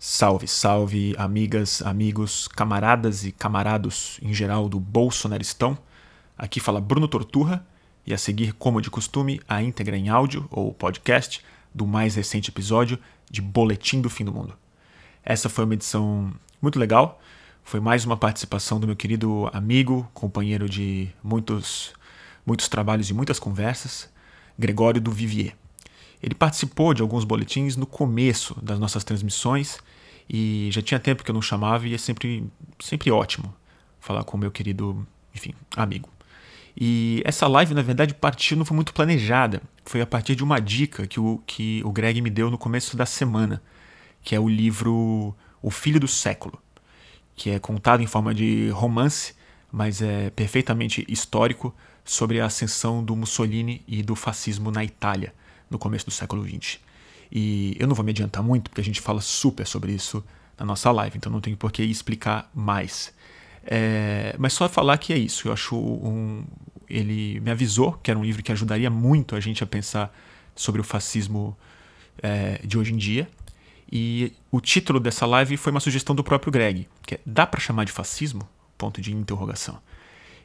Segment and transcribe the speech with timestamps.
[0.00, 5.76] Salve, salve, amigas, amigos, camaradas e camarados em geral do Bolsonaristão.
[6.36, 7.66] Aqui fala Bruno Torturra
[8.06, 12.48] e a seguir, como de costume, a íntegra em áudio ou podcast do mais recente
[12.48, 12.96] episódio
[13.28, 14.56] de Boletim do Fim do Mundo.
[15.24, 17.20] Essa foi uma edição muito legal.
[17.64, 21.92] Foi mais uma participação do meu querido amigo, companheiro de muitos,
[22.46, 24.08] muitos trabalhos e muitas conversas,
[24.56, 25.56] Gregório do Vivier.
[26.22, 29.78] Ele participou de alguns boletins no começo das nossas transmissões
[30.28, 32.44] e já tinha tempo que eu não chamava e é sempre,
[32.80, 33.54] sempre ótimo
[34.00, 36.08] falar com o meu querido, enfim, amigo.
[36.76, 39.62] E essa live, na verdade, partiu, não foi muito planejada.
[39.84, 42.96] Foi a partir de uma dica que o, que o Greg me deu no começo
[42.96, 43.62] da semana,
[44.22, 46.60] que é o livro O Filho do Século,
[47.34, 49.34] que é contado em forma de romance,
[49.72, 55.34] mas é perfeitamente histórico sobre a ascensão do Mussolini e do fascismo na Itália
[55.70, 56.78] no começo do século XX.
[57.30, 60.24] E eu não vou me adiantar muito, porque a gente fala super sobre isso
[60.58, 63.12] na nossa live, então não tenho por que explicar mais.
[63.64, 65.48] É, mas só falar que é isso.
[65.48, 66.44] Eu acho um.
[66.88, 70.12] Ele me avisou que era um livro que ajudaria muito a gente a pensar
[70.56, 71.56] sobre o fascismo
[72.22, 73.28] é, de hoje em dia.
[73.90, 77.60] E o título dessa live foi uma sugestão do próprio Greg, que é Dá para
[77.60, 78.48] chamar de fascismo?
[78.76, 79.78] Ponto de interrogação.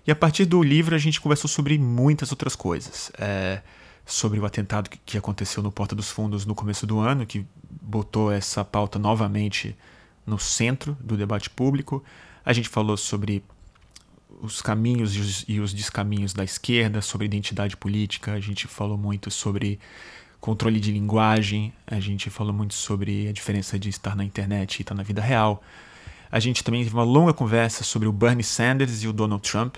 [0.05, 3.11] E a partir do livro a gente conversou sobre muitas outras coisas.
[3.17, 3.61] É,
[4.06, 7.46] sobre o atentado que aconteceu no Porta dos Fundos no começo do ano, que
[7.82, 9.76] botou essa pauta novamente
[10.26, 12.04] no centro do debate público.
[12.45, 13.44] A gente falou sobre
[14.42, 18.98] os caminhos e os, e os descaminhos da esquerda, sobre identidade política, a gente falou
[18.98, 19.80] muito sobre
[20.40, 24.82] controle de linguagem, a gente falou muito sobre a diferença de estar na internet e
[24.82, 25.64] estar na vida real.
[26.30, 29.78] A gente também teve uma longa conversa sobre o Bernie Sanders e o Donald Trump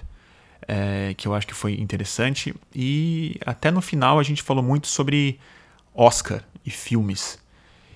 [0.68, 2.54] é, que eu acho que foi interessante.
[2.74, 5.40] E até no final a gente falou muito sobre
[5.94, 7.40] Oscar e filmes.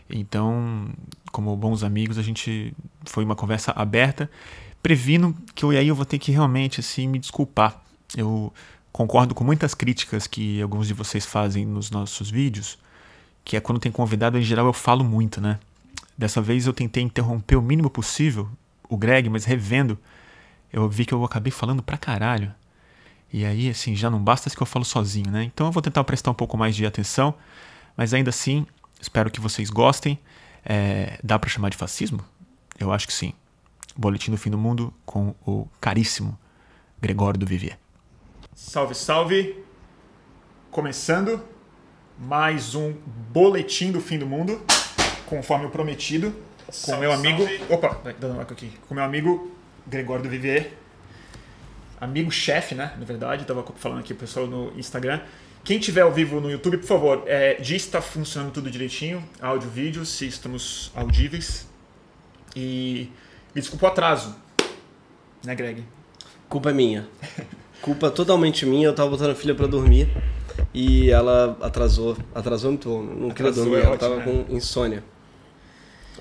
[0.10, 0.90] Então,
[1.32, 2.74] como bons amigos, a gente
[3.06, 4.30] foi uma conversa aberta.
[4.82, 7.82] Previno que eu, aí eu vou ter que realmente assim me desculpar.
[8.16, 8.52] Eu
[8.92, 12.78] concordo com muitas críticas que alguns de vocês fazem nos nossos vídeos,
[13.44, 15.60] que é quando tem convidado, em geral eu falo muito, né?
[16.18, 18.50] Dessa vez eu tentei interromper o mínimo possível
[18.90, 19.98] o Greg, mas revendo,
[20.72, 22.54] eu vi que eu acabei falando pra caralho.
[23.32, 25.44] E aí, assim, já não basta que eu falo sozinho, né?
[25.44, 27.34] Então eu vou tentar prestar um pouco mais de atenção,
[27.96, 28.66] mas ainda assim,
[29.00, 30.20] espero que vocês gostem.
[30.66, 32.24] É, dá para chamar de fascismo?
[32.80, 33.34] Eu acho que sim.
[33.96, 36.38] Boletim do Fim do Mundo com o caríssimo
[37.02, 37.78] Gregório do Vivier.
[38.54, 39.64] Salve, salve!
[40.72, 41.44] Começando
[42.18, 42.94] mais um
[43.32, 44.62] Boletim do Fim do Mundo,
[45.26, 46.36] conforme o prometido,
[46.84, 47.44] com o meu amigo.
[47.44, 47.74] Salve.
[47.74, 48.72] Opa, dando um aqui.
[48.88, 49.52] Com meu amigo
[49.90, 50.72] Gregório do Vivier
[52.00, 52.94] amigo-chefe, né?
[52.98, 55.20] Na verdade, estava falando aqui o pessoal no Instagram.
[55.64, 59.70] Quem tiver ao vivo no YouTube, por favor, é, diz está funcionando tudo direitinho, áudio,
[59.70, 61.68] vídeo, se estamos audíveis.
[62.56, 63.12] E
[63.54, 64.36] me desculpa o atraso,
[65.44, 65.84] né, Greg?
[66.48, 67.08] Culpa é minha.
[67.82, 68.88] Culpa totalmente minha.
[68.88, 70.10] Eu tava botando a filha para dormir
[70.74, 72.18] e ela atrasou.
[72.34, 74.46] Atrasou muito, não queria dormir, é ela ótimo, tava né?
[74.48, 75.04] com insônia.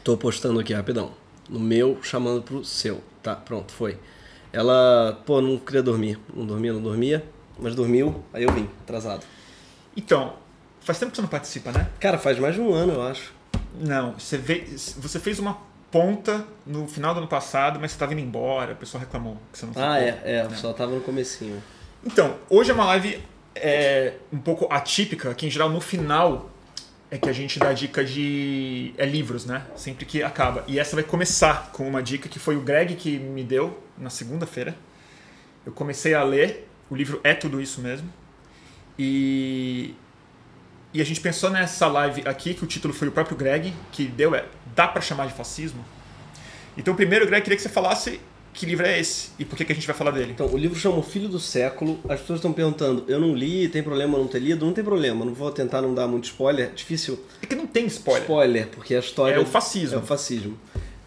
[0.05, 1.13] Tô postando aqui rapidão.
[1.49, 3.03] No meu, chamando pro seu.
[3.29, 3.99] Tá, pronto, foi.
[4.51, 6.19] Ela, pô, não queria dormir.
[6.35, 7.23] Não dormia, não dormia.
[7.59, 9.23] Mas dormiu, aí eu vim, atrasado.
[9.95, 10.33] Então,
[10.81, 11.91] faz tempo que você não participa, né?
[12.01, 13.35] Cara, faz mais de um ano, eu acho.
[13.79, 15.59] Não, você, veio, você fez uma
[15.91, 19.59] ponta no final do ano passado, mas você estava indo embora, o pessoal reclamou que
[19.59, 20.57] você não Ah, é, é, né?
[20.57, 21.63] só tava no comecinho.
[22.03, 23.23] Então, hoje é uma live
[23.55, 26.49] é, um pouco atípica, que em geral no final
[27.11, 29.67] é que a gente dá dica de é, livros, né?
[29.75, 30.65] Sempre que acaba.
[30.67, 34.11] E essa vai começar com uma dica que foi o Greg que me deu na
[34.11, 34.77] segunda-feira.
[35.65, 38.13] Eu comecei a ler, o livro é tudo isso mesmo.
[38.99, 39.95] E,
[40.93, 44.05] e a gente pensou nessa live aqui, que o título foi o próprio Greg, que
[44.05, 44.45] deu é
[44.75, 45.85] Dá para chamar de fascismo?
[46.77, 48.21] Então, primeiro, Greg, queria que você falasse
[48.59, 50.33] que livro é esse e por que, que a gente vai falar dele?
[50.33, 52.01] Então, o livro chama O Filho do Século.
[52.09, 54.67] As pessoas estão perguntando, eu não li, tem problema não ter lido?
[54.67, 56.73] Não tem problema, não vou tentar não dar muito spoiler.
[56.75, 57.21] Difícil.
[57.41, 58.23] É que não tem spoiler.
[58.23, 59.37] Spoiler, porque a história.
[59.37, 59.95] É o fascismo.
[59.95, 60.59] É o fascismo.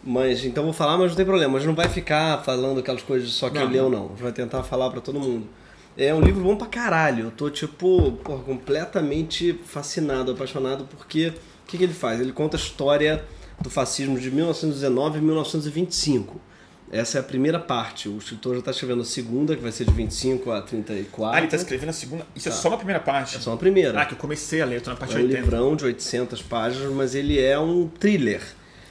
[0.02, 1.52] Mas então vou falar, mas não tem problema.
[1.52, 4.06] Mas não vai ficar falando aquelas coisas só que não, leu, não.
[4.06, 5.46] A gente vai tentar falar para todo mundo.
[5.98, 7.26] É um livro bom pra caralho.
[7.26, 12.22] Eu tô, tipo, porra, completamente fascinado, apaixonado, porque o que, que ele faz?
[12.22, 13.26] Ele conta a história
[13.60, 16.51] do fascismo de 1919 e 1925
[16.92, 18.10] essa é a primeira parte.
[18.10, 21.34] O escritor já está escrevendo a segunda, que vai ser de 25 a 34.
[21.34, 22.28] Ah, ele está escrevendo a segunda?
[22.36, 22.58] Isso é tá.
[22.58, 23.38] é só uma primeira parte?
[23.38, 24.00] É só uma primeira.
[24.00, 25.34] Ah, que eu comecei a ler, eu tô na parte é 80.
[25.34, 28.42] um livrão de 800 páginas, mas ele é um thriller.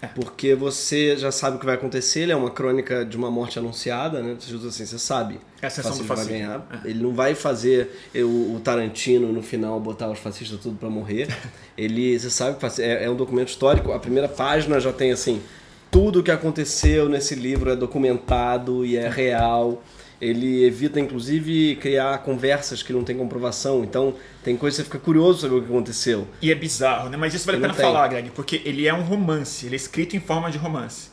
[0.02, 0.06] É.
[0.06, 3.58] Porque você já sabe o que vai acontecer, ele é uma crônica de uma morte
[3.58, 4.34] anunciada, né?
[4.40, 5.38] Você assim, você sabe.
[5.60, 6.66] É a sessão do vai ganhar.
[6.82, 6.88] É.
[6.88, 11.28] Ele não vai fazer o, o, Tarantino no final botar os fascistas tudo para morrer.
[11.76, 13.92] ele, você sabe é, é um documento histórico.
[13.92, 15.42] A primeira página já tem assim
[15.90, 19.82] tudo o que aconteceu nesse livro é documentado e é real.
[20.20, 23.82] Ele evita, inclusive, criar conversas que não tem comprovação.
[23.82, 24.14] Então,
[24.44, 26.28] tem coisa que você fica curioso sobre o que aconteceu.
[26.42, 27.16] E é bizarro, né?
[27.16, 29.64] Mas isso vale a pena falar, Greg, porque ele é um romance.
[29.64, 31.08] Ele é escrito em forma de romance.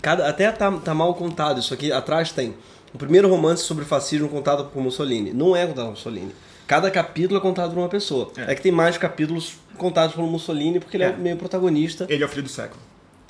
[0.00, 1.60] Cada, até tá, tá mal contado.
[1.60, 2.54] Isso aqui atrás tem.
[2.92, 5.32] O primeiro romance sobre fascismo contado por Mussolini.
[5.32, 6.34] Não é contado por Mussolini.
[6.66, 8.32] Cada capítulo é contado por uma pessoa.
[8.36, 12.06] É, é que tem mais capítulos contados por Mussolini porque ele é, é meio protagonista.
[12.08, 12.80] Ele é o filho do século.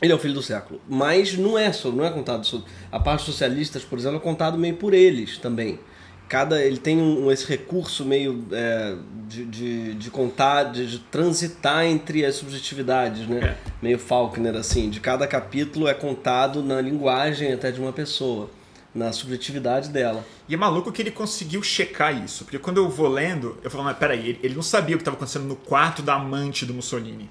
[0.03, 0.81] Ele é o filho do século.
[0.89, 2.67] Mas não é só, não é contado sobre.
[2.91, 5.79] A parte socialistas, por exemplo, é contado meio por eles também.
[6.29, 8.97] Cada, ele tem um, esse recurso meio é,
[9.29, 13.41] de, de, de, contar, de, de, transitar entre as subjetividades, né?
[13.41, 13.71] É.
[13.83, 14.89] Meio Faulkner, assim.
[14.89, 18.51] De cada capítulo é contado na linguagem até de uma pessoa,
[18.95, 20.25] na subjetividade dela.
[20.49, 22.45] E é maluco que ele conseguiu checar isso.
[22.45, 25.17] Porque quando eu vou lendo, eu falo, mas peraí, ele não sabia o que estava
[25.17, 27.31] acontecendo no quarto da amante do Mussolini,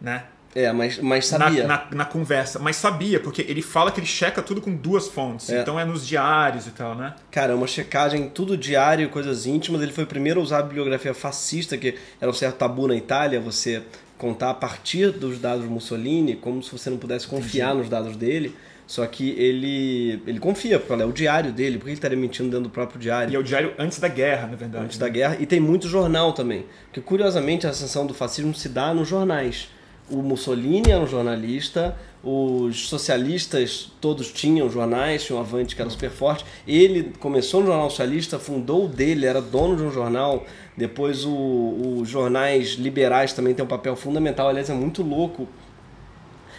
[0.00, 0.26] né?
[0.56, 1.66] É, mas, mas sabia.
[1.66, 2.58] Na, na, na, conversa.
[2.58, 5.50] Mas sabia, porque ele fala que ele checa tudo com duas fontes.
[5.50, 5.60] É.
[5.60, 7.14] Então é nos diários e tal, né?
[7.30, 9.82] Cara, é uma checagem, tudo diário, coisas íntimas.
[9.82, 12.96] Ele foi o primeiro a usar a bibliografia fascista, que era um certo tabu na
[12.96, 13.82] Itália, você
[14.16, 17.80] contar a partir dos dados de Mussolini, como se você não pudesse confiar Entendi.
[17.80, 18.56] nos dados dele.
[18.86, 22.62] Só que ele ele confia, porque é o diário dele, porque ele estaria mentindo dentro
[22.62, 23.30] do próprio diário.
[23.30, 24.84] E é o diário antes da guerra, na verdade.
[24.86, 25.06] Antes né?
[25.06, 25.36] da guerra.
[25.38, 26.64] E tem muito jornal também.
[26.86, 29.75] Porque, curiosamente, a ascensão do fascismo se dá nos jornais
[30.10, 35.90] o Mussolini era um jornalista, os socialistas todos tinham jornais, tinha o Avante que era
[35.90, 36.44] super forte.
[36.66, 40.44] Ele começou no jornal socialista, fundou o dele, era dono de um jornal.
[40.76, 44.48] Depois os jornais liberais também têm um papel fundamental.
[44.48, 45.48] Aliás, é muito louco.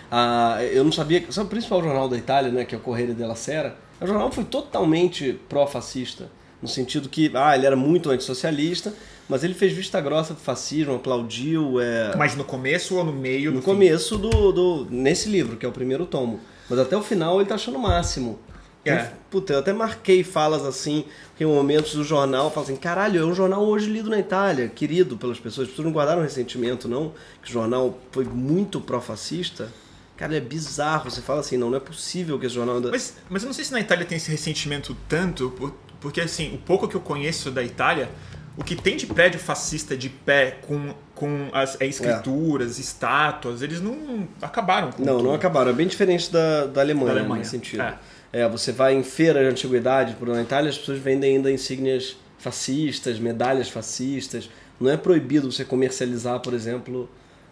[0.10, 1.26] Ah, eu não sabia.
[1.30, 3.76] Sabe o principal jornal da Itália, né, que é o Correio della Sera?
[4.00, 6.30] O jornal foi totalmente pró-fascista.
[6.62, 8.94] No sentido que ah, ele era muito antissocialista,
[9.30, 11.80] mas ele fez vista grossa pro fascismo, aplaudiu.
[11.80, 12.16] É...
[12.16, 13.52] Mas no começo ou no meio?
[13.52, 14.88] No, começo do, do.
[14.90, 16.40] Nesse livro, que é o primeiro tomo.
[16.70, 18.40] Mas até o final ele tá achando o máximo.
[18.86, 19.12] É.
[19.30, 21.04] Puta, eu até marquei falas assim,
[21.40, 25.18] em momentos do jornal, falo assim, caralho, é um jornal hoje lido na Itália, querido
[25.18, 25.68] pelas pessoas.
[25.68, 29.72] As pessoas não guardaram ressentimento, não, que o jornal foi muito pró-fascista.
[30.16, 31.12] Cara, é bizarro.
[31.12, 32.78] Você fala assim, não, não é possível que esse jornal...
[32.78, 32.90] Anda...
[32.90, 35.54] Mas, mas eu não sei se na Itália tem esse ressentimento tanto,
[36.00, 38.10] porque assim, o pouco que eu conheço da Itália,
[38.58, 42.82] o que tem de prédio fascista de pé com, com as é, escrituras, é.
[42.82, 45.28] estátuas, eles não acabaram com Não, tudo.
[45.28, 45.70] não acabaram.
[45.70, 47.40] É bem diferente da, da Alemanha, da Alemanha.
[47.40, 47.84] nesse sentido.
[47.84, 47.98] É.
[48.34, 48.50] é.
[48.50, 53.20] você vai em feira de antiguidade, por na Itália, as pessoas vendem ainda insígnias fascistas,
[53.20, 54.50] medalhas fascistas.
[54.80, 57.08] Não é proibido você comercializar, por exemplo,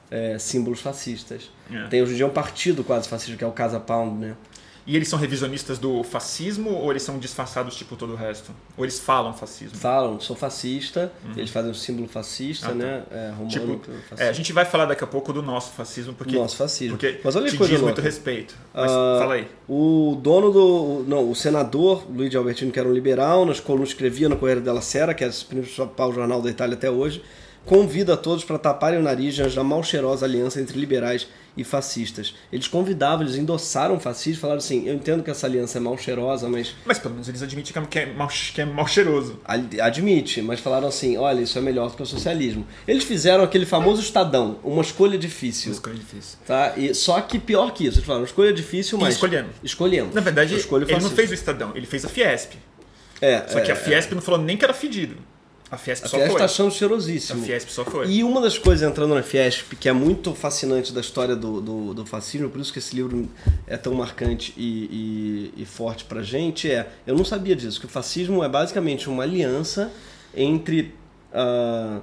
[0.10, 1.52] é, símbolos fascistas.
[1.72, 1.88] É.
[1.88, 4.36] Tem hoje em dia um partido quase fascista, que é o Casa Pound, né?
[4.88, 8.52] E eles são revisionistas do fascismo ou eles são disfarçados tipo todo o resto?
[8.78, 9.76] Ou eles falam fascismo?
[9.78, 11.32] Falam, sou fascista, uhum.
[11.36, 12.76] eles fazem um símbolo fascista, ah, tá.
[12.76, 13.04] né?
[13.10, 13.82] É, romano, tipo,
[14.16, 16.98] é, a gente vai falar daqui a pouco do nosso fascismo, porque, nosso fascismo.
[16.98, 17.96] porque Mas olha te coisa diz louca.
[17.96, 18.56] muito respeito.
[18.72, 19.48] Mas ah, fala aí.
[19.68, 21.06] O dono do.
[21.08, 24.82] Não, o senador Luigi Albertino, que era um liberal, nas colunas escrevia no Correio della
[24.82, 27.24] Sera, que é o principal jornal da Itália até hoje,
[27.66, 31.28] convida a todos para taparem o nariz diante da mal cheirosa aliança entre liberais
[31.58, 32.36] e fascistas.
[32.52, 36.48] Eles convidavam, eles endossaram fascistas, falaram assim: eu entendo que essa aliança é mal cheirosa,
[36.50, 36.76] mas.
[36.86, 39.40] Mas pelo menos eles admitem que é mal, que é mal cheiroso.
[39.82, 42.66] Admite, mas falaram assim: olha, isso é melhor do que o socialismo.
[42.88, 45.72] Eles fizeram aquele famoso Estadão, uma escolha difícil.
[45.72, 46.38] Uma escolha difícil.
[46.46, 46.74] Tá?
[46.78, 49.14] E, só que pior que isso, eles falaram: escolha difícil, mas.
[49.14, 49.56] E escolhemos.
[49.64, 50.14] Escolhemos.
[50.14, 52.54] Na verdade, ele não fez o Estadão, ele fez a Fiesp.
[53.22, 54.16] É, Só que a é, Fiesp é.
[54.16, 55.16] não falou nem que era fedido.
[55.72, 56.38] A Fiesp a Fiesp foi.
[56.40, 57.42] tá achando cheirosíssimo.
[57.42, 58.08] A Fiesp só foi.
[58.08, 61.94] E uma das coisas entrando na Fiesp, que é muito fascinante da história do, do,
[61.94, 63.28] do fascismo, por isso que esse livro
[63.66, 66.88] é tão marcante e, e, e forte pra gente, é...
[67.06, 69.92] Eu não sabia disso, que o fascismo é basicamente uma aliança
[70.36, 70.94] entre...
[71.34, 72.02] Uh,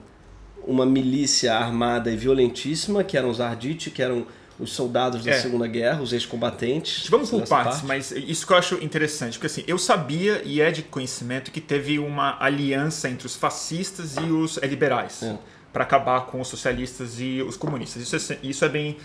[0.64, 4.26] uma milícia armada e violentíssima, que eram os Arditi, que eram
[4.59, 5.40] os soldados da é.
[5.40, 7.09] Segunda Guerra, os ex-combatentes.
[7.09, 7.87] Vamos por partes, parte.
[7.87, 11.61] mas isso que eu acho interessante, porque assim, eu sabia e é de conhecimento que
[11.61, 15.37] teve uma aliança entre os fascistas e os liberais é.
[15.73, 18.02] para acabar com os socialistas e os comunistas.
[18.02, 18.97] Isso é, isso é bem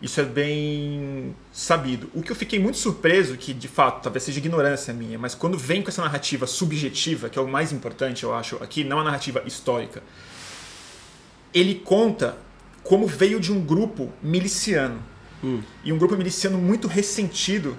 [0.00, 2.08] isso é bem sabido.
[2.14, 5.58] O que eu fiquei muito surpreso, que de fato talvez seja ignorância minha, mas quando
[5.58, 9.04] vem com essa narrativa subjetiva, que é o mais importante, eu acho, aqui, não a
[9.04, 10.00] narrativa histórica,
[11.52, 12.36] ele conta
[12.88, 14.98] como veio de um grupo miliciano.
[15.44, 15.60] Hum.
[15.84, 17.76] E um grupo miliciano muito ressentido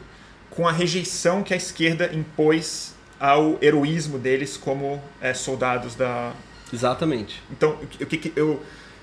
[0.51, 6.32] com a rejeição que a esquerda impôs ao heroísmo deles como é, soldados da.
[6.72, 7.42] Exatamente.
[7.51, 8.62] Então, o que eu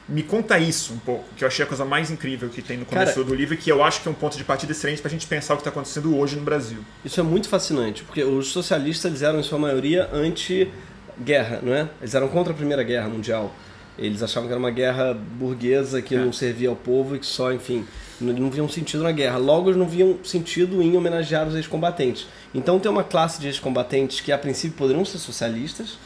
[0.08, 2.84] Me conta isso um pouco, que eu achei a coisa mais incrível que tem no
[2.84, 5.08] começo Cara, do livro que eu acho que é um ponto de partida excelente para
[5.08, 6.78] a gente pensar o que está acontecendo hoje no Brasil.
[7.04, 11.88] Isso é muito fascinante, porque os socialistas eles eram, em sua maioria, anti-guerra, não é?
[12.00, 13.52] Eles eram contra a Primeira Guerra Mundial.
[13.98, 16.18] Eles achavam que era uma guerra burguesa que é.
[16.18, 17.86] não servia ao povo e que só, enfim,
[18.20, 19.38] não viam sentido na guerra.
[19.38, 22.26] Logo, eles não viam sentido em homenagear os ex-combatentes.
[22.54, 25.98] Então, tem uma classe de ex-combatentes que, a princípio, poderiam ser socialistas,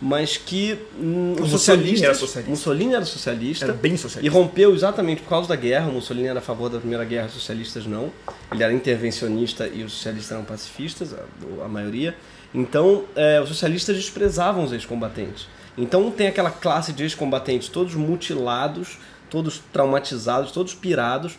[0.00, 2.50] mas que hum, o Mussolini era socialista.
[2.50, 3.64] Mussolini era socialista.
[3.66, 4.26] Era bem socialista.
[4.26, 5.88] E rompeu exatamente por causa da guerra.
[5.88, 8.10] O Mussolini era a favor da Primeira Guerra, os socialistas não.
[8.50, 12.16] Ele era intervencionista e os socialistas eram pacifistas, a, a maioria.
[12.52, 15.46] Então, é, os socialistas desprezavam os ex-combatentes.
[15.76, 18.98] Então, tem aquela classe de ex-combatentes todos mutilados,
[19.30, 21.38] todos traumatizados, todos pirados,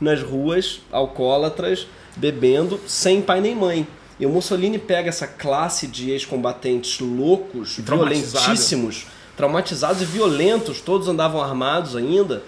[0.00, 3.86] nas ruas, alcoólatras, bebendo, sem pai nem mãe.
[4.18, 9.06] E o Mussolini pega essa classe de ex-combatentes loucos, violentíssimos,
[9.36, 12.42] traumatizados e violentos, todos andavam armados ainda,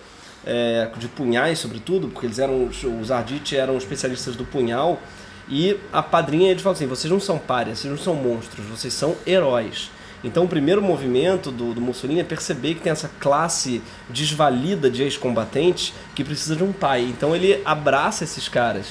[0.44, 2.68] é, de punhais sobretudo, porque eles eram,
[3.00, 4.98] os Arditi eram especialistas do punhal,
[5.48, 8.92] e a padrinha ele fala assim, vocês não são párias, vocês não são monstros, vocês
[8.92, 9.90] são heróis.
[10.22, 15.02] Então o primeiro movimento do, do Mussolini é perceber que tem essa classe desvalida de
[15.02, 17.02] ex-combatentes que precisa de um pai.
[17.02, 18.86] Então ele abraça esses caras,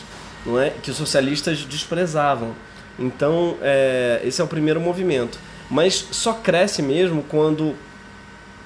[0.45, 0.71] não é?
[0.81, 2.55] Que os socialistas desprezavam.
[2.97, 5.39] Então, é, esse é o primeiro movimento.
[5.69, 7.75] Mas só cresce mesmo quando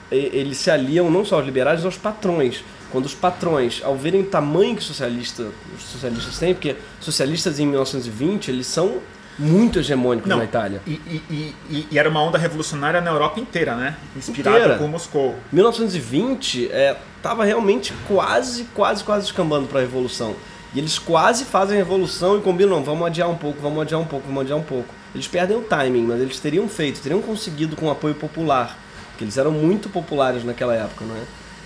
[0.09, 2.63] eles se aliam não só aos liberais, mas aos patrões.
[2.91, 7.65] Quando os patrões, ao verem o tamanho que socialista, os socialistas têm, porque socialistas em
[7.65, 8.99] 1920 eles são
[9.37, 10.81] muito hegemônicos não, na Itália.
[10.85, 13.95] E, e, e, e, era uma onda revolucionária na Europa inteira, né?
[14.15, 14.77] Inspirada inteira.
[14.77, 15.35] por Moscou.
[15.51, 16.69] 1920
[17.17, 20.35] estava é, realmente quase, quase, quase escambando para a revolução.
[20.73, 24.05] E eles quase fazem a revolução e combinam, vamos adiar um pouco, vamos adiar um
[24.05, 24.87] pouco, vamos adiar um pouco.
[25.13, 28.77] Eles perdem o timing, mas eles teriam feito, teriam conseguido com apoio popular,
[29.11, 31.21] porque eles eram muito populares naquela época, não é?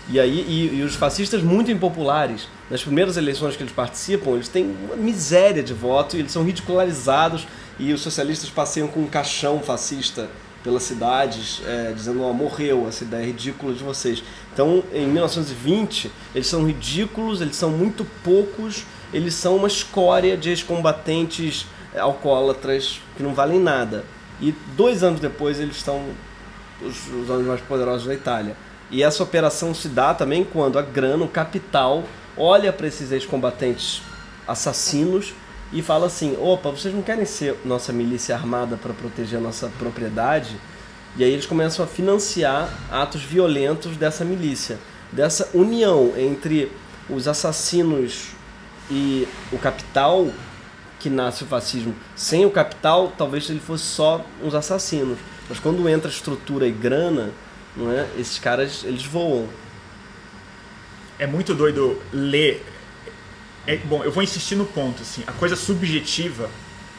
[0.10, 2.48] E aí e, e, os fascistas muito impopulares.
[2.70, 6.44] Nas primeiras eleições que eles participam, eles têm uma miséria de voto e eles são
[6.44, 7.48] ridicularizados
[7.80, 10.30] e os socialistas passeiam com um caixão fascista
[10.64, 14.22] pelas cidades, é, dizendo, ó, oh, morreu, essa ideia é ridícula de vocês.
[14.52, 18.84] Então, em 1920, eles são ridículos, eles são muito poucos
[19.14, 24.04] eles são uma escória de ex-combatentes eh, alcoólatras que não valem nada.
[24.42, 26.04] E dois anos depois eles estão
[26.82, 28.56] os, os homens mais poderosos da Itália.
[28.92, 32.04] E essa operação se dá também quando a grana, o capital,
[32.38, 34.02] olha para esses ex-combatentes
[34.48, 35.34] assassinos
[35.72, 39.70] e fala assim: opa, vocês não querem ser nossa milícia armada para proteger a nossa
[39.80, 40.56] propriedade?
[41.18, 44.78] E aí eles começam a financiar atos violentos dessa milícia,
[45.12, 46.72] dessa união entre
[47.10, 48.28] os assassinos
[48.90, 50.28] e o capital
[51.00, 51.96] que nasce o fascismo.
[52.16, 55.18] Sem o capital, talvez ele fosse só uns assassinos.
[55.50, 57.32] Mas quando entra estrutura e grana,
[57.76, 58.08] não é?
[58.18, 59.48] Esses caras eles voam.
[61.20, 62.66] É muito doido ler.
[63.66, 65.24] É, bom, eu vou insistir no ponto assim.
[65.28, 66.50] A coisa subjetiva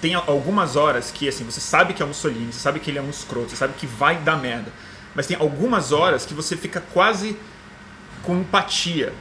[0.00, 2.98] tem algumas horas que assim você sabe que é um Mussolini, você sabe que ele
[2.98, 4.72] é um escroto, você sabe que vai dar merda.
[5.14, 7.36] Mas tem algumas horas que você fica quase
[8.22, 9.12] com empatia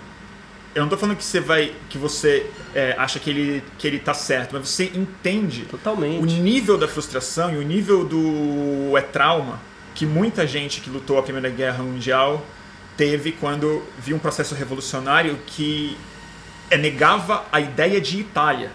[0.77, 1.73] eu não tô falando que você vai.
[1.89, 6.21] que você é, acha que ele, que ele tá certo, mas você entende Totalmente.
[6.21, 9.59] o nível da frustração e o nível do é trauma
[9.95, 12.45] que muita gente que lutou a Primeira Guerra Mundial
[12.97, 15.95] teve quando viu um processo revolucionário que
[16.79, 18.71] negava a ideia de Itália.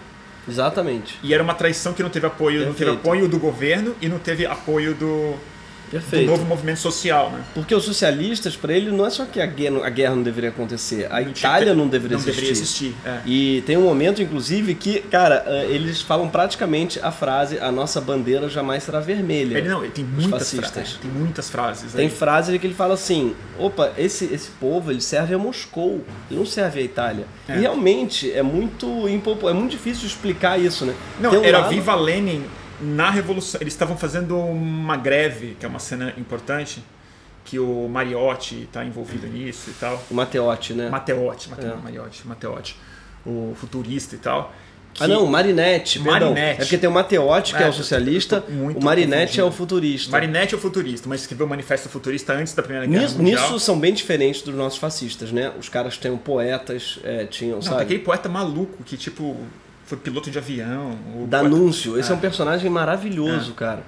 [0.47, 1.19] Exatamente.
[1.21, 2.69] E era uma traição que não teve apoio, Perfeito.
[2.69, 5.35] não teve apoio do governo e não teve apoio do,
[5.93, 6.25] Perfeito.
[6.25, 7.41] do novo movimento social, né?
[7.53, 10.49] Porque os socialistas, para ele, não é só que a guerra, a guerra não deveria
[10.49, 12.41] acontecer, a não Itália não deveria não existir.
[12.41, 13.19] Deveria existir é.
[13.25, 18.01] E tem um momento, inclusive, que, cara, eh, eles falam praticamente a frase: a nossa
[18.01, 19.57] bandeira jamais será vermelha.
[19.57, 20.97] Ele não, ele tem muitas frases.
[21.01, 21.93] Tem muitas frases.
[21.93, 22.11] Tem aí.
[22.11, 26.45] frases que ele fala assim: opa, esse, esse povo ele serve a Moscou, ele não
[26.45, 27.25] serve a Itália.
[27.47, 27.57] É.
[27.57, 30.95] E realmente é muito é muito difícil de explicar isso, né?
[31.19, 31.69] Não, um era lado...
[31.69, 32.43] Viva Lenin
[32.83, 36.83] na Revolução, eles estavam fazendo uma greve, que é uma cena importante,
[37.45, 40.03] que o Mariotti está envolvido nisso e tal.
[40.09, 40.89] O Matteotti, né?
[40.89, 41.83] Matteotti, Matteotti, é.
[41.83, 42.75] Mariotti, Matteotti,
[43.25, 44.53] o futurista e tal.
[44.93, 45.03] Que...
[45.03, 46.61] Ah não, Marinetti, Marinette.
[46.61, 50.11] É porque tem o Matteotti, que é, é o socialista, o Marinetti é o futurista.
[50.11, 53.41] Marinetti é o futurista, mas escreveu o Manifesto Futurista antes da Primeira Guerra nisso, Mundial.
[53.41, 55.51] Nisso são bem diferentes dos nossos fascistas, né?
[55.59, 57.81] Os caras tinham poetas, é, tinham, não, sabe?
[57.81, 59.35] aquele poeta maluco que, tipo,
[59.85, 60.97] foi piloto de avião.
[61.27, 61.99] Danúncio.
[61.99, 62.13] Esse é.
[62.13, 63.55] é um personagem maravilhoso, é.
[63.55, 63.83] cara.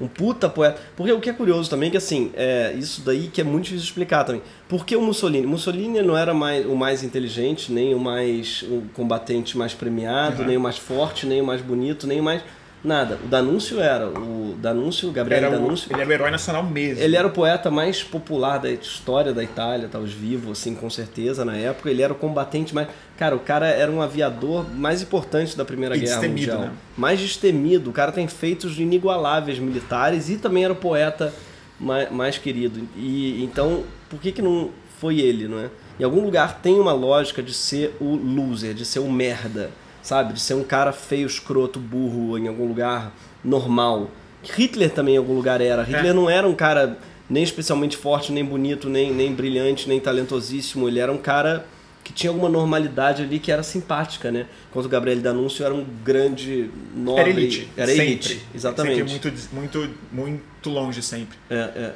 [0.00, 0.80] Um puta poeta.
[0.96, 3.64] Porque o que é curioso também é que, assim, é isso daí que é muito
[3.64, 4.40] difícil explicar também.
[4.66, 5.46] Por que o Mussolini?
[5.46, 10.48] Mussolini não era mais, o mais inteligente, nem o mais o combatente mais premiado, uhum.
[10.48, 12.42] nem o mais forte, nem o mais bonito, nem o mais.
[12.82, 13.18] Nada.
[13.22, 14.08] O Danúncio era.
[14.08, 15.92] O Danúncio, Gabriel Era o- Danúncio.
[15.92, 17.02] ele era o herói nacional mesmo.
[17.02, 21.44] Ele era o poeta mais popular da história da Itália, talvez vivo, assim, com certeza,
[21.44, 21.90] na época.
[21.90, 22.88] Ele era o combatente mais.
[23.18, 26.68] Cara, o cara era um aviador mais importante da Primeira E Guerra destemido, Mundial.
[26.70, 26.72] né?
[26.96, 27.90] Mais destemido.
[27.90, 31.34] O cara tem feitos inigualáveis militares e também era o poeta
[31.78, 32.80] mais, mais querido.
[32.96, 35.68] E então, por que, que não foi ele, não é?
[35.98, 39.70] Em algum lugar tem uma lógica de ser o loser, de ser o merda,
[40.02, 40.32] sabe?
[40.34, 43.12] De ser um cara feio, escroto, burro, em algum lugar
[43.44, 44.10] normal.
[44.42, 45.82] Hitler também em algum lugar era.
[45.82, 46.12] Hitler É.
[46.12, 50.88] não era um cara nem especialmente forte, nem bonito, nem, nem brilhante, nem talentosíssimo.
[50.88, 51.66] Ele era um cara
[52.02, 54.46] que tinha alguma normalidade ali que era simpática, né?
[54.68, 57.20] Enquanto o Gabriel D'Annunzio era um grande nobre.
[57.20, 57.68] Era elite.
[57.76, 58.04] Era sempre.
[58.06, 58.96] elite, exatamente.
[59.10, 61.38] Sempre muito, muito, muito longe, sempre.
[61.48, 61.94] É, é.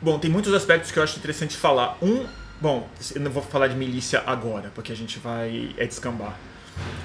[0.00, 1.98] Bom, tem muitos aspectos que eu acho interessante falar.
[2.00, 2.24] Um,
[2.60, 6.36] bom, eu não vou falar de milícia agora, porque a gente vai é descambar.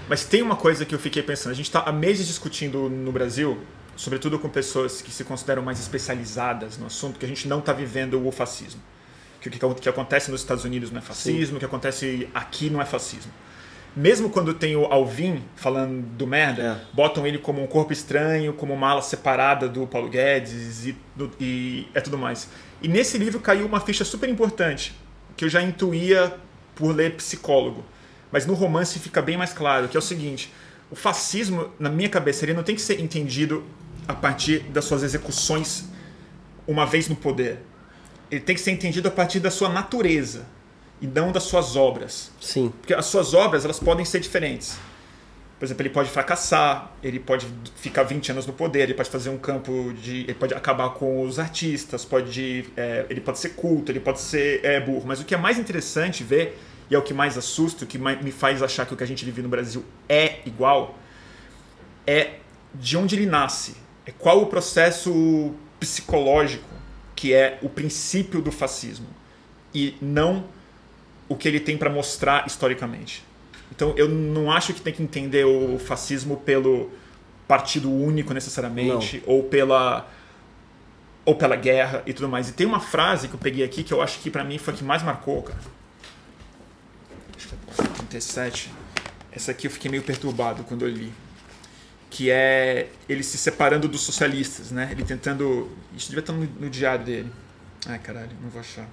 [0.10, 1.52] Mas tem uma coisa que eu fiquei pensando.
[1.52, 3.58] A gente está há meses discutindo no Brasil,
[3.96, 7.72] sobretudo com pessoas que se consideram mais especializadas no assunto, que a gente não está
[7.72, 8.82] vivendo o fascismo.
[9.40, 12.70] Que o que, que acontece nos Estados Unidos não é fascismo, o que acontece aqui
[12.70, 13.32] não é fascismo.
[13.96, 16.96] Mesmo quando tem o Alvin falando do merda, É.
[16.96, 21.32] botam ele como um corpo estranho, como uma ala separada do Paulo Guedes e, do-
[21.40, 22.48] e é tudo mais.
[22.82, 24.94] E nesse livro caiu uma ficha super importante,
[25.42, 26.38] que eu já intuía
[26.76, 27.84] por ler psicólogo.
[28.32, 30.54] Mas no romance fica bem mais claro, que é o seguinte,
[30.92, 33.64] o fascismo, na minha cabeça, ele não tem que ser entendido
[34.08, 35.86] a partir das suas execuções
[36.68, 37.58] uma vez no poder.
[38.30, 40.46] Ele tem que ser entendido a partir da sua natureza
[41.02, 42.32] e não das suas obras.
[42.40, 42.72] Sim.
[42.80, 44.78] Porque as suas obras elas podem ser diferentes.
[45.62, 49.30] Por exemplo, ele pode fracassar, ele pode ficar 20 anos no poder, ele pode fazer
[49.30, 50.22] um campo de.
[50.22, 54.66] ele pode acabar com os artistas, pode, é, ele pode ser culto, ele pode ser
[54.66, 55.04] é, burro.
[55.06, 58.00] Mas o que é mais interessante ver, e é o que mais assusta, o que
[58.00, 60.98] mais me faz achar que o que a gente vive no Brasil é igual,
[62.08, 62.38] é
[62.74, 63.76] de onde ele nasce.
[64.04, 66.74] É qual o processo psicológico
[67.16, 69.06] que é o princípio do fascismo.
[69.72, 70.46] E não
[71.30, 73.24] o que ele tem para mostrar historicamente.
[73.72, 76.92] Então eu não acho que tem que entender o fascismo pelo
[77.48, 80.10] partido único necessariamente ou pela
[81.24, 82.50] ou pela guerra e tudo mais.
[82.50, 84.74] E tem uma frase que eu peguei aqui que eu acho que para mim foi
[84.74, 85.60] a que mais marcou, cara.
[87.38, 88.72] Acho que é 37.
[89.32, 91.14] Essa aqui eu fiquei meio perturbado quando eu li.
[92.10, 94.90] Que é ele se separando dos socialistas, né?
[94.92, 95.72] Ele tentando.
[95.96, 97.32] Isso devia estar no, no diário dele.
[97.88, 98.88] Ai, caralho, não vou achar.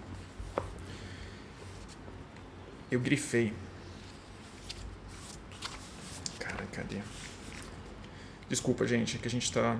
[2.90, 3.52] Eu grifei.
[6.38, 6.98] Cara, cadê?
[8.48, 9.76] Desculpa, gente, é que a gente tá.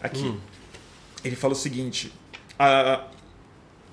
[0.00, 0.24] Aqui.
[0.24, 0.38] Hum.
[1.24, 2.12] Ele fala o seguinte:
[2.58, 3.04] a-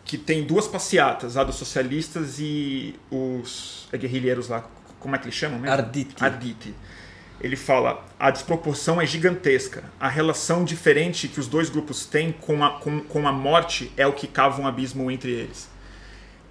[0.04, 4.64] que tem duas passeatas, a dos socialistas e os é, guerrilheiros lá.
[5.00, 5.74] Como é que eles chamam mesmo?
[5.74, 6.24] Arditi.
[6.24, 6.76] Arditi.
[7.42, 9.84] Ele fala: a desproporção é gigantesca.
[10.00, 14.06] A relação diferente que os dois grupos têm com a, com, com a morte é
[14.06, 15.68] o que cava um abismo entre eles.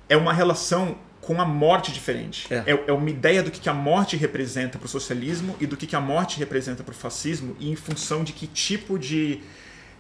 [0.09, 2.47] É uma relação com a morte diferente.
[2.53, 2.73] É.
[2.73, 5.77] É, é uma ideia do que que a morte representa para o socialismo e do
[5.77, 9.41] que que a morte representa para o fascismo, e em função de que tipo de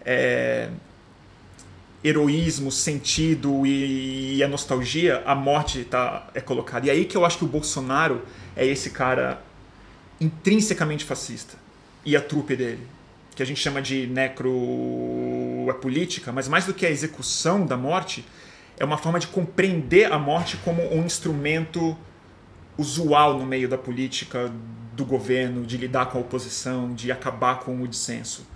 [0.05, 0.69] é,
[2.05, 6.87] heroísmo, sentido e, a nostalgia a morte tá, é colocada.
[6.87, 8.23] E aí que eu acho que o Bolsonaro
[8.55, 9.43] é esse cara
[10.21, 11.57] intrinsecamente fascista.
[12.05, 12.87] E a trupe dele,
[13.35, 14.51] que a gente chama de necro
[15.71, 18.23] é política, mas mais do que a execução da morte,
[18.79, 21.97] é uma forma de compreender a morte como um instrumento
[22.77, 24.53] usual no meio da política
[24.95, 28.47] do governo, de lidar com a oposição, de acabar com o dissenso.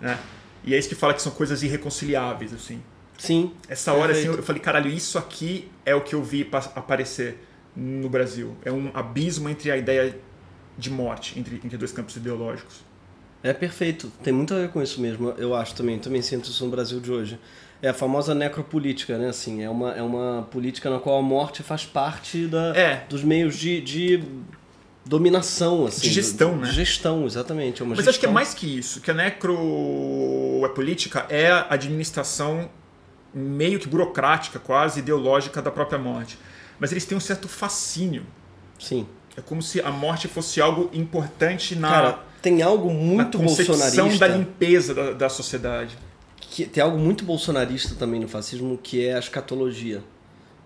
[0.00, 0.18] Né?
[0.64, 2.82] E é isso que fala que são coisas irreconciliáveis, assim.
[3.16, 3.52] Sim.
[3.68, 7.44] Essa hora, assim, eu falei, caralho, isso aqui é o que eu vi pa- aparecer
[7.74, 8.56] no Brasil.
[8.64, 10.16] É um abismo entre a ideia
[10.76, 12.84] de morte, entre, entre dois campos ideológicos.
[13.42, 14.12] É perfeito.
[14.22, 15.98] Tem muito a ver com isso mesmo, eu acho também.
[15.98, 17.40] Também sinto isso no Brasil de hoje.
[17.80, 19.28] É a famosa necropolítica, né?
[19.28, 23.04] Assim, é uma, é uma política na qual a morte faz parte da, É.
[23.08, 24.22] dos meios de, de
[25.04, 26.02] dominação, assim.
[26.02, 26.72] De gestão, do- né?
[26.72, 27.80] Gestão, exatamente.
[27.80, 28.32] É uma Mas acho que é gestão.
[28.32, 29.56] mais que isso, que a necro
[30.64, 32.68] é política é a administração
[33.32, 36.38] meio que burocrática, quase ideológica da própria morte.
[36.78, 38.24] Mas eles têm um certo fascínio.
[38.78, 39.06] Sim.
[39.36, 43.76] É como se a morte fosse algo importante na, Cara, tem algo na muito concepção
[43.76, 44.28] bolsonarista.
[44.28, 45.96] da limpeza da, da sociedade.
[46.58, 50.02] Que tem algo muito bolsonarista também no fascismo, que é a escatologia.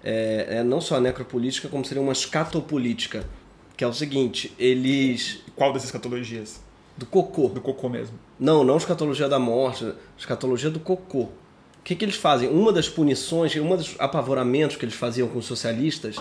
[0.02, 3.26] É, é não só a necropolítica, como seria uma escatopolítica.
[3.76, 5.40] Que é o seguinte, eles...
[5.54, 6.62] Qual das escatologias?
[6.96, 7.48] Do cocô.
[7.48, 8.18] Do cocô mesmo.
[8.40, 11.24] Não, não escatologia da morte, escatologia do cocô.
[11.24, 11.30] O
[11.84, 12.48] que, que eles fazem?
[12.48, 16.16] Uma das punições, um dos apavoramentos que eles faziam com os socialistas,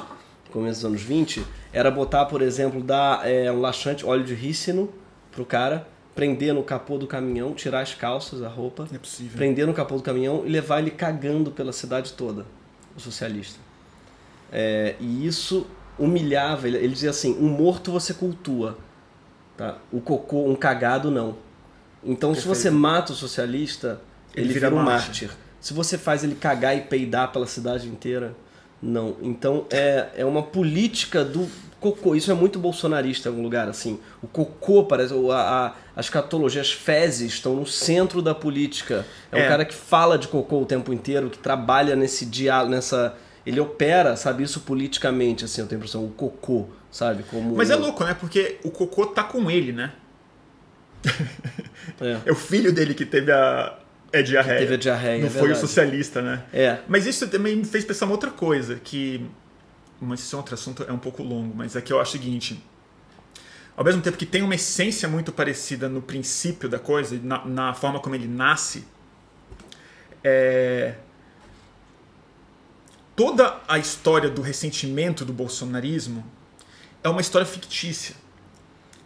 [0.52, 4.90] começo dos anos 20, era botar, por exemplo, dar é, um laxante, óleo de rícino
[5.32, 9.38] pro cara, prender no capô do caminhão, tirar as calças, a roupa, É possível.
[9.38, 12.46] prender no capô do caminhão e levar ele cagando pela cidade toda,
[12.96, 13.60] o socialista.
[14.52, 15.66] É, e isso
[15.98, 18.78] humilhava, ele, ele dizia assim, um morto você cultua,
[19.56, 19.78] tá?
[19.92, 21.38] o cocô, um cagado não.
[22.04, 22.58] Então se Perfeito.
[22.58, 24.02] você mata o socialista,
[24.36, 25.28] Ele ele, vira vira um mártir.
[25.28, 25.32] mártir.
[25.62, 28.36] Se você faz ele cagar e peidar pela cidade inteira,
[28.82, 29.16] não.
[29.22, 31.48] Então é, é uma política do
[31.82, 32.16] cocô.
[32.16, 34.00] Isso é muito bolsonarista em algum lugar, assim.
[34.22, 35.14] O cocô parece.
[35.14, 39.06] A, a, a escatologia, as fezes estão no centro da política.
[39.32, 39.48] É um É.
[39.48, 43.16] cara que fala de cocô o tempo inteiro, que trabalha nesse diálogo, nessa.
[43.46, 47.24] Ele opera, sabe, isso politicamente, assim, eu tenho a impressão, o cocô, sabe?
[47.24, 48.14] Como Mas é louco, né?
[48.14, 49.92] Porque o cocô tá com ele, né?
[52.00, 52.18] É.
[52.26, 53.78] É o filho dele que teve a,
[54.12, 54.60] é diarreia.
[54.60, 56.44] teve a diarreia, Não é foi o socialista, né?
[56.54, 56.78] É.
[56.88, 59.26] Mas isso também me fez pensar uma outra coisa, que.
[60.02, 62.20] Mas esse é outro assunto, é um pouco longo, mas é que eu acho o
[62.20, 62.62] seguinte.
[63.78, 67.74] Ao mesmo tempo que tem uma essência muito parecida no princípio da coisa, na, na
[67.74, 68.84] forma como ele nasce,
[70.24, 70.96] é.
[73.16, 76.26] Toda a história do ressentimento do bolsonarismo
[77.04, 78.16] é uma história fictícia.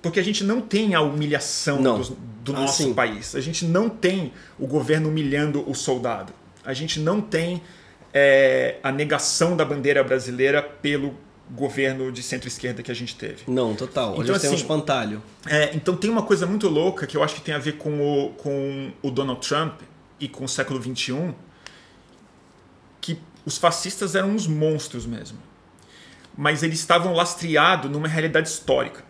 [0.02, 1.98] Porque a gente não tem a humilhação Não.
[1.98, 2.94] dos- do Ah, nosso sim.
[2.94, 3.36] país.
[3.36, 6.32] A gente não tem o governo humilhando o soldado.
[6.64, 7.62] A gente não tem
[8.18, 11.14] é, a negação da bandeira brasileira pelo
[11.52, 13.44] governo de centro-esquerda que a gente teve.
[13.46, 14.14] Não, total.
[14.14, 15.22] Então, Então, Hoje tem um assim, espantalho.
[15.46, 18.00] É, então tem uma coisa muito louca que eu acho que tem a ver com
[18.02, 19.82] o, com o Donald Trump
[20.18, 21.36] e com o século XXI,
[23.02, 25.38] que os fascistas eram uns monstros mesmo.
[26.38, 29.04] Mas eles estavam lastreados numa realidade histórica.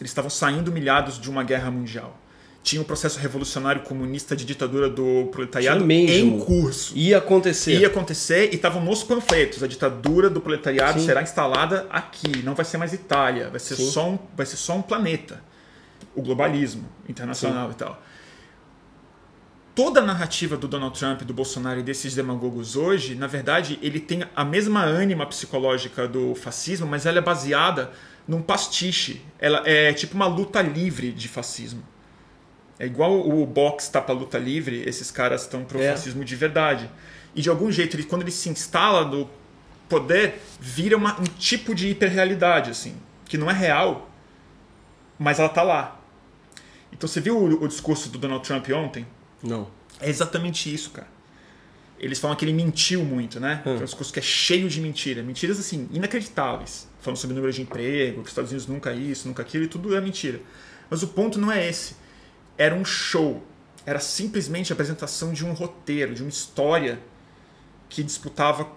[0.00, 2.18] Eles estavam saindo humilhados de uma guerra mundial.
[2.64, 6.96] Tinha um processo revolucionário comunista de ditadura do proletariado em curso.
[6.96, 7.78] Ia acontecer.
[7.78, 9.62] Ia acontecer e estavam nos panfletos.
[9.62, 11.04] A ditadura do proletariado Sim.
[11.04, 12.42] será instalada aqui.
[12.42, 13.50] Não vai ser mais Itália.
[13.50, 13.90] Vai ser, Sim.
[13.90, 15.44] só um, vai ser só um planeta.
[16.16, 18.02] O globalismo internacional e tal.
[19.74, 24.00] Toda a narrativa do Donald Trump, do Bolsonaro e desses demagogos hoje, na verdade, ele
[24.00, 27.90] tem a mesma ânima psicológica do fascismo, mas ela é baseada
[28.26, 29.20] num pastiche.
[29.38, 31.92] Ela é tipo uma luta livre de fascismo.
[32.78, 35.92] É igual o boxe tá pra luta livre, esses caras estão pro É.
[35.92, 36.90] fascismo de verdade.
[37.34, 39.28] E de algum jeito, ele, quando ele se instala no
[39.88, 44.10] poder, vira uma- um tipo de hiperrealidade, assim, que não é real,
[45.18, 46.00] mas ela tá lá.
[46.92, 49.06] Então você viu o, o discurso do Donald Trump ontem?
[49.42, 49.68] Não.
[50.00, 51.08] É exatamente isso, cara.
[51.98, 53.62] Eles falam que ele mentiu muito, né?
[53.64, 53.76] Hum.
[53.76, 55.22] É um discurso que é cheio de mentira.
[55.22, 56.88] Mentiras, assim, inacreditáveis.
[57.00, 59.94] Falando sobre número de emprego, que os Estados Unidos nunca isso, nunca aquilo, e tudo
[59.96, 60.40] é mentira.
[60.90, 61.94] Mas o ponto não é esse.
[62.56, 63.42] Era um show.
[63.86, 66.98] Era simplesmente a apresentação de um roteiro, de uma história
[67.88, 68.68] que disputava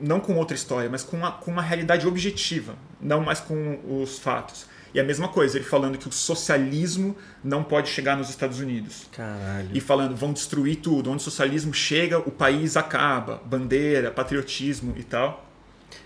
[0.00, 4.18] não com outra história, mas com uma, com uma realidade objetiva, não mais com os
[4.18, 4.66] fatos.
[4.94, 9.06] E a mesma coisa, ele falando que o socialismo não pode chegar nos Estados Unidos
[9.12, 9.68] Caralho.
[9.74, 11.10] e falando vão destruir tudo.
[11.10, 13.42] Onde o socialismo chega, o país acaba.
[13.44, 15.46] Bandeira, patriotismo e tal.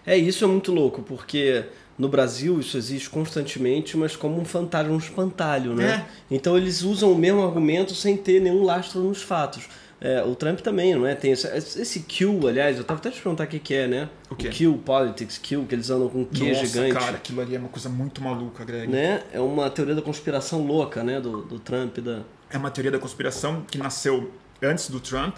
[0.04, 1.64] É, isso é muito louco, porque
[1.98, 6.06] no Brasil isso existe constantemente, mas como um fantasma, um espantalho, né?
[6.30, 9.68] Então eles usam o mesmo argumento sem ter nenhum lastro nos fatos.
[10.04, 11.14] É, o Trump também, não é?
[11.14, 14.08] Tem esse, esse Q, aliás, eu tava até te perguntar o que, que é, né?
[14.28, 14.48] O quê?
[14.48, 16.92] Q Politics, Q, que eles andam com Q Nossa, gigante.
[16.94, 18.90] cara, aquilo ali é uma coisa muito maluca, Greg.
[18.90, 19.22] Né?
[19.32, 21.20] É uma teoria da conspiração louca, né?
[21.20, 22.22] Do, do Trump, da...
[22.50, 25.36] É uma teoria da conspiração que nasceu antes do Trump,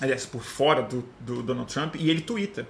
[0.00, 2.66] aliás, por fora do, do Donald Trump, e ele twitta.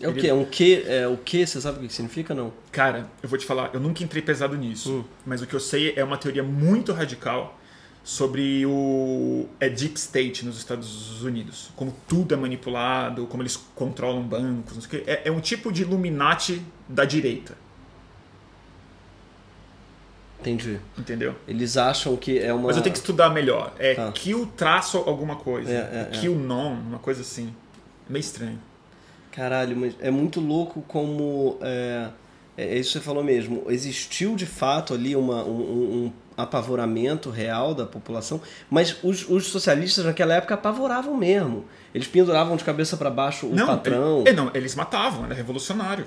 [0.00, 0.26] É o Ele- quê?
[0.28, 2.52] É um Q, é o Q, você sabe o que que significa, não?
[2.70, 5.04] Cara, eu vou te falar, eu nunca entrei pesado nisso, Hum.
[5.26, 7.58] mas o que eu sei é uma teoria muito radical
[8.04, 14.22] sobre o é deep state nos Estados Unidos, como tudo é manipulado, como eles controlam
[14.22, 15.10] bancos, não sei o quê.
[15.10, 17.54] É, é um tipo de Illuminati da direita,
[20.40, 20.78] Entendi.
[20.96, 21.34] entendeu?
[21.48, 22.68] Eles acham que é uma...
[22.68, 23.74] Mas eu tenho que estudar melhor.
[23.78, 24.12] É Tá.
[24.12, 27.52] kill traço alguma coisa, É, é, kill non, uma coisa assim.
[28.08, 28.58] É meio estranho.
[29.38, 31.56] Caralho, mas é muito louco como.
[31.62, 32.08] É,
[32.56, 33.62] é isso que você falou mesmo.
[33.68, 40.04] Existiu de fato ali uma, um, um- apavoramento real da população, mas os, os socialistas
[40.04, 41.64] naquela época apavoravam mesmo.
[41.94, 44.20] Eles penduravam de cabeça para baixo o patrão.
[44.20, 46.04] ele- é, não, eles matavam, era revolucionário.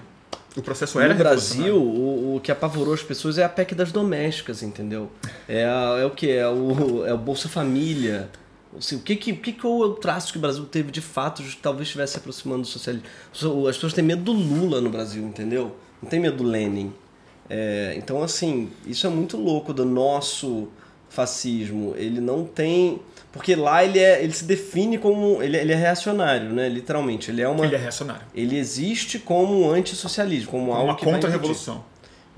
[0.56, 3.91] O processo era No Brasil, o, o que apavorou as pessoas é a PEC das
[3.94, 5.10] domésticas, entendeu?
[5.48, 6.30] É, a- é o que?
[6.30, 8.30] É o, é o Bolsa Família.
[8.77, 11.01] Assim, o que, que, o que, que é o traço que o Brasil teve de
[11.01, 13.07] fato de que talvez estivesse se aproximando do socialismo?
[13.67, 15.75] As pessoas têm medo do Lula no Brasil, entendeu?
[16.01, 16.93] Não tem medo do Lenin.
[17.49, 20.69] É, então, assim, isso é muito louco do nosso
[21.10, 23.01] fascismo, ele não tem.
[23.34, 25.41] Porque lá ele, é, ele se define como.
[25.43, 26.69] Ele, ele é reacionário, né?
[26.69, 27.29] Literalmente.
[27.29, 27.65] Ele é uma.
[27.65, 28.23] Ele é reacionário.
[28.34, 31.84] Ele existe como antissocialismo, como, como algo uma contra-revolução.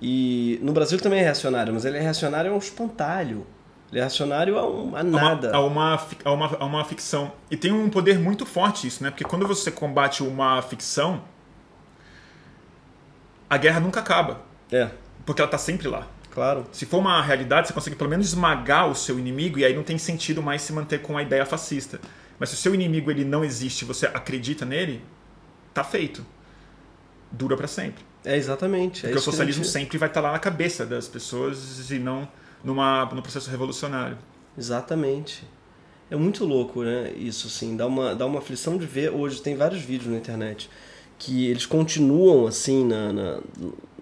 [0.02, 3.46] E no Brasil também é reacionário, mas ele é reacionário a um espantalho.
[3.94, 5.56] Ele é reacionário a, um, a nada.
[5.56, 7.32] A uma, a, uma, a uma ficção.
[7.52, 9.12] E tem um poder muito forte isso, né?
[9.12, 11.24] Porque quando você combate uma ficção,
[13.48, 14.42] a guerra nunca acaba.
[14.72, 14.90] É.
[15.24, 16.08] Porque ela tá sempre lá.
[16.32, 16.66] Claro.
[16.72, 19.84] Se for uma realidade, você consegue pelo menos esmagar o seu inimigo e aí não
[19.84, 22.02] tem sentido mais se manter com a ideia fascista.
[22.40, 25.04] Mas se o seu inimigo ele não existe, você acredita nele,
[25.72, 26.26] tá feito.
[27.32, 28.04] Dura para sempre.
[28.26, 29.02] É exatamente.
[29.02, 32.28] Porque é o socialismo sempre vai estar tá lá na cabeça das pessoas e não
[32.64, 34.18] numa no processo revolucionário.
[34.58, 35.44] Exatamente.
[36.10, 37.12] É muito louco, né?
[37.16, 39.10] Isso assim, dá uma dá uma aflição de ver.
[39.10, 40.70] Hoje tem vários vídeos na internet
[41.18, 43.40] que eles continuam assim na, na,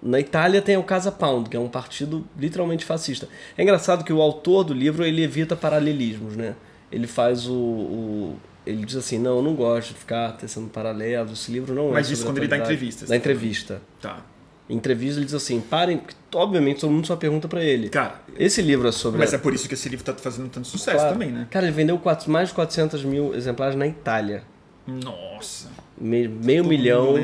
[0.02, 3.28] na Itália tem o Casa Pound, que é um partido literalmente fascista.
[3.56, 6.56] É engraçado que o autor do livro ele evita paralelismos, né?
[6.90, 11.32] Ele faz o, o ele diz assim, não, eu não gosto de ficar tecendo paralelos,
[11.32, 13.08] esse livro não é Mas isso quando ele dá entrevistas.
[13.08, 13.82] Da entrevista.
[14.00, 14.24] Tá.
[14.68, 16.00] Em entrevista ele diz assim, parem,
[16.34, 17.88] obviamente todo mundo só pergunta para ele.
[17.88, 19.18] Cara, esse livro é sobre...
[19.18, 21.12] Mas é por isso que esse livro tá fazendo tanto sucesso claro.
[21.12, 21.46] também, né?
[21.50, 24.42] Cara, ele vendeu quatro, mais de 400 mil exemplares na Itália.
[24.86, 25.70] Nossa.
[25.98, 27.14] Me, meio milhão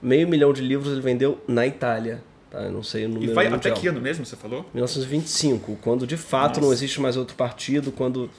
[0.00, 2.22] meio milhão de livros ele vendeu na Itália.
[2.50, 2.60] Tá?
[2.60, 3.30] Eu não sei o número.
[3.30, 4.64] E vai até que ano mesmo, você falou?
[4.72, 6.60] 1925, quando de fato Nossa.
[6.62, 8.30] não existe mais outro partido, quando.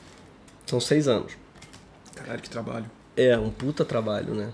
[0.66, 1.34] São seis anos.
[2.16, 2.86] Caralho, que trabalho.
[3.16, 4.52] É, um puta trabalho, né?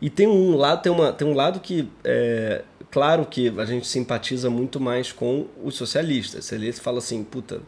[0.00, 1.88] E tem um lado, tem uma, tem um lado que.
[2.04, 6.44] É, claro que a gente simpatiza muito mais com os socialistas.
[6.44, 7.60] Você lê e fala assim, puta,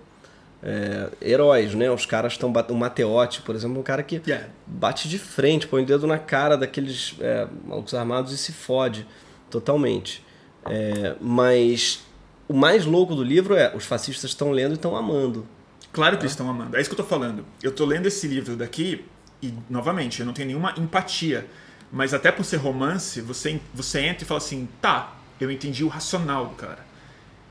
[0.63, 1.91] é, heróis, né?
[1.91, 4.49] Os caras estão o Mateotti, por exemplo, um cara que yeah.
[4.67, 9.07] bate de frente, põe o dedo na cara daqueles é, malucos armados e se fode
[9.51, 10.25] totalmente.
[10.67, 12.05] É, mas
[12.49, 15.47] o mais louco do livro é os fascistas estão lendo e estão amando.
[15.93, 16.77] Claro que eles estão amando.
[16.77, 17.45] É isso que eu estou falando.
[17.63, 19.05] Eu estou lendo esse livro daqui
[19.43, 21.47] e, novamente, eu não tenho nenhuma empatia.
[21.93, 25.89] Mas até por ser romance, você, você entra e fala assim, tá, eu entendi o
[25.89, 26.87] racional do cara.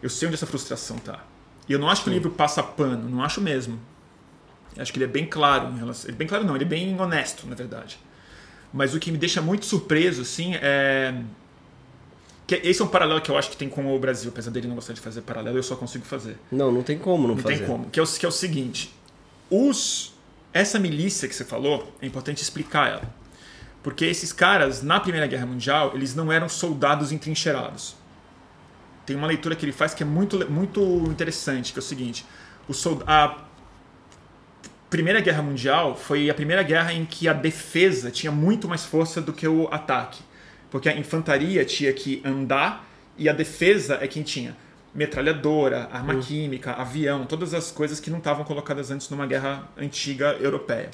[0.02, 1.24] Eu sei onde essa frustração tá.
[1.70, 3.80] E eu não acho que o livro passa pano, não acho mesmo.
[4.76, 6.10] Eu acho que ele é bem claro em relação.
[6.10, 8.00] Ele é bem claro, não, ele é bem honesto, na verdade.
[8.74, 11.22] Mas o que me deixa muito surpreso, assim, é.
[12.48, 14.68] Que esse é um paralelo que eu acho que tem com o Brasil, apesar dele
[14.68, 16.38] não gostar de fazer paralelo, eu só consigo fazer.
[16.52, 17.56] Não, não tem como não, não fazer.
[17.56, 17.90] Não tem como.
[17.92, 18.94] Que é, o, que é o seguinte:
[19.50, 20.14] os,
[20.52, 23.21] essa milícia que você falou, é importante explicar ela.
[23.84, 28.02] Porque esses caras, na Primeira Guerra Mundial, eles não eram soldados entrincheirados
[29.12, 32.26] tem uma leitura que ele faz que é muito, muito interessante, que é o seguinte:
[32.68, 33.04] o sold...
[33.06, 33.38] a
[34.90, 39.22] Primeira Guerra Mundial foi a primeira guerra em que a defesa tinha muito mais força
[39.22, 40.22] do que o ataque.
[40.70, 42.86] Porque a infantaria tinha que andar
[43.18, 44.56] e a defesa é quem tinha
[44.94, 46.20] metralhadora, arma uhum.
[46.20, 50.90] química, avião, todas as coisas que não estavam colocadas antes numa guerra antiga europeia.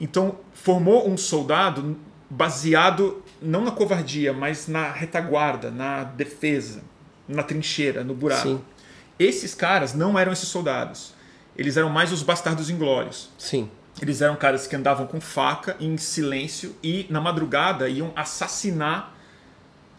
[0.00, 1.96] Então, formou um soldado
[2.28, 6.82] baseado não na covardia, mas na retaguarda, na defesa
[7.30, 8.42] na trincheira, no buraco.
[8.42, 8.60] Sim.
[9.18, 11.14] Esses caras não eram esses soldados.
[11.56, 13.30] Eles eram mais os bastardos inglórios.
[13.38, 13.70] Sim.
[14.00, 19.14] Eles eram caras que andavam com faca, em silêncio, e na madrugada iam assassinar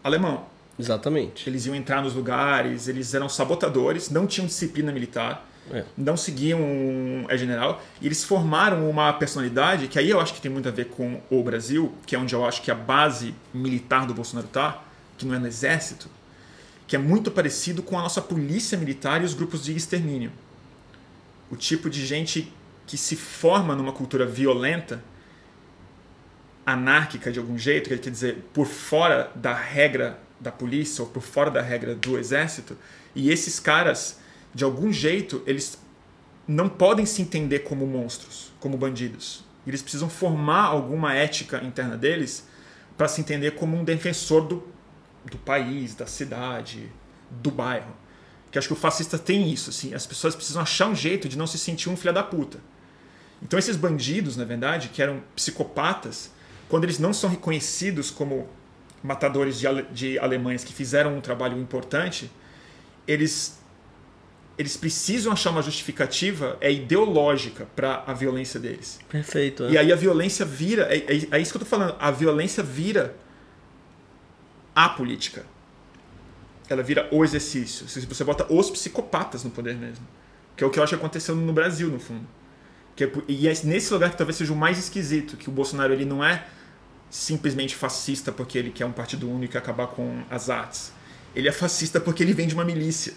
[0.02, 0.46] alemão.
[0.78, 1.48] Exatamente.
[1.48, 5.84] Eles iam entrar nos lugares, eles eram sabotadores, não tinham disciplina militar, é.
[5.96, 10.40] não seguiam um é general, e eles formaram uma personalidade que aí eu acho que
[10.40, 13.34] tem muito a ver com o Brasil, que é onde eu acho que a base
[13.52, 14.82] militar do Bolsonaro está,
[15.16, 16.08] que não é no exército,
[16.86, 20.32] que é muito parecido com a nossa polícia militar e os grupos de extermínio.
[21.50, 22.52] O tipo de gente
[22.86, 25.02] que se forma numa cultura violenta,
[26.66, 31.50] anárquica de algum jeito, quer dizer, por fora da regra da polícia ou por fora
[31.50, 32.76] da regra do exército,
[33.14, 34.18] e esses caras,
[34.54, 35.78] de algum jeito, eles
[36.46, 39.44] não podem se entender como monstros, como bandidos.
[39.66, 42.46] Eles precisam formar alguma ética interna deles
[42.96, 44.72] para se entender como um defensor do
[45.24, 46.90] do país, da cidade,
[47.30, 47.94] do bairro.
[48.50, 51.38] Que acho que o fascista tem isso, assim, as pessoas precisam achar um jeito de
[51.38, 52.58] não se sentir um filho da puta.
[53.40, 56.30] Então esses bandidos, na verdade, que eram psicopatas,
[56.68, 58.48] quando eles não são reconhecidos como
[59.02, 62.30] matadores de, ale de alemães que fizeram um trabalho importante,
[63.06, 63.58] eles
[64.62, 69.00] eles precisam achar uma justificativa é ideológica para a violência deles.
[69.08, 69.64] Perfeito.
[69.64, 69.72] É.
[69.72, 72.62] E aí a violência vira, é, é, é, isso que eu tô falando, a violência
[72.62, 73.14] vira
[74.74, 75.44] a política.
[76.68, 77.86] Ela vira o exercício.
[77.88, 80.06] Você bota os psicopatas no poder mesmo.
[80.56, 82.26] Que é o que eu acho que aconteceu no Brasil, no fundo.
[82.94, 85.92] Que é, e é nesse lugar que talvez seja o mais esquisito, que o Bolsonaro
[85.92, 86.46] ele não é
[87.10, 90.92] simplesmente fascista porque ele quer um partido único e acabar com as artes.
[91.34, 93.14] Ele é fascista porque ele vem de uma milícia.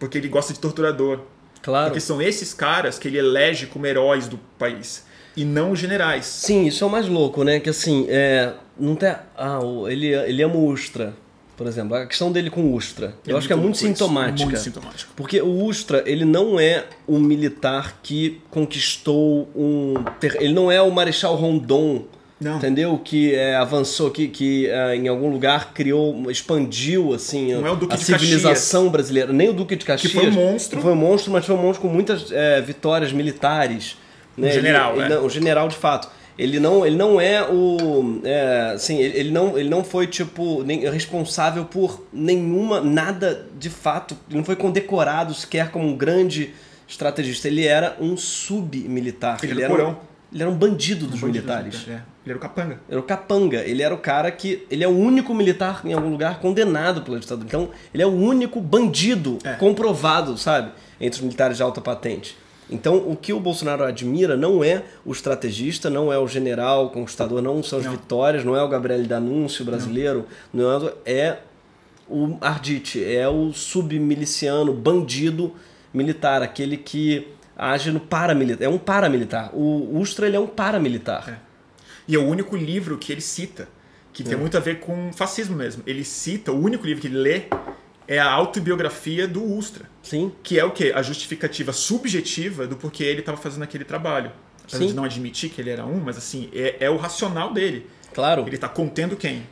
[0.00, 1.20] Porque ele gosta de torturador.
[1.62, 1.90] Claro.
[1.90, 5.04] Porque são esses caras que ele elege como heróis do país.
[5.36, 6.24] E não os generais.
[6.26, 7.60] Sim, isso é o mais louco, né?
[7.60, 9.14] Que assim, é, não tem.
[9.36, 11.14] Ah, ele, ele ama o Ustra,
[11.56, 11.94] por exemplo.
[11.94, 13.14] A questão dele com o Ustra.
[13.26, 14.44] eu acho que é muito sintomática.
[14.44, 15.12] Muito sintomática.
[15.14, 19.94] Porque o Ustra, ele não é um militar que conquistou um.
[20.40, 22.06] Ele não é o Marechal Rondon.
[22.40, 22.56] Não.
[22.56, 22.98] Entendeu?
[23.04, 27.76] Que é, avançou, que, que é, em algum lugar criou, expandiu assim Não é o
[27.76, 29.30] Duque a de civilização brasileira.
[29.30, 30.10] Nem o Duque de Caxias.
[30.10, 30.80] Que foi um monstro.
[30.80, 33.96] Foi um monstro, mas foi um monstro com muitas é, vitórias militares.
[34.38, 35.06] Um general, ele, é.
[35.06, 36.08] ele o general de fato.
[36.38, 38.20] Ele não, ele não é o.
[38.24, 42.80] É, assim, ele, ele não, ele não foi, tipo, nem, responsável por nenhuma.
[42.80, 44.16] nada de fato.
[44.26, 46.54] Ele não foi condecorado sequer como um grande
[46.88, 47.46] estrategista.
[47.46, 49.38] Ele era um sub-militar.
[49.42, 50.09] Ele Ele, era era o um, porão.
[50.32, 51.86] Ele era um bandido dos Bandido, militares.
[51.88, 52.02] É.
[52.24, 52.80] Ele era o capanga.
[52.88, 53.58] Era o capanga.
[53.64, 54.66] Ele era o cara que.
[54.70, 57.46] Ele é o único militar em algum lugar condenado pela ditadura.
[57.48, 59.54] Então, ele é o único bandido É.
[59.54, 60.70] comprovado, sabe?
[61.00, 62.36] Entre os militares de alta patente.
[62.72, 66.90] Então, o que o Bolsonaro admira não é o estrategista, não é o general, o
[66.90, 67.92] conquistador, não são as Não.
[67.92, 71.38] vitórias, não é o Gabriel D'Annunzio brasileiro, não, é, é
[72.08, 75.52] o Arditi, é o submiliciano, bandido
[75.92, 77.26] militar, aquele que
[77.60, 78.66] age no paramilitar.
[78.66, 79.54] É um paramilitar.
[79.54, 81.28] O Ustra, ele é um paramilitar.
[81.28, 81.38] É.
[82.08, 83.68] E é o único livro que ele cita,
[84.12, 84.26] que É.
[84.26, 85.82] tem muito a ver com fascismo mesmo.
[85.86, 87.42] Ele cita, o único livro que ele lê
[88.08, 89.84] é a autobiografia do Ustra.
[90.02, 90.32] Sim.
[90.42, 90.92] Que é o quê?
[90.94, 94.32] A justificativa subjetiva do porquê ele estava fazendo aquele trabalho.
[94.64, 94.86] Apesar Sim.
[94.88, 97.86] de não admitir que ele era um, mas assim, é, é o racional dele.
[98.14, 98.42] Claro.
[98.46, 99.42] Ele está contendo quem?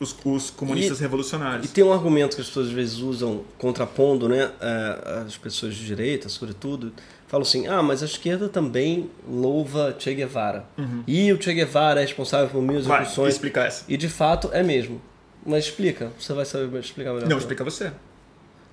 [0.00, 1.66] Os, os comunistas E- revolucionários.
[1.66, 4.50] E tem um argumento que as pessoas às vezes usam contrapondo, né?
[4.60, 6.92] eh, As pessoas de direita, sobretudo,
[7.32, 10.64] falam assim: ah, mas a esquerda também louva Che Guevara.
[11.08, 12.82] E o Che Guevara é responsável por mil Uhum.
[12.82, 13.34] Vai, execuções.
[13.34, 13.84] explicar essa.
[13.88, 15.00] E de fato é mesmo.
[15.44, 17.28] Mas explica, você vai saber explicar melhor.
[17.28, 17.90] Não, que explica você.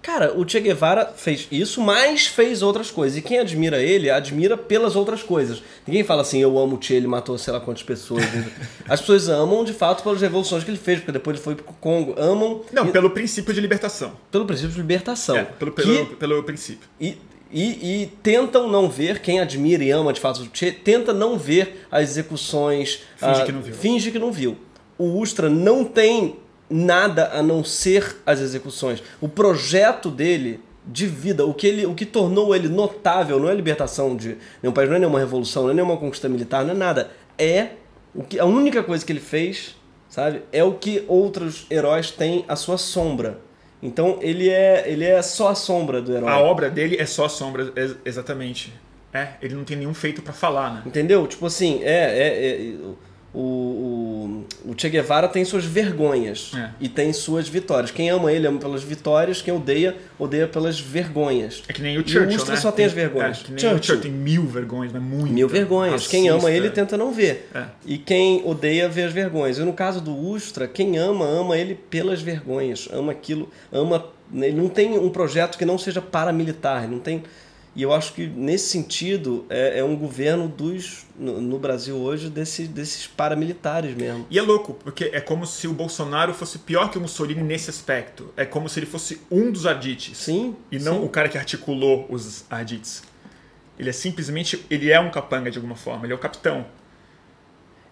[0.01, 3.17] Cara, o Che Guevara fez isso, mas fez outras coisas.
[3.17, 5.61] E quem admira ele, admira pelas outras coisas.
[5.85, 8.23] Ninguém fala assim, eu amo o Che, ele matou sei lá quantas pessoas.
[8.87, 11.65] As pessoas amam, de fato, pelas revoluções que ele fez, porque depois ele foi pro
[11.81, 12.15] Congo.
[12.17, 14.13] Amam Não, e- pelo princípio de libertação.
[14.31, 15.35] pelo princípio de libertação.
[15.35, 16.87] É, pelo, que- pelo, pelo princípio.
[16.99, 17.17] e,
[17.51, 20.47] e, e tentam não ver, quem admira e ama de fato
[20.83, 23.01] tenta não ver as execuções.
[23.15, 23.73] Finge ah, que não viu.
[23.73, 24.57] Finge que não viu.
[24.97, 26.35] O Ustra não tem
[26.69, 29.01] nada a não ser as execuções.
[29.19, 33.51] O projeto dele de vida, o que, ele, o que tornou ele notável, não é
[33.51, 36.73] a libertação de nenhum país, não é nenhuma revolução, não é nenhuma conquista militar, não
[36.73, 37.11] é nada.
[37.37, 37.69] É
[38.13, 39.75] o que, a única coisa que ele fez,
[40.09, 43.39] sabe, é o que outros heróis têm a sua sombra.
[43.81, 46.29] Então ele é, ele é só a sombra do herói.
[46.29, 48.73] A obra dele é só sombra, ex- exatamente.
[49.13, 50.83] É, ele não tem nenhum feito pra falar, né?
[50.85, 51.25] Entendeu?
[51.25, 52.73] Tipo assim, é, é, é,
[53.33, 56.69] o, o, Che Guevara tem suas vergonhas É.
[56.79, 57.91] e tem suas vitórias.
[57.91, 61.61] Quem ama ele ama pelas vitórias, quem odeia, odeia pelas vergonhas.
[61.67, 62.61] É que nem o E o Churchill, Ustra né?
[62.61, 63.39] só tem as vergonhas.
[63.39, 63.77] É, que nem Churchill.
[63.79, 65.31] o Churchill tem mil vergonhas, mas muito.
[65.33, 66.07] Mil vergonhas.
[66.07, 66.57] Quem ama Racista.
[66.57, 67.49] ele tenta não ver.
[67.53, 67.65] É.
[67.85, 69.57] E quem odeia vê as vergonhas.
[69.57, 72.87] E no caso do Ustra, quem ama, ama ele pelas vergonhas.
[72.91, 74.05] Ama aquilo, ama.
[74.33, 76.87] Ele não tem um projeto que não seja paramilitar.
[76.87, 77.23] Não tem.
[77.79, 82.29] E eu acho que nesse sentido é, é um governo dos no, no Brasil hoje
[82.29, 84.27] desse, desses paramilitares mesmo.
[84.29, 87.69] E é louco, porque é como se o Bolsonaro fosse pior que o Mussolini nesse
[87.69, 88.33] aspecto.
[88.35, 90.17] É como se ele fosse um dos ardites.
[90.17, 90.57] Sim.
[90.69, 91.05] E não sim.
[91.05, 93.01] o cara que articulou os ardites.
[93.79, 94.65] Ele é simplesmente.
[94.69, 96.65] Ele é um capanga de alguma forma, ele é o capitão.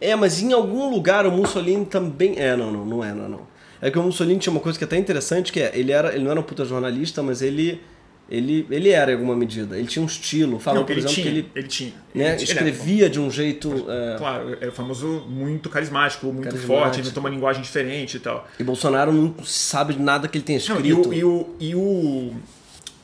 [0.02, 2.38] É, mas em algum lugar o Mussolini também.
[2.38, 3.48] É, não, não, não é, não, não.
[3.82, 6.14] É que o Mussolini tinha uma coisa que é até interessante, que é, ele, era,
[6.14, 7.82] ele não era um puta jornalista, mas ele,
[8.30, 9.78] ele, ele era em alguma medida.
[9.78, 10.60] Ele tinha um estilo.
[10.60, 11.94] Falam, não, por ele, exemplo, tinha, que ele ele tinha.
[12.14, 13.86] né, Ele escrevia de um jeito.
[13.90, 16.68] é, Claro, é o famoso muito carismático, muito Carismático.
[16.80, 18.48] forte, inventou uma linguagem diferente e tal.
[18.60, 21.10] E Bolsonaro não sabe de nada que ele tenha Não, e escrito.
[21.10, 22.34] o, e o, e o,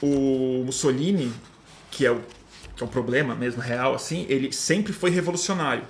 [0.01, 1.31] o Mussolini,
[1.89, 2.19] que é o,
[2.75, 5.83] que é o problema mesmo, real, assim, ele sempre foi revolucionário.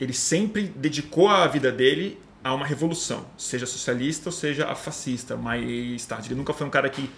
[0.00, 5.36] Ele sempre dedicou a vida dele a uma revolução, seja socialista ou seja a fascista,
[5.36, 6.28] mais tarde.
[6.28, 7.10] Ele nunca foi um cara que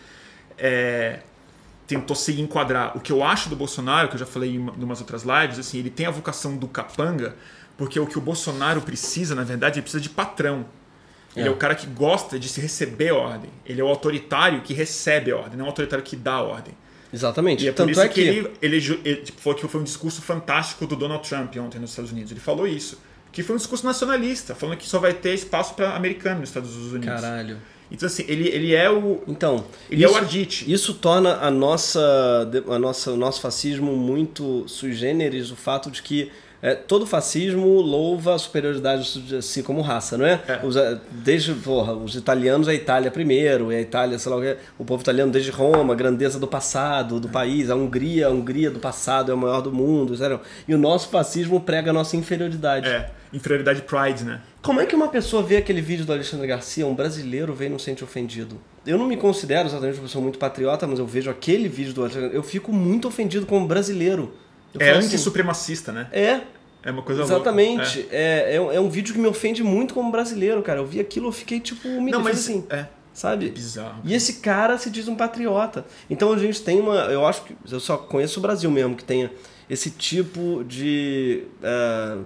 [0.61, 1.21] é,
[1.87, 2.97] tentou se enquadrar.
[2.97, 5.23] O que eu acho do Bolsonaro, que eu já falei em uma- em umas outras
[5.25, 7.35] lives, assim, ele tem a vocação do capanga,
[7.77, 10.67] porque o que o Bolsonaro precisa, na verdade, ele precisa de patrão.
[11.35, 11.49] Ele é.
[11.49, 11.51] É.
[11.53, 13.51] o cara que gosta de se receber ordem.
[13.65, 16.75] Ele é o autoritário que recebe a ordem, não o autoritário que dá a ordem.
[17.13, 17.65] Exatamente.
[17.65, 18.21] E é por Tanto isso é que, que.
[18.29, 21.91] ele, ele, ele tipo, falou que foi um discurso fantástico do Donald Trump ontem nos
[21.91, 22.31] Estados Unidos.
[22.31, 23.01] Ele falou isso.
[23.33, 26.75] Que foi um discurso nacionalista, falando que só vai ter espaço para americano nos Estados
[26.77, 27.21] Unidos.
[27.21, 27.59] Caralho.
[27.91, 29.21] Então, assim, ele, ele é o.
[29.27, 29.65] Então.
[29.91, 30.71] Ele é o ardite.
[30.71, 36.03] Isso torna a nossa, a nossa, o nosso fascismo muito sui generis, o fato de
[36.03, 36.31] que
[36.63, 40.41] é, todo fascismo louva a superioridade de si como raça, não é?
[40.47, 40.61] é.
[40.63, 44.43] Os, é, desde, porra, os italianos, a Itália primeiro, e a Itália, sei lá o
[44.43, 47.31] que, o povo italiano desde Roma, a grandeza do passado, do é.
[47.31, 50.41] país, a Hungria, a Hungria do passado é o maior do mundo, sério?
[50.69, 52.89] e o nosso fascismo prega a nossa inferioridade.
[52.89, 54.41] É, inferioridade pride, né?
[54.63, 57.71] Como é que uma pessoa vê aquele vídeo do Alexandre Garcia, um brasileiro vem e
[57.71, 58.61] não sente ofendido?
[58.87, 62.03] Eu não me considero exatamente uma pessoa muito patriota, mas eu vejo aquele vídeo do
[62.03, 64.35] Alexandre, eu fico muito ofendido como brasileiro.
[64.75, 66.09] Eu é anti-supremacista, assim, né?
[66.13, 66.41] É.
[66.83, 68.01] É uma coisa Exatamente.
[68.01, 68.15] Louca.
[68.15, 68.53] É.
[68.53, 70.81] É, é, é, um vídeo que me ofende muito como brasileiro, cara.
[70.81, 72.65] Eu vi aquilo, eu fiquei tipo me Não, mas assim.
[72.71, 72.87] É.
[73.13, 73.49] Sabe?
[73.49, 74.01] É bizarro.
[74.05, 75.85] E esse cara se diz um patriota.
[76.09, 76.95] Então a gente tem uma.
[77.07, 77.57] Eu acho que.
[77.71, 79.31] Eu só conheço o Brasil mesmo, que tenha
[79.69, 82.25] esse tipo de uh,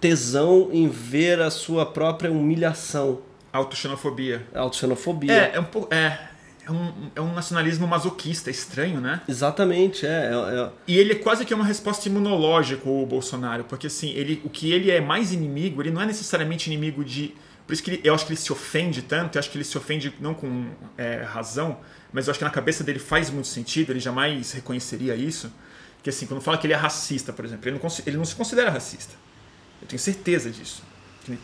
[0.00, 3.20] tesão em ver a sua própria humilhação.
[3.52, 4.46] Autoxenofobia.
[4.54, 5.32] Autoxenofobia.
[5.32, 5.94] É, é um pouco.
[5.94, 6.31] É
[6.64, 9.20] é um, é um nacionalismo masoquista, estranho, né?
[9.28, 13.88] Exatamente, é, é, é, E ele é quase que uma resposta imunológica, o Bolsonaro, porque
[13.88, 17.34] assim, ele, o que ele é mais inimigo, ele não é necessariamente inimigo de.
[17.66, 19.64] Por isso que ele, eu acho que ele se ofende tanto, eu acho que ele
[19.64, 21.78] se ofende não com é, razão,
[22.12, 25.52] mas eu acho que na cabeça dele faz muito sentido, ele jamais reconheceria isso.
[26.02, 28.34] Que assim, quando fala que ele é racista, por exemplo, ele não, ele não se
[28.34, 29.14] considera racista.
[29.80, 30.82] Eu tenho certeza disso.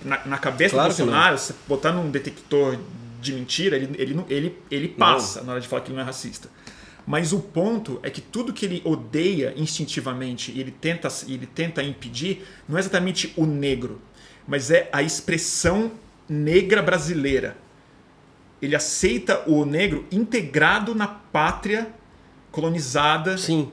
[0.04, 2.76] Na, na cabeça claro do Bolsonaro, você botar num detector
[3.20, 5.46] de mentira, ele, ele, ele, ele passa não.
[5.46, 6.48] na hora de falar que ele não é racista.
[7.06, 11.82] Mas o ponto é que tudo que ele odeia instintivamente e ele tenta, ele tenta
[11.82, 14.00] impedir não é exatamente o negro,
[14.46, 15.92] mas é a expressão
[16.28, 17.56] negra brasileira.
[18.60, 21.88] Ele aceita o negro integrado na pátria
[22.50, 23.72] colonizada, Sim.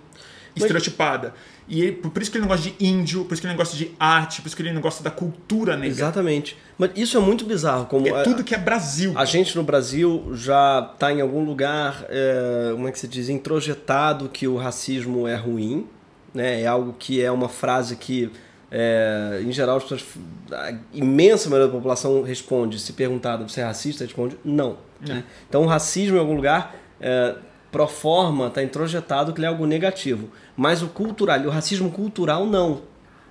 [0.56, 1.30] estereotipada.
[1.30, 3.54] Mas e ele, por isso que ele não gosta de índio, por isso que ele
[3.54, 5.88] não gosta de arte, por isso que ele não gosta da cultura negra.
[5.88, 6.56] Exatamente.
[6.78, 7.88] Mas isso é muito bizarro.
[7.88, 9.14] Como é tudo que é Brasil.
[9.16, 13.30] A gente no Brasil já está em algum lugar, é, como é que se diz,
[13.30, 15.88] introjetado que o racismo é ruim.
[16.34, 16.62] Né?
[16.62, 18.30] É algo que é uma frase que,
[18.70, 20.06] é, em geral, as pessoas,
[20.52, 24.04] a imensa maioria da população responde, se perguntado, você é racista?
[24.04, 24.78] Responde, não.
[25.02, 25.24] Né?
[25.50, 26.76] Então o racismo em algum lugar...
[27.02, 27.36] É,
[27.72, 30.30] pro forma está introjetado que ele é algo negativo.
[30.56, 32.82] Mas o cultural, o racismo cultural não.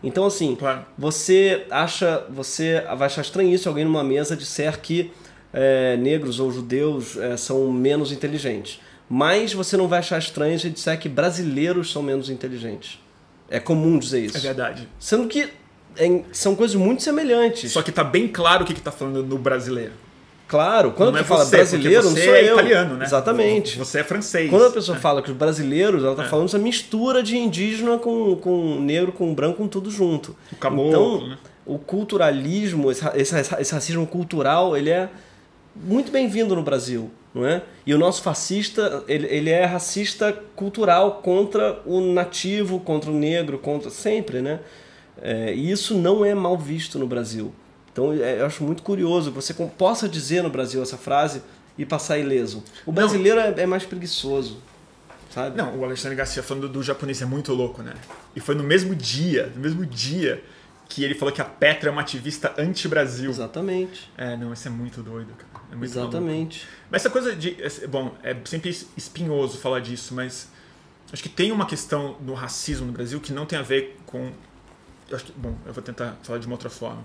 [0.02, 0.84] Então assim, claro.
[0.98, 5.10] você acha, você vai achar estranho isso alguém numa mesa disser que
[5.52, 8.80] é, negros ou judeus é, são menos inteligentes.
[9.08, 12.98] Mas você não vai achar estranho se disser que brasileiros são menos inteligentes.
[13.48, 14.36] É comum dizer isso.
[14.36, 14.88] É verdade.
[14.98, 15.48] Sendo que
[15.96, 17.72] é, são coisas muito semelhantes.
[17.72, 19.92] Só que está bem claro o que está falando no brasileiro.
[20.46, 22.54] Claro, quando não é fala você, brasileiro, não sou é eu.
[22.54, 23.04] italiano, né?
[23.04, 23.78] Exatamente.
[23.78, 24.50] Você é francês.
[24.50, 25.00] Quando a pessoa é.
[25.00, 26.28] fala que os brasileiros, ela está é.
[26.28, 30.36] falando essa mistura de indígena com, com negro, com branco, com tudo junto.
[30.52, 31.38] O caboclo, então, né?
[31.64, 35.08] o culturalismo, esse, esse, esse racismo cultural, ele é
[35.74, 37.62] muito bem-vindo no Brasil, não é?
[37.86, 43.58] E o nosso fascista, ele, ele é racista cultural contra o nativo, contra o negro,
[43.58, 44.60] contra sempre, né?
[45.20, 47.52] É, e isso não é mal visto no Brasil.
[47.94, 51.40] Então é, eu acho muito curioso que você possa dizer no Brasil essa frase
[51.78, 52.62] e passar ileso.
[52.84, 54.58] O brasileiro é, é, mais preguiçoso.
[55.30, 55.56] Sabe?
[55.56, 57.94] Não, o Alexandre Garcia falando do japonês é muito louco, né?
[58.36, 60.42] E foi no mesmo dia, no mesmo dia
[60.88, 63.30] que ele falou que a Petra é uma ativista anti-Brasil.
[63.30, 64.10] Exatamente.
[64.16, 65.64] É, não, isso é muito doido, cara.
[65.72, 66.58] É muito Exatamente.
[66.66, 66.88] Maluco.
[66.90, 67.56] Mas essa coisa de.
[67.88, 70.48] Bom, é sempre espinhoso falar disso, mas
[71.12, 74.32] acho que tem uma questão no racismo no Brasil que não tem a ver com.
[75.08, 77.04] Eu acho que, bom, eu vou tentar falar de uma outra forma.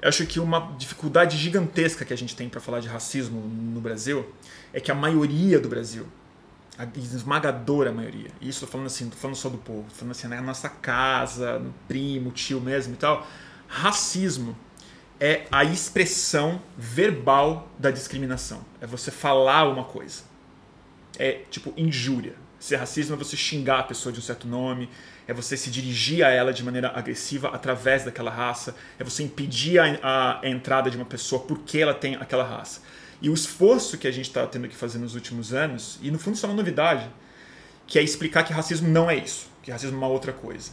[0.00, 3.80] Eu acho que uma dificuldade gigantesca que a gente tem para falar de racismo no
[3.80, 4.32] Brasil
[4.72, 6.06] é que a maioria do Brasil,
[6.78, 10.12] a esmagadora maioria, e isso tô falando assim, tô falando só do povo, tô falando
[10.12, 13.26] assim, na nossa casa, primo, tio mesmo e tal,
[13.66, 14.56] racismo
[15.20, 18.64] é a expressão verbal da discriminação.
[18.80, 20.22] É você falar uma coisa.
[21.18, 22.34] É tipo injúria.
[22.58, 24.90] Ser racismo é você xingar a pessoa de um certo nome,
[25.28, 29.78] é você se dirigir a ela de maneira agressiva através daquela raça, é você impedir
[29.78, 32.82] a, a entrada de uma pessoa porque ela tem aquela raça.
[33.22, 36.18] E o esforço que a gente está tendo que fazer nos últimos anos, e no
[36.18, 37.08] fundo isso é uma novidade,
[37.86, 40.72] que é explicar que racismo não é isso, que racismo é uma outra coisa,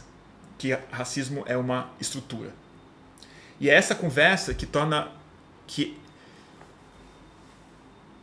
[0.58, 2.52] que racismo é uma estrutura.
[3.60, 5.08] E é essa conversa que torna
[5.66, 5.96] que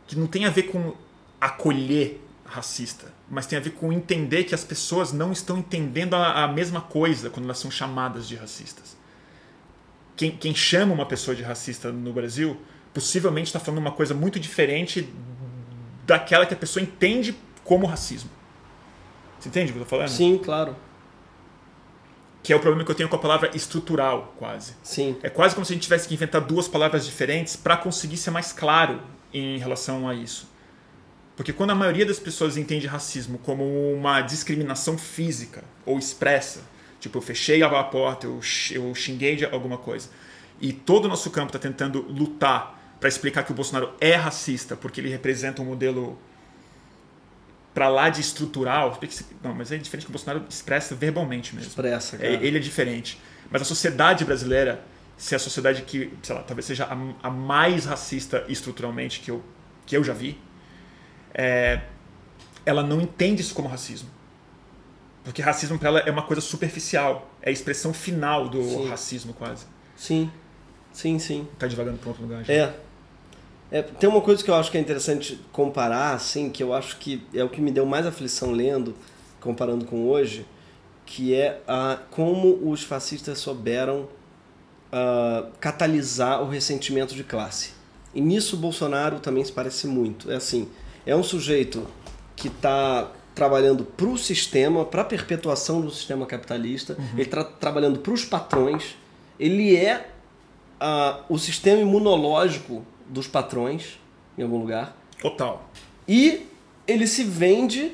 [0.06, 0.94] que não tem a ver com
[1.40, 6.44] acolher racista, mas tem a ver com entender que as pessoas não estão entendendo a,
[6.44, 8.96] a mesma coisa quando elas são chamadas de racistas.
[10.16, 12.56] Quem, quem chama uma pessoa de racista no Brasil
[12.92, 15.12] possivelmente está falando uma coisa muito diferente
[16.06, 17.34] daquela que a pessoa entende
[17.64, 18.30] como racismo.
[19.40, 20.14] Você entende o que eu estou falando?
[20.14, 20.76] Sim, claro.
[22.42, 24.74] Que é o problema que eu tenho com a palavra estrutural, quase.
[24.82, 25.16] Sim.
[25.22, 28.30] É quase como se a gente tivesse que inventar duas palavras diferentes para conseguir ser
[28.30, 29.00] mais claro
[29.32, 30.53] em relação a isso.
[31.36, 36.60] Porque quando a maioria das pessoas entende racismo como uma discriminação física ou expressa,
[37.04, 40.08] Tipo, eu fechei a porta, eu, eu xinguei de alguma coisa.
[40.58, 44.74] E todo o nosso campo está tentando lutar para explicar que o Bolsonaro é racista,
[44.74, 46.18] porque ele representa um modelo
[47.74, 48.98] para lá de estrutural.
[49.42, 51.68] Não, mas é diferente que o Bolsonaro expressa verbalmente mesmo.
[51.68, 52.26] Expressa, cara.
[52.26, 53.20] É, ele é diferente.
[53.50, 54.82] Mas a sociedade brasileira,
[55.18, 59.30] se é a sociedade que, sei lá, talvez seja a, a mais racista estruturalmente que
[59.30, 59.44] eu,
[59.84, 60.38] que eu já vi,
[61.34, 61.80] é,
[62.64, 64.08] ela não entende isso como racismo.
[65.24, 67.30] Porque racismo para ela é uma coisa superficial.
[67.42, 68.88] É a expressão final do sim.
[68.88, 69.66] racismo, quase.
[69.96, 70.30] Sim.
[70.92, 71.48] Sim, sim.
[71.58, 72.44] Tá devagando para outro lugar.
[72.44, 72.52] Já.
[72.52, 72.74] É.
[73.70, 73.82] é.
[73.82, 77.26] Tem uma coisa que eu acho que é interessante comparar, assim, que eu acho que
[77.34, 78.94] é o que me deu mais aflição lendo,
[79.40, 80.46] comparando com hoje,
[81.06, 84.08] que é a, como os fascistas souberam
[84.92, 87.72] uh, catalisar o ressentimento de classe.
[88.14, 90.30] E nisso o Bolsonaro também se parece muito.
[90.30, 90.68] É assim,
[91.06, 91.86] é um sujeito
[92.36, 97.08] que está trabalhando para o sistema, para a perpetuação do sistema capitalista, uhum.
[97.14, 98.96] ele está trabalhando para os patrões,
[99.38, 100.08] ele é
[100.80, 103.98] uh, o sistema imunológico dos patrões,
[104.38, 104.96] em algum lugar.
[105.20, 105.68] Total.
[106.06, 106.46] E
[106.86, 107.92] ele se vende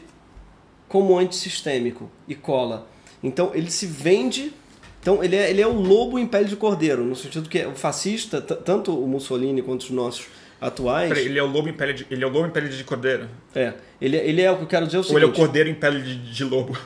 [0.89, 2.89] como antissistêmico e cola.
[3.23, 4.53] Então ele se vende.
[5.01, 7.75] Então ele é, ele é o lobo em pele de cordeiro, no sentido que o
[7.75, 10.27] fascista, tanto o Mussolini quanto os nossos
[10.61, 11.09] atuais.
[11.09, 12.85] Peraí, ele é o lobo em pele de, ele é o lobo em pele de
[12.85, 13.29] cordeiro.
[13.55, 13.73] É.
[14.01, 15.23] Ele, ele é o que eu quero dizer é o seguinte.
[15.23, 16.77] Ou ele é o cordeiro em pele de, de lobo.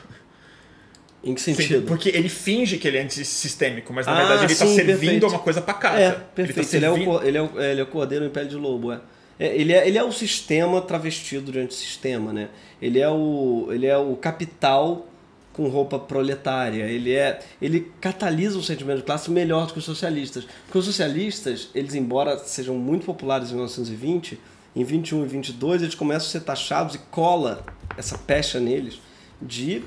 [1.23, 1.79] Em que sentido?
[1.79, 4.99] Sim, porque ele finge que ele é antissistêmico, mas na ah, verdade ele está servindo
[4.99, 5.27] perfeito.
[5.27, 5.99] uma coisa pacata.
[5.99, 6.59] É, perfeito.
[6.59, 8.55] Ele, tá ele, é o, ele, é o, ele é o cordeiro em pele de
[8.55, 9.01] lobo, é.
[9.39, 9.55] é.
[9.59, 12.49] ele, é ele é o sistema travestido de antissistema, né?
[12.79, 15.07] Ele é o, ele é o capital
[15.55, 16.83] com roupa proletária.
[16.83, 20.45] Ele é, ele catalisa o sentimento de classe melhor do que os socialistas.
[20.65, 24.39] Porque os socialistas, eles embora sejam muito populares em 1920,
[24.75, 27.65] em 21 e 22 eles começam a ser taxados e cola
[27.97, 28.99] essa pecha neles
[29.41, 29.81] de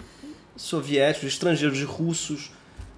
[0.57, 2.51] soviéticos, de estrangeiros, de russos,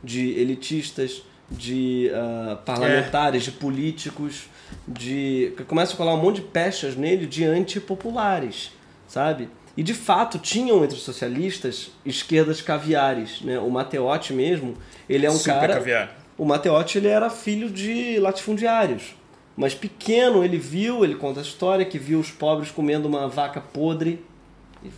[0.03, 3.51] de elitistas, de uh, parlamentares, é.
[3.51, 4.45] de políticos,
[4.87, 8.71] de começa a colar um monte de pechas nele de antipopulares,
[9.09, 9.49] sabe?
[9.77, 13.59] E de fato tinham entre os socialistas esquerdas caviares, né?
[13.59, 14.75] O Matteotti mesmo,
[15.09, 15.75] ele é um Super cara.
[15.75, 16.17] Caviar.
[16.37, 19.15] O Matteotti ele era filho de latifundiários,
[19.57, 23.61] mas pequeno ele viu, ele conta a história que viu os pobres comendo uma vaca
[23.61, 24.25] podre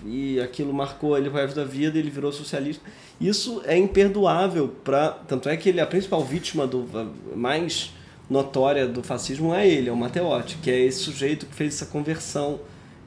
[0.07, 2.85] e aquilo marcou ele o resto da vida, ele virou socialista.
[3.21, 6.89] Isso é imperdoável para, tanto é que ele é a principal vítima do
[7.35, 7.93] mais
[8.31, 11.87] notória do fascismo é ele, é o Matteotti, que é esse sujeito que fez essa
[11.87, 12.61] conversão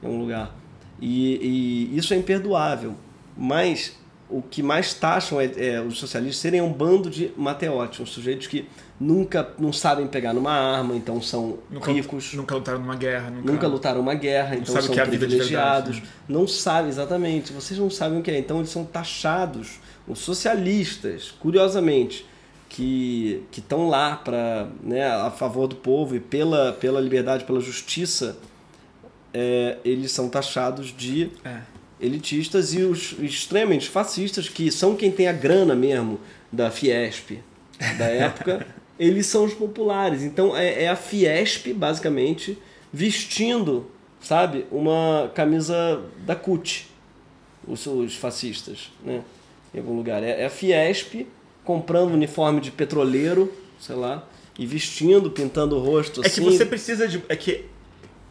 [0.03, 0.53] em um lugar.
[1.01, 2.95] E, e isso é imperdoável.
[3.37, 3.97] Mas
[4.29, 8.47] o que mais taxam é, é, os socialistas serem um bando de Matteotti, uns sujeitos
[8.47, 8.67] que
[8.99, 12.33] nunca não sabem pegar numa arma, então são nunca, ricos.
[12.33, 13.29] Nunca lutaram numa guerra.
[13.29, 15.97] Nunca, nunca lutaram uma guerra, então são é privilegiados.
[15.97, 16.23] Verdade, né?
[16.27, 18.39] Não sabem exatamente, vocês não sabem o que é.
[18.39, 22.25] Então eles são taxados, os socialistas, curiosamente,
[22.67, 28.37] que estão lá para né, a favor do povo e pela, pela liberdade, pela justiça,
[29.37, 31.57] é, eles são taxados de é.
[31.99, 37.31] elitistas e os extremamente fascistas, que são quem tem a grana mesmo da Fiesp
[37.97, 38.65] da época,
[38.97, 40.23] eles são os populares.
[40.23, 42.57] Então é, é a Fiesp, basicamente,
[42.93, 46.89] vestindo, sabe, uma camisa da CUT,
[47.67, 49.21] os, os fascistas, né?
[49.73, 50.23] Em algum lugar.
[50.23, 51.27] É, é a Fiesp
[51.65, 54.25] comprando uniforme de petroleiro, sei lá,
[54.57, 56.41] e vestindo, pintando o rosto é assim.
[56.41, 57.21] É que você precisa de.
[57.27, 57.65] É que.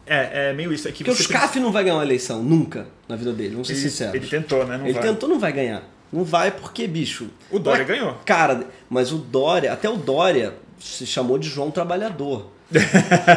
[0.05, 0.87] É, é meio isso.
[0.87, 1.65] É que Porque o SCAF precisa...
[1.65, 4.15] não vai ganhar uma eleição, nunca, na vida dele, vamos ser ele, sinceros.
[4.15, 4.77] Ele tentou, né?
[4.77, 5.03] Não ele vai.
[5.03, 5.83] tentou, não vai ganhar.
[6.11, 7.29] Não vai porque, bicho.
[7.51, 8.15] O Dória é, ganhou.
[8.25, 12.51] Cara, mas o Dória, até o Dória se chamou de João Trabalhador.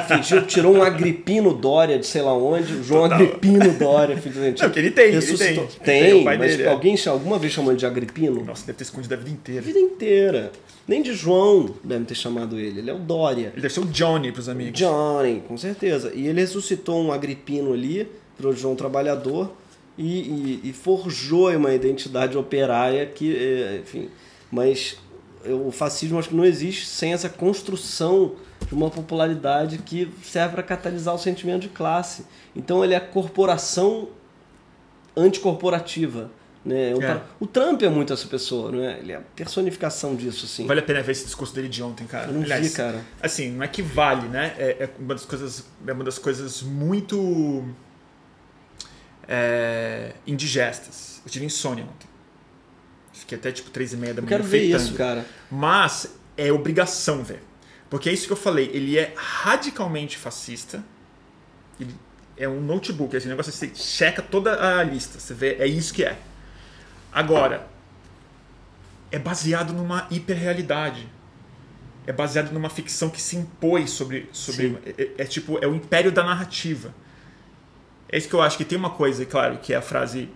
[0.08, 3.18] Fingiu, tirou um Agripino Dória de sei lá onde, João Total.
[3.18, 4.16] Agripino Dória.
[4.16, 5.66] Filho, Não, que ele tem, ele tem.
[5.84, 6.68] Tem, mas dele, é.
[6.68, 7.08] alguém é.
[7.08, 8.42] alguma vez chamou ele de Agripino?
[8.42, 9.60] Nossa, deve ter escondido a vida inteira.
[9.60, 10.52] A vida inteira.
[10.86, 13.52] Nem de João deve ter chamado ele, ele é o Dória.
[13.52, 14.78] Ele deve ser o Johnny pros amigos.
[14.78, 16.10] Johnny, com certeza.
[16.14, 18.08] E ele ressuscitou um Agripino ali,
[18.38, 19.52] virou João Trabalhador
[19.98, 24.08] e, e, e forjou uma identidade operária que, é, enfim,
[24.50, 24.96] mas
[25.44, 28.32] o fascismo acho que não existe sem essa construção
[28.70, 32.26] uma popularidade que serve para catalisar o sentimento de classe.
[32.54, 34.08] Então ele é a corporação
[35.16, 36.30] anticorporativa.
[36.64, 36.94] Né?
[36.94, 37.22] O, é.
[37.40, 38.98] o Trump é muito essa pessoa, né?
[39.00, 40.44] ele é a personificação disso.
[40.44, 40.66] Assim.
[40.66, 42.26] Vale a pena ver esse discurso dele de ontem, cara.
[42.26, 43.02] Eu não Aliás, vi, cara.
[43.22, 44.54] Assim, não é que vale, né?
[44.58, 47.64] É, é, uma das coisas, é uma das coisas muito
[49.26, 51.22] é, indigestas.
[51.24, 52.08] Eu tive insônia ontem.
[53.12, 54.34] Fiquei até tipo três e meia da manhã.
[54.34, 55.24] Eu quero ver isso, cara.
[55.50, 57.42] Mas é obrigação ver.
[57.90, 58.70] Porque é isso que eu falei.
[58.72, 60.84] Ele é radicalmente fascista.
[61.80, 61.94] Ele
[62.36, 63.16] é um notebook.
[63.16, 65.18] Esse negócio você checa toda a lista.
[65.18, 66.18] Você vê, é isso que é.
[67.12, 67.66] Agora,
[69.10, 71.08] é baseado numa hiperrealidade.
[72.06, 74.28] É baseado numa ficção que se impõe sobre.
[74.32, 76.94] sobre é, é, é, tipo, é o império da narrativa.
[78.08, 80.30] É isso que eu acho que tem uma coisa, claro, que é a frase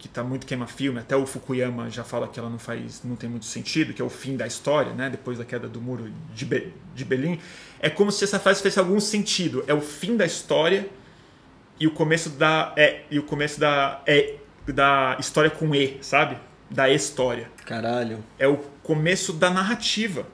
[0.00, 3.28] que está muito queima-filme, até o Fukuyama já fala que ela não faz, não tem
[3.28, 5.10] muito sentido, que é o fim da história, né?
[5.10, 7.38] Depois da queda do muro de, Be de Berlim,
[7.78, 9.62] é como se essa frase fizesse algum sentido.
[9.66, 10.88] É o fim da história
[11.78, 14.36] e o começo da é e o começo da é
[14.66, 16.38] da história com e, sabe?
[16.70, 17.50] Da história.
[17.66, 18.24] Caralho.
[18.38, 20.26] É o começo da narrativa.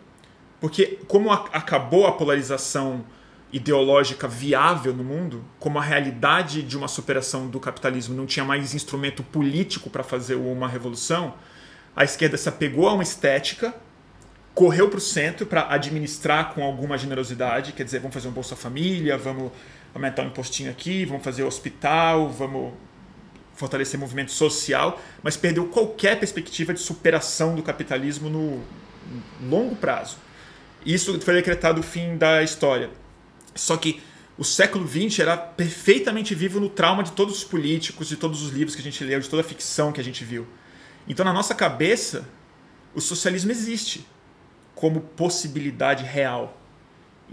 [0.61, 3.05] Porque como a, acabou a polarização
[3.53, 8.75] ideológica viável no mundo, como a realidade de uma superação do capitalismo não tinha mais
[8.75, 11.35] instrumento político para fazer uma revolução,
[11.95, 13.75] a esquerda se apegou a uma estética,
[14.55, 18.57] correu para o centro para administrar com alguma generosidade, quer dizer, vamos fazer um Bolsa
[18.57, 19.53] Família, vamos
[19.95, 22.75] aumentar um impostinho aqui, vamos fazer hospital, vamos
[23.55, 28.63] fortalecer movimento social, mas perdeu qualquer perspectiva de superação do capitalismo no
[29.49, 30.19] longo prazo.
[30.85, 32.91] Isso foi decretado o fim da história.
[33.57, 34.03] Só que
[34.39, 38.51] o século XX era perfeitamente vivo no trauma de todos os políticos, de todos os
[38.51, 40.47] livros que a gente leu, de toda a ficção que a gente viu.
[41.09, 42.29] Então, na nossa cabeça,
[42.95, 44.07] o socialismo existe
[44.75, 46.61] como possibilidade real.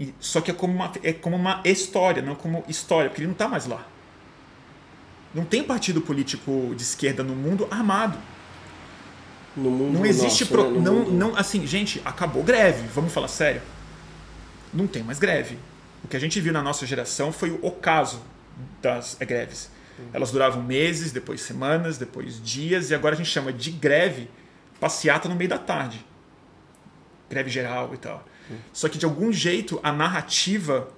[0.00, 3.28] E, só que é como, uma, é como uma história, não como história, porque ele
[3.28, 3.86] não está mais lá.
[5.34, 8.18] Não tem partido político de esquerda no mundo armado.
[9.56, 10.80] No mundo não existe nosso, pro, né?
[10.80, 13.62] não, não assim gente acabou greve vamos falar sério
[14.72, 15.56] não tem mais greve
[16.04, 18.22] o que a gente viu na nossa geração foi o ocaso
[18.82, 19.70] das greves.
[20.12, 24.28] Elas duravam meses, depois semanas, depois dias, e agora a gente chama de greve
[24.78, 26.04] passeata no meio da tarde.
[27.30, 28.24] Greve geral e tal.
[28.72, 30.88] Só que de algum jeito a narrativa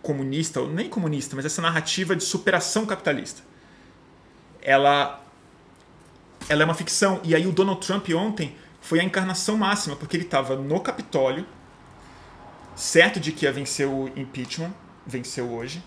[0.00, 3.42] comunista, ou nem comunista, mas essa narrativa de superação capitalista,
[4.62, 5.22] ela,
[6.48, 7.20] ela é uma ficção.
[7.22, 11.44] E aí o Donald Trump ontem foi a encarnação máxima, porque ele estava no Capitólio
[12.76, 14.72] certo de que ia vencer o impeachment,
[15.06, 15.82] venceu hoje,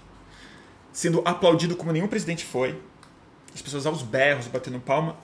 [0.91, 2.81] sendo aplaudido como nenhum presidente foi,
[3.53, 5.15] as pessoas aos berros, batendo palma,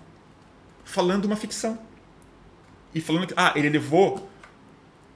[0.84, 1.78] falando uma ficção.
[2.94, 4.30] E falando que, ah, ele levou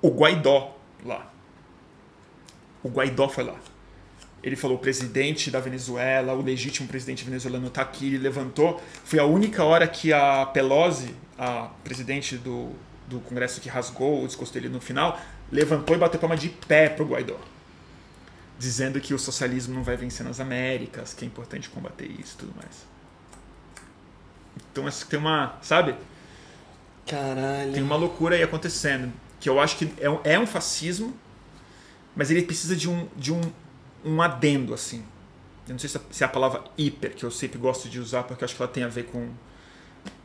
[0.01, 0.75] o Guaidó
[1.05, 1.31] lá.
[2.83, 3.55] O Guaidó foi lá.
[4.43, 8.07] Ele falou: o presidente da Venezuela, o legítimo presidente venezuelano está aqui.
[8.07, 8.81] Ele levantou.
[9.03, 12.71] Foi a única hora que a Pelosi, a presidente do,
[13.07, 15.19] do Congresso que rasgou o discurso dele no final,
[15.51, 17.37] levantou e bateu palma de pé pro Guaidó.
[18.57, 22.39] Dizendo que o socialismo não vai vencer nas Américas, que é importante combater isso e
[22.39, 22.85] tudo mais.
[24.71, 25.57] Então tem uma.
[25.61, 25.95] Sabe?
[27.07, 27.73] Caralho.
[27.73, 29.11] Tem uma loucura aí acontecendo.
[29.39, 31.15] Que eu acho que é um, é um fascismo,
[32.15, 33.41] mas ele precisa de um, de um,
[34.03, 35.03] um adendo, assim.
[35.65, 37.99] Eu não sei se é, se é a palavra hiper, que eu sempre gosto de
[37.99, 39.29] usar, porque eu acho que ela tem a ver com,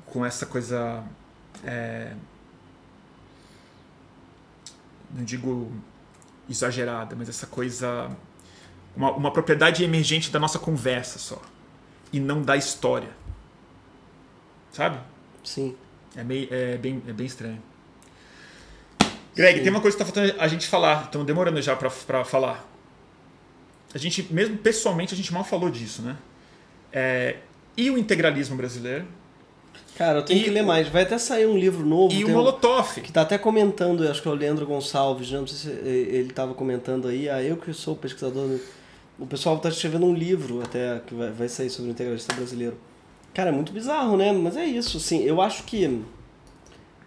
[0.06, 1.04] com essa coisa.
[1.62, 2.12] É,
[5.14, 5.72] não digo
[6.50, 8.10] exagerada, mas essa coisa.
[8.96, 11.40] Uma, uma propriedade emergente da nossa conversa só.
[12.12, 13.10] E não da história.
[14.72, 14.98] Sabe?
[15.42, 15.76] Sim.
[16.16, 17.62] É, meio, é, bem, é bem estranho.
[19.34, 19.64] Greg, Sim.
[19.64, 21.04] tem uma coisa que está faltando a gente falar.
[21.04, 22.64] Estamos demorando já para falar.
[23.92, 26.16] A gente, mesmo pessoalmente, a gente mal falou disso, né?
[26.92, 27.36] É,
[27.76, 29.06] e o integralismo brasileiro?
[29.96, 30.88] Cara, eu tenho e que ler mais.
[30.88, 32.12] Vai até sair um livro novo.
[32.12, 33.00] E o Molotov.
[33.00, 36.52] Que tá até comentando, acho que é o Leandro Gonçalves, não sei se ele estava
[36.54, 37.28] comentando aí.
[37.28, 38.58] Ah, eu que sou pesquisador.
[39.18, 42.76] O pessoal tá escrevendo um livro até que vai sair sobre o integralista brasileiro.
[43.32, 44.32] Cara, é muito bizarro, né?
[44.32, 45.22] Mas é isso, assim.
[45.22, 46.02] Eu acho que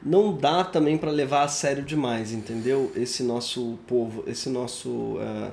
[0.02, 2.92] não dá também para levar a sério demais, entendeu?
[2.96, 4.90] Esse nosso povo, esse nosso.
[4.90, 5.52] Uh,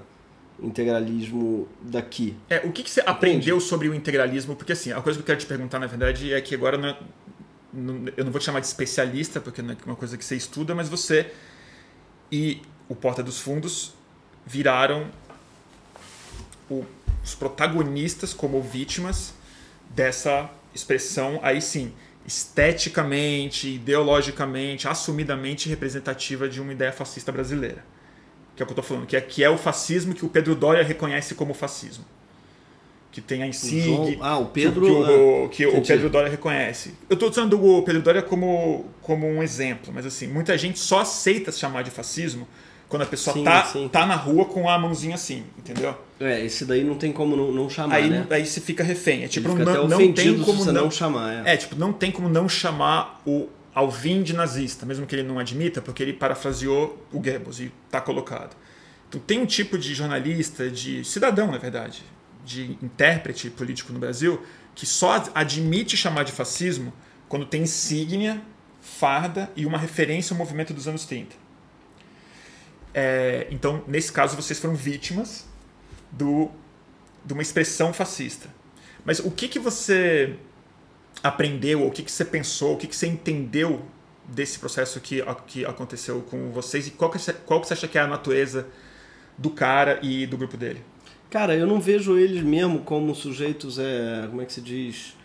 [0.61, 2.37] integralismo daqui.
[2.49, 3.17] É, o que, que você Entende?
[3.17, 4.55] aprendeu sobre o integralismo?
[4.55, 6.89] Porque assim, a coisa que eu quero te perguntar, na verdade, é que agora não,
[6.89, 6.97] é,
[7.73, 10.37] não, eu não vou te chamar de especialista, porque não é uma coisa que você
[10.37, 11.33] estuda, mas você
[12.31, 13.95] e o Porta dos Fundos
[14.47, 15.09] viraram
[16.71, 16.85] o,
[17.23, 19.35] os protagonistas como vítimas
[19.91, 21.93] dessa expressão, aí sim,
[22.27, 27.94] esteticamente, ideologicamente, assumidamente representativa de uma ideia fascista brasileira
[28.55, 30.29] que é o que eu estou falando, que é, que é o fascismo que o
[30.29, 32.05] Pedro Doria reconhece como fascismo.
[33.11, 34.19] Que tem a insígnia.
[34.21, 34.81] Ah, o Pedro.
[34.85, 36.95] Que, o, que o Pedro Doria reconhece.
[37.09, 41.01] Eu estou usando o Pedro Doria como, como um exemplo, mas assim, muita gente só
[41.01, 42.47] aceita se chamar de fascismo
[42.89, 43.89] quando a pessoa sim, tá, sim.
[43.89, 45.97] tá na rua com a mãozinha assim, entendeu?
[46.21, 48.27] É, esse daí não tem como não, não chamar, aí, né?
[48.31, 49.25] Aí você fica refém.
[49.25, 51.47] É tipo, não, não tem como não, não, chamar.
[51.47, 51.55] É.
[51.55, 55.39] é, tipo, não tem como não chamar o Alvin de nazista, mesmo que ele não
[55.39, 58.57] admita, porque ele parafraseou o Goebbels e está colocado.
[59.09, 62.05] Então tem um tipo de jornalista, de cidadão, na verdade,
[62.45, 64.41] de intérprete político no Brasil,
[64.75, 66.93] que só admite chamar de fascismo
[67.29, 68.41] quando tem insígnia
[68.81, 71.35] farda e uma referência ao movimento dos anos 30.
[72.93, 75.47] É, então, nesse caso, vocês foram vítimas
[76.13, 76.51] do,
[77.25, 78.49] de uma expressão fascista.
[79.05, 80.37] Mas o que, que você
[81.23, 83.83] aprendeu, o que, que você pensou, o que, que você entendeu
[84.27, 87.99] desse processo que, que aconteceu com vocês e qual que, qual que você acha que
[87.99, 88.67] é a natureza
[89.37, 90.83] do cara e do grupo dele?
[91.31, 95.17] Cara, eu não vejo eles mesmo como sujeitos, é, como é que se diz,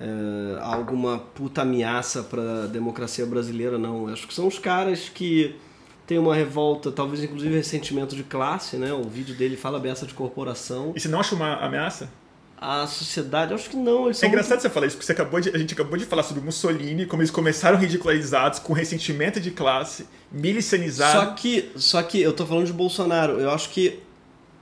[0.00, 4.08] é, alguma puta ameaça para a democracia brasileira, não.
[4.08, 5.54] Eu acho que são os caras que
[6.06, 8.92] têm uma revolta, talvez inclusive ressentimento de classe, né?
[8.92, 10.92] O vídeo dele fala ameaça de corporação.
[10.96, 12.10] E você não acha uma ameaça?
[12.60, 14.10] A sociedade, acho que não.
[14.10, 14.62] É engraçado muito...
[14.62, 17.22] você falar isso, porque você acabou de, a gente acabou de falar sobre Mussolini, como
[17.22, 21.20] eles começaram ridicularizados, com ressentimento de classe, milicianizados.
[21.20, 24.00] Só que, só que eu tô falando de Bolsonaro, eu acho que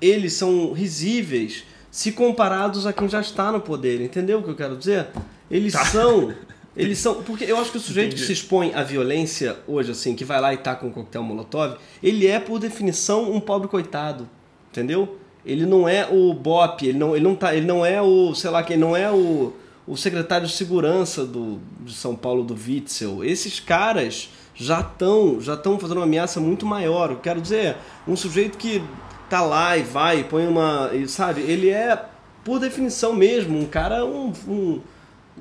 [0.01, 4.55] eles são risíveis se comparados a quem já está no poder, entendeu o que eu
[4.55, 5.09] quero dizer?
[5.51, 5.85] Eles tá.
[5.85, 6.33] são.
[6.77, 7.25] Eles são.
[7.25, 8.21] Porque eu acho que o sujeito Entendi.
[8.21, 11.25] que se expõe à violência hoje, assim, que vai lá e tá com um coquetel
[11.25, 14.29] molotov, ele é, por definição, um pobre coitado.
[14.71, 15.19] Entendeu?
[15.49, 18.51] Ele não é o BOP, ele não, ele não, tá, ele não é o, sei
[18.51, 19.55] lá, quem não é o,
[19.87, 23.25] o secretário de segurança do, de São Paulo do Witzel.
[23.25, 27.11] Esses caras já estão já estão fazendo uma ameaça muito maior.
[27.11, 27.77] Eu quero dizer,
[28.07, 28.83] um sujeito que
[29.31, 31.99] tá lá e vai, põe uma, sabe, ele é
[32.45, 34.81] por definição mesmo um cara um, um,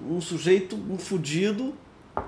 [0.10, 1.74] um sujeito um fudido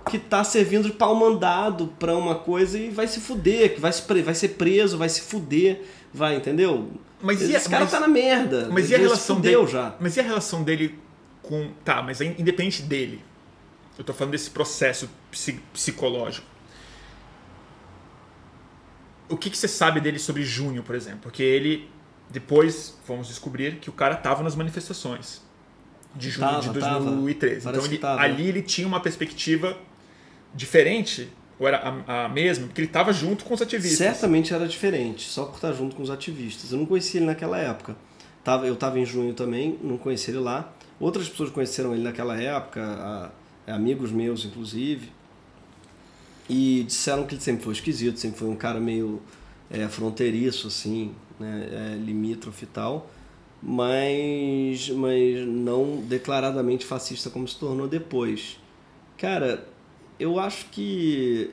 [0.10, 3.92] que tá servindo de pau mandado para uma coisa e vai se fuder, que vai,
[3.92, 5.82] se, vai ser preso, vai se fuder,
[6.14, 6.90] vai, entendeu?
[7.22, 8.70] Mas Esse a, cara mas, tá na merda.
[8.72, 9.96] Mas e a relação dele já?
[10.00, 10.98] Mas e a relação dele
[11.42, 11.72] com.
[11.84, 13.24] Tá, mas independente dele.
[13.98, 15.10] Eu tô falando desse processo
[15.74, 16.48] psicológico.
[19.28, 21.20] O que, que você sabe dele sobre junho, por exemplo?
[21.24, 21.90] Porque ele.
[22.30, 25.42] Depois fomos descobrir que o cara tava nas manifestações
[26.16, 27.64] de junho tava, de 2013.
[27.64, 27.78] Tava.
[27.78, 29.78] Então ele, ali ele tinha uma perspectiva
[30.54, 31.30] diferente
[31.60, 32.68] ou era a, a mesma?
[32.68, 33.98] Porque ele estava junto com os ativistas.
[33.98, 36.72] Certamente era diferente, só por estar junto com os ativistas.
[36.72, 37.96] Eu não conhecia ele naquela época.
[38.44, 40.74] Tava, eu estava em junho também, não conheci ele lá.
[41.00, 43.30] Outras pessoas conheceram ele naquela época, a,
[43.68, 45.12] é, amigos meus, inclusive.
[46.50, 49.22] E disseram que ele sempre foi esquisito, sempre foi um cara meio
[49.70, 53.10] é, fronteiriço, assim, né, é, limítrofe e tal.
[53.62, 58.58] Mas, mas não declaradamente fascista como se tornou depois.
[59.18, 59.68] Cara,
[60.20, 61.52] eu acho que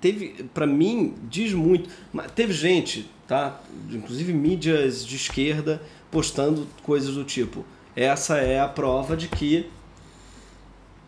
[0.00, 1.88] teve, para mim, diz muito.
[2.34, 3.60] Teve gente, tá?
[3.90, 7.64] Inclusive mídias de esquerda postando coisas do tipo:
[7.96, 9.68] essa é a prova de que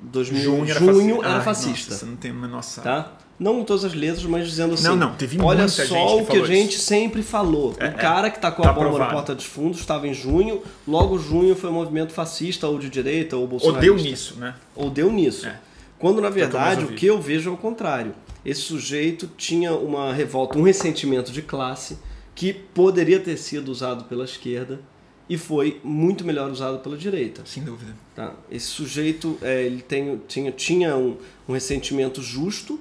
[0.01, 1.29] 2000, junho, era, junho fascista.
[1.29, 1.93] era fascista.
[1.93, 3.13] Nossa, não tem a menor Tá?
[3.39, 4.85] Não em todas as letras, mas dizendo assim.
[4.85, 6.85] Não, não, teve Olha só o que, a gente isso.
[6.85, 7.75] sempre falou.
[7.79, 9.11] É, o cara que tacou tá a bomba aprovado.
[9.11, 12.91] na porta dos fundos estava em junho, logo junho foi um movimento fascista ou de
[12.91, 13.91] direita ou bolsonarista.
[13.91, 14.55] Ou deu nisso, né?
[14.77, 15.47] Ou deu nisso.
[15.47, 15.59] É.
[16.01, 18.15] Quando na verdade o que eu vejo é o contrário.
[18.45, 21.99] Esse sujeito tinha uma revolta, um ressentimento de classe
[22.35, 24.81] que poderia ter sido usado pela esquerda
[25.29, 27.43] e foi muito melhor usado pela direita.
[27.45, 27.95] Sem dúvida.
[28.17, 28.35] Tá?
[28.51, 32.81] Esse sujeito é, ele tem, tinha, tinha um, um ressentimento justo,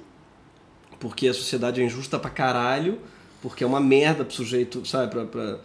[0.98, 2.98] porque a sociedade é injusta pra caralho,
[3.42, 5.58] porque é uma merda pro sujeito, sabe, pra, pra,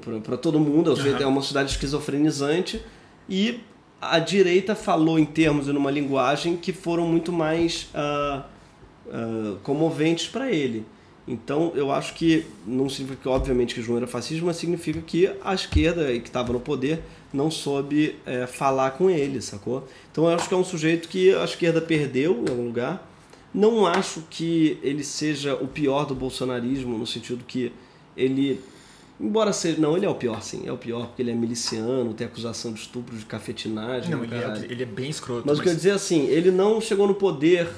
[0.00, 1.16] pra, pra todo mundo, uhum.
[1.18, 2.80] é uma sociedade esquizofrenizante,
[3.28, 3.60] e
[4.02, 8.42] a direita falou em termos e numa linguagem que foram muito mais uh,
[9.06, 10.84] uh, comoventes para ele.
[11.26, 15.54] Então, eu acho que não significa, obviamente, que João era fascismo, mas significa que a
[15.54, 17.00] esquerda, que estava no poder,
[17.32, 19.86] não soube é, falar com ele, sacou?
[20.10, 23.08] Então, eu acho que é um sujeito que a esquerda perdeu em algum lugar.
[23.54, 27.72] Não acho que ele seja o pior do bolsonarismo, no sentido que
[28.16, 28.60] ele
[29.20, 29.80] Embora seja.
[29.80, 30.62] Não, ele é o pior, sim.
[30.66, 34.10] É o pior, porque ele é miliciano, tem acusação de estupro, de cafetinagem.
[34.10, 35.42] Não, ele é, ele é, bem escroto.
[35.46, 35.58] Mas, mas...
[35.58, 37.68] o que eu ia dizer assim, ele não chegou no poder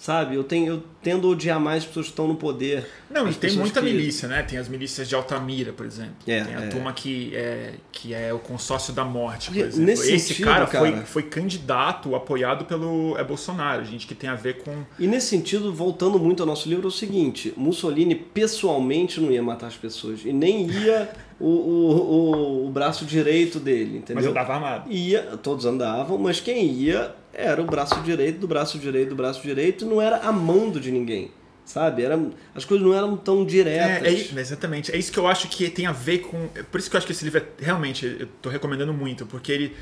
[0.00, 0.34] Sabe?
[0.34, 2.88] Eu, tenho, eu tendo a odiar mais as pessoas que estão no poder.
[3.10, 3.86] Não, e tem muita que...
[3.86, 4.42] milícia, né?
[4.42, 6.14] Tem as milícias de Altamira, por exemplo.
[6.26, 6.68] É, tem a é.
[6.68, 9.84] turma que é, que é o consórcio da morte, por exemplo.
[9.84, 14.30] Nesse Esse sentido, cara, cara, Foi, foi candidato, apoiado pelo é Bolsonaro, gente que tem
[14.30, 14.72] a ver com.
[14.98, 19.42] E nesse sentido, voltando muito ao nosso livro, é o seguinte: Mussolini pessoalmente não ia
[19.42, 20.24] matar as pessoas.
[20.24, 24.22] E nem ia o, o, o, o braço direito dele, entendeu?
[24.22, 24.92] Mas andava armado.
[24.92, 29.40] Ia, todos andavam, mas quem ia era o braço direito do braço direito do braço
[29.40, 31.32] direito, não era amando de ninguém.
[31.64, 32.02] Sabe?
[32.02, 32.20] Era,
[32.54, 34.32] as coisas não eram tão diretas.
[34.32, 34.92] É, é, exatamente.
[34.92, 36.48] É isso que eu acho que tem a ver com.
[36.70, 38.04] Por isso que eu acho que esse livro é realmente.
[38.18, 39.76] Eu tô recomendando muito, porque ele,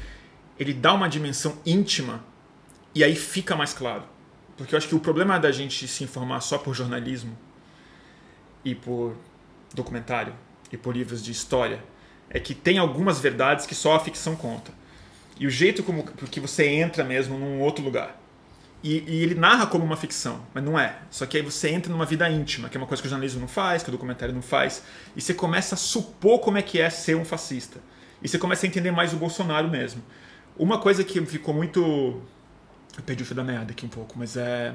[0.59, 2.23] ele dá uma dimensão íntima
[2.95, 4.03] e aí fica mais claro.
[4.57, 7.37] Porque eu acho que o problema da gente se informar só por jornalismo
[8.63, 9.17] e por
[9.75, 10.35] documentário
[10.73, 11.83] e por livros de história
[12.31, 14.73] é que tem algumas verdades que só a ficção conta.
[15.39, 18.19] E o jeito como que você entra mesmo num outro lugar.
[18.83, 20.99] E, e, ele narra como uma ficção, mas não é.
[21.11, 23.41] Só que aí você entra numa vida íntima, que é uma coisa que o jornalismo
[23.41, 24.85] não faz, que o documentário não faz,
[25.17, 27.81] e você começa a supor como é que é ser um fascista.
[28.23, 30.03] E você começa a entender mais o Bolsonaro mesmo.
[30.57, 32.21] Uma coisa que ficou muito.
[32.97, 34.75] Eu perdi o fio da meada aqui um pouco, mas é.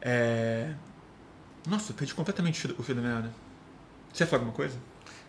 [0.00, 0.72] É.
[1.66, 3.30] Nossa, eu perdi completamente o fio da meada.
[4.12, 4.76] Você ia falar alguma coisa?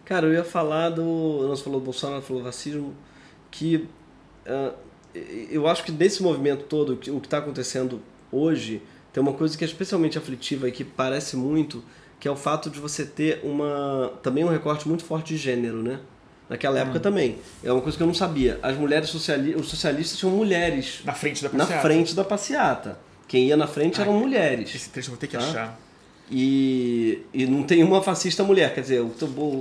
[0.05, 1.47] Cara, eu ia falar do.
[1.47, 2.95] Nós falou Bolsonaro, falou racismo,
[3.49, 3.87] que.
[4.45, 4.73] Uh,
[5.49, 8.01] eu acho que nesse movimento todo, o que está acontecendo
[8.31, 11.83] hoje, tem uma coisa que é especialmente aflitiva e que parece muito,
[12.19, 15.83] que é o fato de você ter uma também um recorte muito forte de gênero,
[15.83, 15.99] né?
[16.49, 17.01] Naquela época hum.
[17.01, 17.37] também.
[17.63, 18.59] É uma coisa que eu não sabia.
[18.61, 21.75] As mulheres socialistas, os socialistas tinham mulheres na frente da passeata.
[21.75, 22.99] Na frente da passeata.
[23.27, 24.75] Quem ia na frente Ai, eram mulheres.
[24.75, 25.43] Esse trecho eu vou ter que tá?
[25.43, 25.79] achar.
[26.33, 29.05] E, e não tem uma fascista mulher, quer dizer,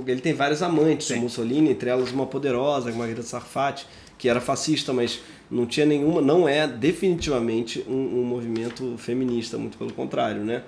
[0.07, 1.17] ele tem vários amantes, Sim.
[1.17, 3.85] o Mussolini, entre elas uma poderosa, Margarida Sarfati,
[4.17, 5.19] que era fascista, mas
[5.49, 10.63] não tinha nenhuma, não é definitivamente um, um movimento feminista, muito pelo contrário, né?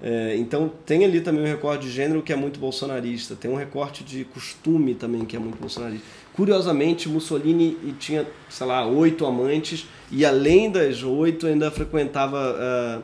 [0.00, 3.56] É, então tem ali também um recorte de gênero que é muito bolsonarista, tem um
[3.56, 6.06] recorte de costume também que é muito bolsonarista.
[6.34, 13.02] Curiosamente, Mussolini tinha, sei lá, oito amantes e além das oito ainda frequentava uh,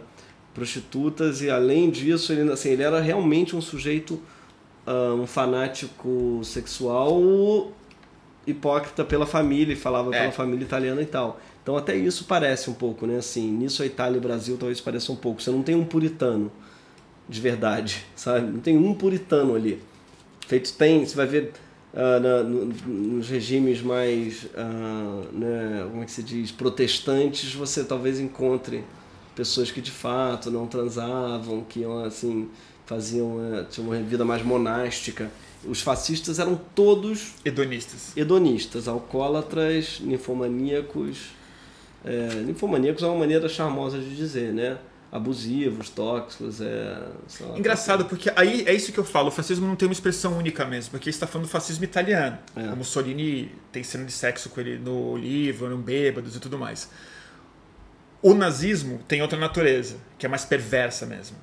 [0.55, 4.21] prostitutas e além disso ele, assim, ele era realmente um sujeito,
[4.87, 7.73] uh, um fanático sexual
[8.47, 10.21] hipócrita pela família e falava é.
[10.21, 11.41] pela família italiana e tal.
[11.63, 13.17] Então até isso parece um pouco, né?
[13.17, 15.43] Assim, nisso a Itália e o Brasil talvez pareça um pouco.
[15.43, 16.53] Você não tem um puritano
[17.29, 18.47] de verdade, sabe?
[18.47, 19.83] Não tem um puritano ali.
[20.47, 21.53] Feito tem, você vai ver
[21.95, 27.83] uh, na, no, nos regimes mais, uh, né, como é que se diz, protestantes, você
[27.83, 28.85] talvez encontre
[29.35, 32.49] pessoas que de fato não transavam, que assim,
[32.87, 35.31] faziam, uh, tinham uma vida mais monástica.
[35.65, 38.13] Os fascistas eram todos hedonistas.
[38.17, 41.31] Hedonistas, alcoólatras, ninfomaníacos.
[42.05, 44.79] É, ninfomaníacos é uma maneira charmosa de dizer, né?
[45.15, 46.61] abusivos, tóxicos.
[46.61, 46.99] É,
[47.57, 50.65] Engraçado, porque aí é isso que eu falo, o fascismo não tem uma expressão única
[50.65, 52.37] mesmo, porque está falando do fascismo italiano.
[52.57, 52.73] É.
[52.73, 56.91] O Mussolini tem cena de sexo com ele no livro, no bêbados e tudo mais.
[58.25, 61.37] O nazismo tem outra natureza, que é mais perversa mesmo.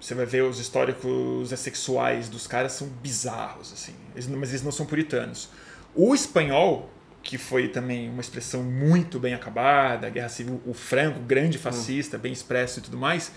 [0.00, 3.94] Você vai ver os históricos sexuais dos caras são bizarros, assim,
[4.36, 5.48] mas eles não são puritanos.
[5.94, 6.90] O espanhol
[7.22, 11.60] que foi também uma expressão muito bem acabada, a Guerra Civil, o Franco, grande hum.
[11.60, 13.30] fascista, bem expresso e tudo mais,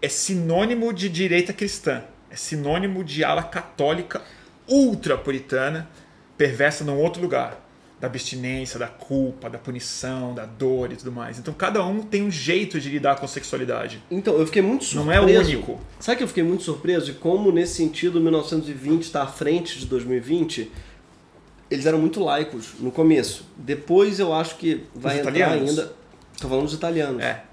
[0.00, 4.22] é sinônimo de direita cristã, é sinônimo de ala católica
[4.66, 5.86] ultra puritana,
[6.38, 7.60] perversa num outro lugar,
[8.00, 11.38] da abstinência, da culpa, da punição, da dor e tudo mais.
[11.38, 14.02] Então cada um tem um jeito de lidar com a sexualidade.
[14.10, 15.26] Então, eu fiquei muito surpreso.
[15.26, 15.78] Não é o único.
[15.98, 19.86] Sabe que eu fiquei muito surpreso de como nesse sentido 1920 está à frente de
[19.86, 20.70] 2020?
[21.70, 23.44] eles eram muito laicos no começo.
[23.56, 25.70] Depois eu acho que vai Os entrar italianos.
[25.70, 25.92] ainda.
[26.40, 27.22] Tô falando dos italianos.
[27.22, 27.44] É.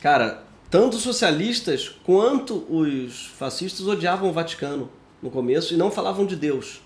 [0.00, 4.88] Cara, tanto os socialistas quanto os fascistas odiavam o Vaticano
[5.20, 6.80] no começo e não falavam de Deus.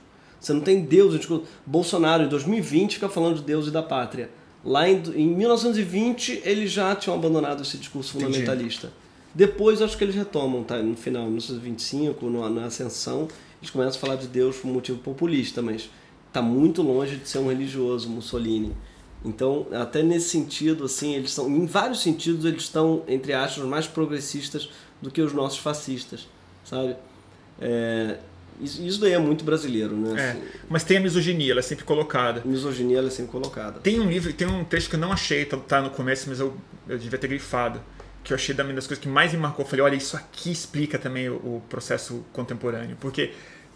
[0.45, 1.19] Você não tem Deus.
[1.65, 4.31] Bolsonaro, em 2020, fica falando de Deus e da pátria.
[4.63, 8.89] Lá em, em 1920, eles já tinham abandonado esse discurso fundamentalista.
[8.89, 9.05] Entendi.
[9.35, 10.77] Depois, acho que eles retomam, tá?
[10.77, 13.27] No final, em 1925, na Ascensão,
[13.61, 15.89] eles começam a falar de Deus por um motivo populista, mas
[16.29, 18.77] está muito longe de ser um religioso, Mussolini.
[19.25, 23.87] Então, até nesse sentido, assim, eles são, em vários sentidos, eles estão, entre aspas, mais
[23.87, 24.69] progressistas
[25.01, 26.29] do que os nossos fascistas,
[26.65, 26.97] sabe?
[27.59, 28.19] É,
[28.61, 30.21] isso, isso daí é muito brasileiro, né?
[30.21, 30.37] É,
[30.69, 32.43] mas tem a misoginia, ela é sempre colocada.
[32.45, 33.81] Misoginia, ela é sempre colocada.
[33.81, 36.41] Tem um livro, tem um texto que eu não achei, tá, tá no começo, mas
[36.41, 36.57] eu,
[36.89, 37.81] eu devia ter grifado,
[38.23, 39.65] que eu achei das coisas que mais me marcou.
[39.65, 43.33] Eu falei, olha, isso aqui explica também o, o processo contemporâneo, porque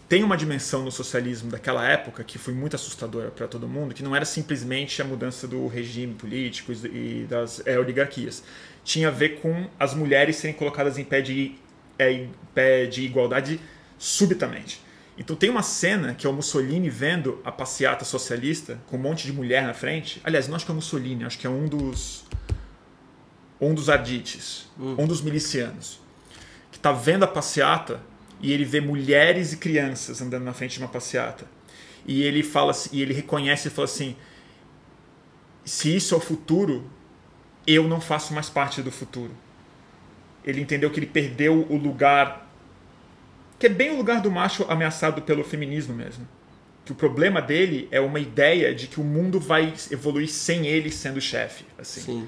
[0.09, 4.01] tem uma dimensão no socialismo daquela época que foi muito assustadora para todo mundo, que
[4.01, 8.43] não era simplesmente a mudança do regime político e das é, oligarquias.
[8.83, 11.55] Tinha a ver com as mulheres serem colocadas em pé de,
[11.99, 13.59] é, em pé de igualdade
[13.99, 14.81] subitamente.
[15.17, 19.25] Então tem uma cena que é o Mussolini vendo a passeata socialista com um monte
[19.27, 20.21] de mulher na frente.
[20.23, 22.25] Aliás, não acho que é o Mussolini, acho que é um dos
[23.59, 24.95] um dos ardites, hum.
[24.97, 25.99] um dos milicianos,
[26.71, 28.01] que está vendo a passeata
[28.39, 31.45] e ele vê mulheres e crianças andando na frente de uma passeata.
[32.07, 34.15] E ele fala e ele reconhece e fala assim:
[35.65, 36.89] se isso é o futuro,
[37.67, 39.35] eu não faço mais parte do futuro.
[40.45, 42.48] Ele entendeu que ele perdeu o lugar
[43.59, 46.25] que é bem o lugar do macho ameaçado pelo feminismo mesmo.
[46.85, 50.89] Que o problema dele é uma ideia de que o mundo vai evoluir sem ele
[50.89, 52.01] sendo chefe, assim.
[52.01, 52.27] Sim.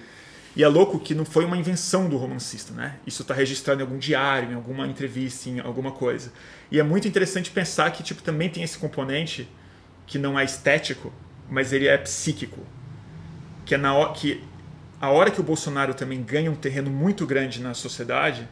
[0.53, 2.97] E é louco que não foi uma invenção do romancista, né?
[3.07, 6.33] Isso está registrado em algum diário, em alguma entrevista, em alguma coisa.
[6.69, 9.47] E é muito interessante pensar que tipo também tem esse componente
[10.05, 11.13] que não é estético,
[11.49, 12.59] mas ele é psíquico,
[13.65, 14.43] que é na hora que
[14.99, 18.47] a hora que o Bolsonaro também ganha um terreno muito grande na sociedade,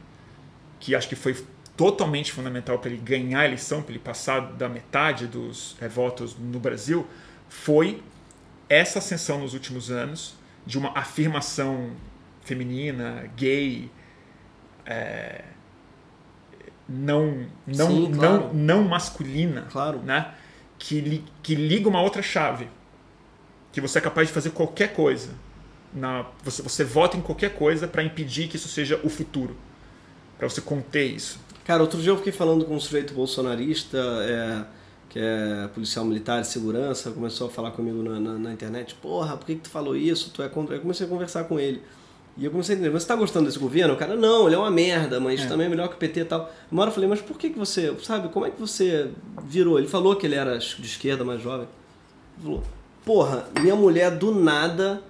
[0.80, 1.36] que acho que foi
[1.80, 6.36] totalmente fundamental para ele ganhar a eleição, para ele passar da metade dos é, votos
[6.38, 7.06] no Brasil,
[7.48, 8.02] foi
[8.68, 10.34] essa ascensão nos últimos anos
[10.66, 11.92] de uma afirmação
[12.42, 13.90] feminina, gay,
[14.84, 15.42] é,
[16.86, 18.50] não não Sim, claro.
[18.52, 20.00] não não masculina, Claro.
[20.00, 20.34] né?
[20.78, 22.68] Que, li, que liga uma outra chave,
[23.72, 25.30] que você é capaz de fazer qualquer coisa,
[25.94, 29.56] na você você vota em qualquer coisa para impedir que isso seja o futuro,
[30.36, 31.40] para você conter isso.
[31.64, 34.64] Cara, outro dia eu fiquei falando com um sujeito bolsonarista, é,
[35.08, 39.36] que é policial militar de segurança, começou a falar comigo na, na, na internet, porra,
[39.36, 40.30] por que, que tu falou isso?
[40.30, 40.76] Tu é contra.
[40.76, 41.82] Eu comecei a conversar com ele.
[42.36, 43.94] E eu comecei a entender, mas você tá gostando desse governo?
[43.94, 45.46] O cara, não, ele é uma merda, mas É.
[45.46, 46.50] também é melhor que o PT e tal.
[46.70, 49.10] Uma hora eu falei, mas por que, que você, sabe, como é que você
[49.44, 49.78] virou?
[49.78, 51.68] Ele falou que ele era de esquerda, mais jovem.
[52.36, 52.62] Ele falou,
[53.04, 55.02] porra, minha mulher do nada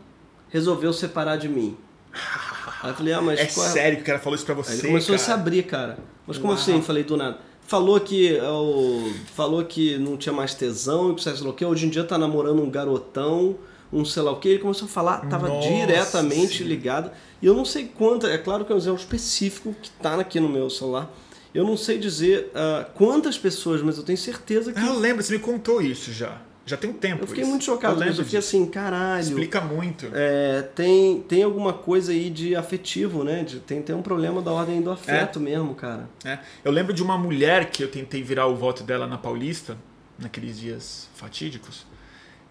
[0.49, 1.77] resolveu separar de mim.
[2.83, 4.73] Aí eu falei, ah, mas é qual sério que o cara falou isso pra você,
[4.73, 5.23] Aí ele começou cara?
[5.23, 5.99] a se abrir, cara.
[6.27, 6.61] Mas como Uau.
[6.61, 6.81] assim?
[6.81, 7.39] Falei do nada.
[7.67, 11.65] Falou que o falou que não tinha mais tesão e que sei lá o que.
[11.65, 13.57] Hoje em dia tá namorando um garotão,
[13.93, 14.49] um sei lá o que.
[14.49, 17.11] Ele começou a falar, tava Nossa diretamente ligado.
[17.41, 20.41] E eu não sei quanto, é claro que é um exemplo específico que tá aqui
[20.41, 21.13] no meu celular.
[21.55, 24.79] Eu não sei dizer ah, quantas pessoas, mas eu tenho certeza que.
[24.79, 26.41] Ah, eu lembro, você me contou isso já.
[26.71, 27.51] Já tem um tempo eu fiquei isso.
[27.51, 28.57] muito chocado, eu eu fiquei disso.
[28.57, 29.21] assim, caralho.
[29.21, 30.09] Explica muito.
[30.15, 33.43] É, tem, tem alguma coisa aí de afetivo, né?
[33.43, 36.09] De, tem, tem um problema da ordem do afeto mesmo, cara.
[36.25, 36.39] É.
[36.65, 39.77] Eu lembro de uma mulher que eu tentei virar o voto dela na Paulista,
[40.17, 41.85] naqueles dias fatídicos.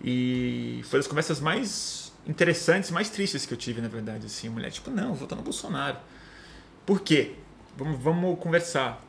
[0.03, 4.25] E foi das conversas mais interessantes, mais tristes que eu tive, na verdade.
[4.25, 5.97] Assim, a mulher, tipo, não, votar no Bolsonaro.
[6.85, 7.35] Por quê?
[7.77, 9.01] Vamos, vamos conversar.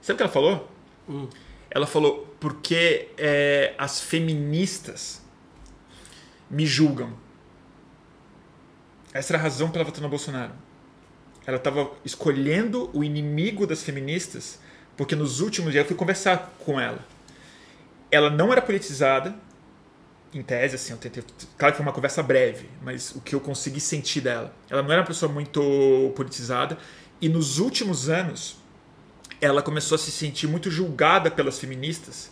[0.00, 0.70] Sabe o que ela falou?
[1.06, 1.28] Hum.
[1.74, 5.20] Ela falou, porque é, as feministas
[6.48, 7.12] me julgam.
[9.12, 10.52] Essa era a razão pela votar no Bolsonaro.
[11.44, 14.60] Ela estava escolhendo o inimigo das feministas,
[14.96, 17.04] porque nos últimos dias eu fui conversar com ela.
[18.08, 19.34] Ela não era politizada,
[20.32, 21.24] em tese, assim, eu tentei,
[21.58, 24.54] claro que foi uma conversa breve, mas o que eu consegui sentir dela.
[24.70, 26.78] Ela não era uma pessoa muito politizada,
[27.20, 28.63] e nos últimos anos
[29.44, 32.30] ela começou a se sentir muito julgada pelas feministas,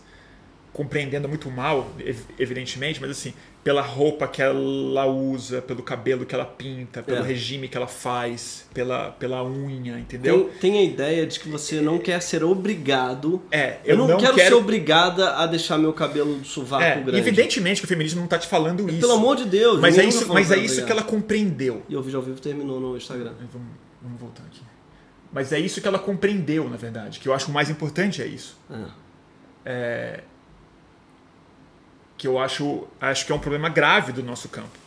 [0.73, 6.35] compreendendo muito mal, ev- evidentemente, mas assim, pela roupa que ela usa, pelo cabelo que
[6.35, 7.23] ela pinta, pelo É.
[7.27, 10.45] regime que ela faz, pela, pela unha, entendeu?
[10.59, 13.41] Tem, tem a ideia de que você não quer ser obrigado.
[13.53, 17.19] É, Eu, não, quero, quero ser obrigada a deixar meu cabelo do sovaco É, grande.
[17.19, 18.99] evidentemente que o feminismo não tá te falando isso.
[19.01, 19.79] Pelo amor de Deus.
[19.79, 21.83] mas é isso, nunca mas é isso que ela compreendeu.
[21.89, 23.33] E o vídeo ao vivo terminou no Instagram.
[23.53, 23.69] Vamos,
[24.01, 24.62] vamos voltar aqui.
[25.33, 27.19] Mas é isso que ela compreendeu, na verdade.
[27.19, 28.59] Que eu acho o mais importante é isso.
[29.65, 30.21] É.
[32.19, 34.79] Que eu acho, acho que é um problema grave do nosso campo.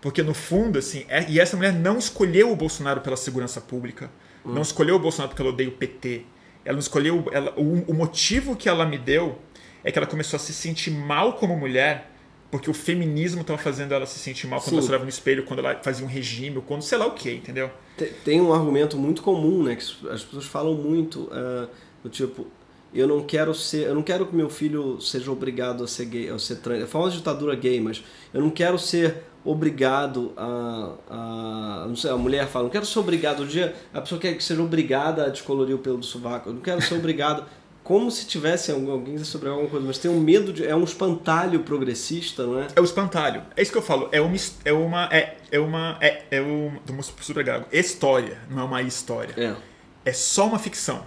[0.00, 4.10] Porque no fundo, assim, é- e essa mulher não escolheu o Bolsonaro pela segurança pública,
[4.44, 6.24] não escolheu o Bolsonaro porque ela odeia o PT.
[6.64, 7.26] Ela não escolheu.
[7.32, 9.38] Ela, o, motivo que ela me deu
[9.82, 12.10] é que ela começou a se sentir mal como mulher,
[12.50, 14.76] porque o feminismo estava fazendo ela se sentir mal quando Sim.
[14.76, 17.12] ela se olhava no espelho, quando ela fazia um regime, ou quando sei lá o
[17.12, 17.70] que, entendeu?
[17.98, 19.76] Te- Tem um argumento muito comum, né?
[19.76, 21.68] Que as pessoas falam muito, é,
[22.02, 22.46] do tipo,
[22.94, 26.30] eu não quero ser, eu não quero que meu filho seja obrigado a ser gay,
[26.30, 26.80] a ser trans.
[26.80, 32.10] É a famosa ditadura gay, mas eu não quero ser obrigado a, a não sei,
[32.10, 33.42] a mulher fala, não quero ser obrigado.
[33.42, 36.48] Um dia a pessoa quer que seja obrigada a descolorir o pelo do sovaco.
[36.48, 37.44] Eu não quero ser obrigado.
[37.88, 40.62] Como se tivesse alguém sobre alguma coisa, mas tem um medo de.
[40.62, 42.66] É um espantalho progressista, não é?
[42.76, 43.42] É o espantalho.
[43.56, 44.10] É isso que eu falo.
[44.12, 44.36] É uma.
[44.62, 45.08] É uma.
[45.10, 45.96] É, é uma.
[45.98, 46.78] É, é um.
[46.84, 47.64] Do super gago.
[47.72, 49.32] História, não é uma história.
[49.42, 49.56] É.
[50.04, 51.06] É só uma ficção.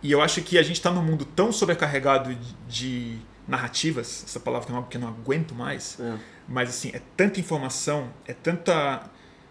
[0.00, 3.18] E eu acho que a gente está num mundo tão sobrecarregado de, de
[3.48, 6.16] narrativas, essa palavra que eu não, que eu não aguento mais, É.
[6.46, 9.10] mas assim, é tanta informação, é tanta,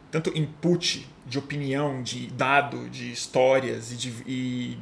[0.09, 4.77] tanto input de opinião, de dado, de histórias e, de, e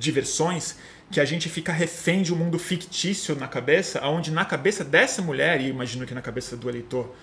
[0.00, 0.76] diversões
[1.10, 5.20] que a gente fica refém de um mundo fictício na cabeça, onde na cabeça dessa
[5.20, 7.14] mulher, e imagino que na cabeça do eleitor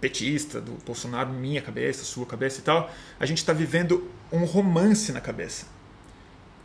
[0.00, 5.12] petista, do Bolsonaro, minha cabeça, sua cabeça e tal, a gente está vivendo um romance
[5.12, 5.66] na cabeça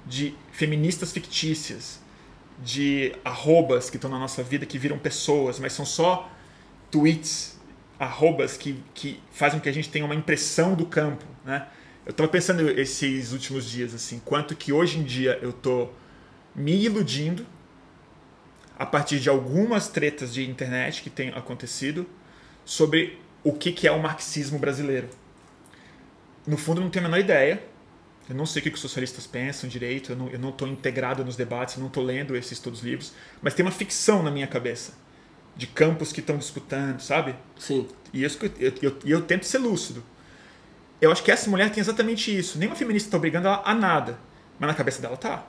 [0.06, 2.00] de feministas fictícias,
[2.64, 6.32] de arrobas que estão na nossa vida que viram pessoas, mas são só
[6.90, 7.60] tweets,
[8.00, 11.68] arrobas que, que fazem com que a gente tenha uma impressão do campo, né?
[12.06, 15.90] Eu estava pensando esses últimos dias assim, quanto que hoje em dia eu tô
[16.56, 17.46] me iludindo
[18.78, 22.06] a partir de algumas tretas de internet que têm acontecido
[22.64, 25.08] sobre o que, que é o marxismo brasileiro.
[26.46, 27.64] No fundo, eu não tenho a menor ideia.
[28.28, 30.68] Eu não sei o que, que os socialistas pensam direito, eu não, eu não estou
[30.68, 34.32] integrado nos debates, eu não estou lendo esses todos livros, mas tem uma ficção na
[34.32, 34.94] minha cabeça
[35.56, 37.36] de campos que estão disputando, sabe?
[37.58, 37.88] Sim.
[38.12, 40.04] E que eu, eu, eu, tento ser lúcido.
[41.06, 42.58] Eu acho que essa mulher tem exatamente isso.
[42.58, 44.18] Nenhuma feminista está obrigando ela a nada,
[44.60, 45.46] mas na cabeça dela tá.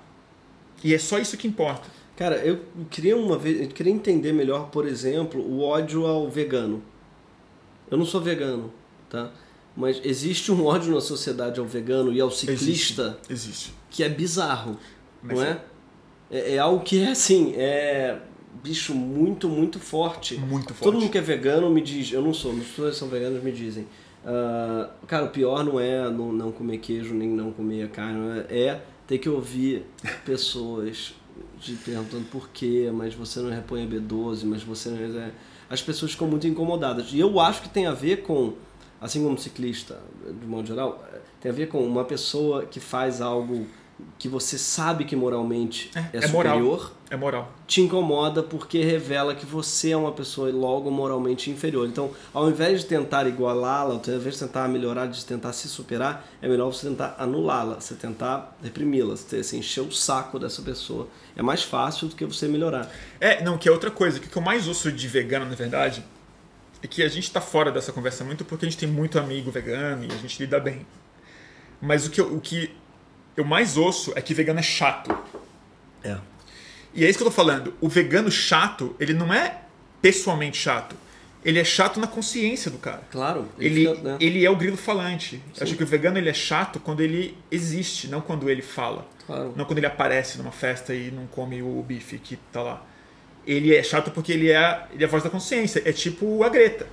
[0.85, 1.89] E é só isso que importa.
[2.15, 6.83] Cara, eu queria uma vez, eu queria entender melhor, por exemplo, o ódio ao vegano.
[7.91, 8.73] Eu não sou vegano,
[9.09, 9.31] tá?
[9.75, 13.75] Mas existe um ódio na sociedade ao vegano e ao ciclista existe, existe.
[13.91, 14.79] que é bizarro,
[15.23, 15.61] Mas não é?
[16.31, 16.55] é?
[16.55, 18.19] É algo que é assim, é
[18.63, 20.37] bicho muito, muito forte.
[20.37, 20.83] Muito forte.
[20.83, 23.43] Todo mundo que é vegano me diz, eu não sou, mas pessoas que são veganos
[23.43, 23.87] me dizem.
[24.27, 28.83] Uh, cara, o pior não é não, não comer queijo nem não comer carne, é
[29.07, 29.87] ter que ouvir
[30.27, 31.15] pessoas
[31.61, 35.21] te perguntando por quê, mas você não repõe a B12, mas você não.
[35.21, 35.31] É...
[35.71, 37.13] As pessoas ficam muito incomodadas.
[37.13, 38.55] E eu acho que tem a ver com,
[39.01, 40.01] assim como ciclista,
[40.41, 41.05] de modo geral,
[41.41, 43.67] tem a ver com uma pessoa que faz algo
[44.19, 46.63] que você sabe que moralmente é, é, é superior.
[46.63, 46.93] Moral.
[47.09, 47.53] É moral.
[47.67, 51.87] Te incomoda porque revela que você é uma pessoa logo moralmente inferior.
[51.87, 56.27] Então, ao invés de tentar igualá-la, ao invés de tentar melhorar, de tentar se superar,
[56.43, 61.09] é melhor você tentar anulá-la, você tentar reprimi-la, você assim, encher o saco dessa pessoa.
[61.37, 62.91] É mais fácil do que você melhorar.
[63.21, 64.19] É, não, que é outra coisa.
[64.19, 66.05] O que eu mais ouço de vegano, na verdade,
[66.83, 69.51] é que a gente está fora dessa conversa muito porque a gente tem muito amigo
[69.51, 70.87] vegano e a gente lida bem.
[71.81, 72.75] Mas o que, o que
[73.37, 75.17] eu mais ouço é que vegano é chato.
[76.03, 76.17] É.
[76.95, 77.75] E é isso que eu tô falando.
[77.81, 79.63] O vegano chato, ele não é
[80.01, 80.97] pessoalmente chato.
[81.45, 83.03] Ele é chato na consciência do cara.
[83.11, 83.47] Claro.
[83.59, 84.17] Ele, ele, fica, né?
[84.19, 85.41] ele é o grilo falante.
[85.57, 89.07] Eu acho que o vegano ele é chato quando ele existe, não quando ele fala.
[89.27, 89.53] Claro.
[89.55, 92.85] Não quando ele aparece numa festa e não come o bife que tá lá.
[93.47, 95.83] Ele é chato porque ele é, ele é a voz da consciência.
[95.85, 96.89] É tipo a Greta.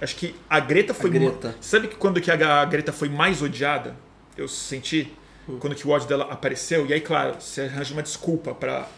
[0.00, 1.10] Acho que a Greta foi.
[1.10, 1.54] A Greta.
[1.60, 3.94] Sabe que quando que a Greta foi mais odiada?
[4.36, 5.12] Eu senti
[5.60, 6.86] quando que o ódio dela apareceu.
[6.86, 8.88] E aí, claro, você arranja uma desculpa para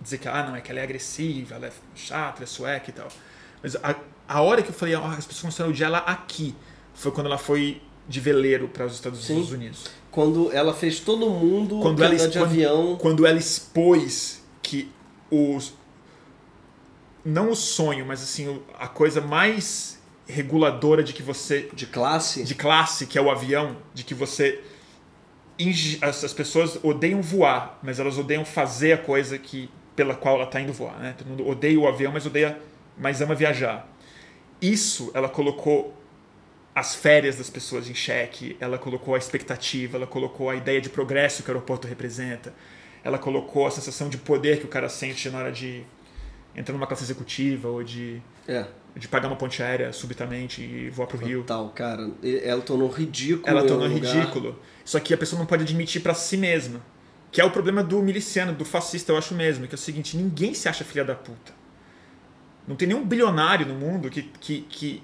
[0.00, 2.90] dizer que ah, não, é que ela é agressiva, ela é chata, ela é sueca
[2.90, 3.08] e tal.
[3.62, 3.96] Mas a,
[4.28, 6.54] a hora que eu falei, ah, as pessoas começaram a odiar ela aqui,
[6.94, 9.42] foi quando ela foi de veleiro para os Estados Sim.
[9.52, 9.86] Unidos.
[10.10, 12.96] Quando ela fez todo mundo quando ela, de avião.
[12.96, 14.90] Quando ela expôs que
[15.30, 15.74] os.
[17.24, 19.97] Não o sonho, mas assim, a coisa mais
[20.28, 21.68] reguladora de que você.
[21.72, 22.44] De classe?
[22.44, 24.60] De classe, que é o avião, de que você.
[26.00, 30.60] As pessoas odeiam voar, mas elas odeiam fazer a coisa que pela qual ela está
[30.60, 30.96] indo voar.
[31.00, 31.14] Né?
[31.18, 32.56] Todo mundo odeia o avião, mas odeia,
[32.96, 33.88] mas ama viajar.
[34.62, 35.96] Isso ela colocou
[36.72, 40.88] as férias das pessoas em xeque, ela colocou a expectativa, ela colocou a ideia de
[40.88, 42.54] progresso que o aeroporto representa,
[43.02, 45.82] ela colocou a sensação de poder que o cara sente na hora de
[46.54, 48.64] entrar numa classe executiva ou de é
[48.96, 51.44] de pagar uma ponte aérea subitamente e voar pro Rio.
[51.44, 52.10] Tal, cara.
[52.22, 53.48] Ela tornou ridículo.
[53.48, 54.58] Ela tornou ridículo.
[54.84, 56.80] Só que a pessoa não pode admitir para si mesma.
[57.30, 59.66] Que é o problema do miliciano, do fascista, eu acho mesmo.
[59.66, 61.52] Que é o seguinte: ninguém se acha filha da puta.
[62.66, 65.02] Não tem nenhum bilionário no mundo que, que, que,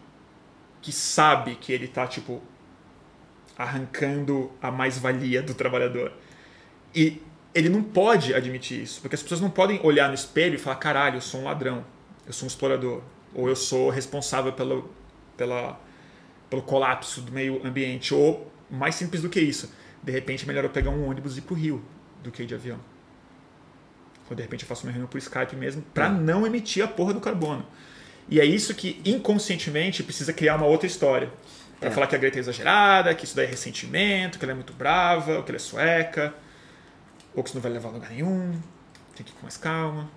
[0.83, 2.43] que sabe que ele tá, tipo,
[3.57, 6.13] arrancando a mais-valia do trabalhador.
[6.95, 7.23] E
[7.55, 10.77] ele não pode admitir isso, porque as pessoas não podem olhar no espelho e falar:
[10.77, 11.85] caralho, eu sou um ladrão,
[12.27, 13.03] eu sou um explorador,
[13.35, 14.91] ou eu sou responsável pelo,
[15.37, 15.81] pela,
[16.49, 19.73] pelo colapso do meio ambiente, ou mais simples do que isso,
[20.03, 21.83] de repente é melhor eu pegar um ônibus e ir pro Rio
[22.23, 22.79] do que ir de avião.
[24.31, 26.11] Ou de repente eu faço uma reunião por Skype mesmo para é.
[26.11, 27.67] não emitir a porra do carbono.
[28.29, 31.31] E é isso que inconscientemente precisa criar uma outra história.
[31.79, 31.93] Para é.
[31.93, 34.73] falar que a Greta é exagerada, que isso daí é ressentimento, que ela é muito
[34.73, 36.33] brava, ou que ela é sueca,
[37.35, 38.59] ou que isso não vai levar a lugar nenhum,
[39.15, 40.09] tem que ir com mais calma.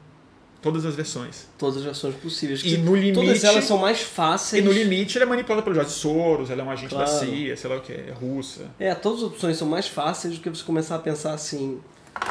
[0.61, 1.47] Todas as versões.
[1.57, 2.61] Todas as versões possíveis.
[2.63, 4.63] E no limite, todas elas são mais fáceis.
[4.63, 7.09] E no limite ela é manipulada pelo Jorge Soros, ela é um agente claro.
[7.09, 8.71] da CIA, sei lá o que, é russa.
[8.79, 11.79] É, todas as opções são mais fáceis do que você começar a pensar assim,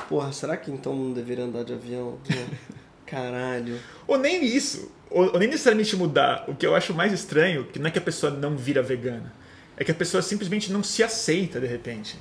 [0.09, 2.19] porra, será que então não deveria andar de avião?
[3.07, 3.79] Caralho.
[4.07, 4.91] Ou nem isso.
[5.09, 6.45] Ou, ou nem necessariamente mudar.
[6.49, 9.33] O que eu acho mais estranho, que não é que a pessoa não vira vegana,
[9.77, 12.19] é que a pessoa simplesmente não se aceita de repente.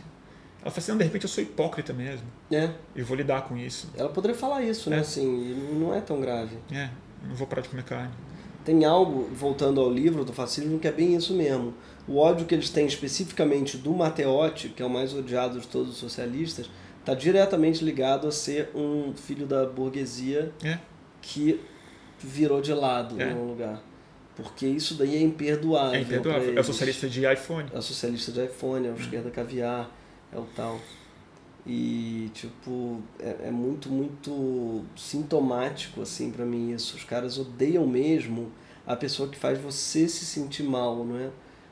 [0.66, 2.26] Ela fala assim, não, de repente eu sou hipócrita mesmo.
[2.51, 2.72] É.
[2.95, 3.88] Eu vou lidar com isso.
[3.95, 4.97] Ela poderia falar isso, né?
[4.97, 5.00] É.
[5.01, 6.58] Assim, não é tão grave.
[6.71, 6.89] É,
[7.24, 8.12] não vou parar de comer carne.
[8.63, 11.75] Tem algo, voltando ao livro do fascismo, que é bem isso mesmo.
[12.08, 15.92] O ódio que eles têm especificamente do Matteotti, que é o mais odiado de todos
[15.92, 16.67] os socialistas,
[17.00, 20.79] está diretamente ligado a ser um filho da burguesia é.
[21.21, 21.62] que
[22.17, 23.32] virou de lado é.
[23.32, 23.83] no lugar.
[24.36, 25.93] Porque isso daí é imperdoável.
[25.93, 26.58] É imperdoável.
[26.58, 27.70] É o socialista de iPhone.
[27.71, 28.97] É o socialista de iPhone, é o hum.
[28.97, 29.92] esquerda caviar
[30.36, 30.79] é o tal.
[31.66, 36.95] E, tipo, é, é muito, muito sintomático, assim, para mim isso.
[36.95, 38.51] Os caras odeiam mesmo
[38.86, 41.29] a pessoa que faz você se sentir mal, não é?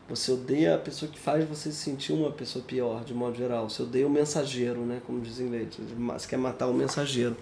[0.09, 3.69] Você odeia a pessoa que faz você se sentir uma pessoa pior, de modo geral.
[3.69, 5.01] Você odeia o mensageiro, né?
[5.05, 5.69] Como dizem inglês.
[5.97, 7.37] Você quer matar o mensageiro.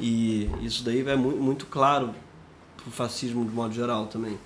[0.00, 2.14] E isso daí é muito, muito claro
[2.76, 4.38] pro fascismo de modo geral também.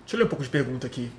[0.00, 1.10] Deixa eu ler um pouco de pergunta aqui.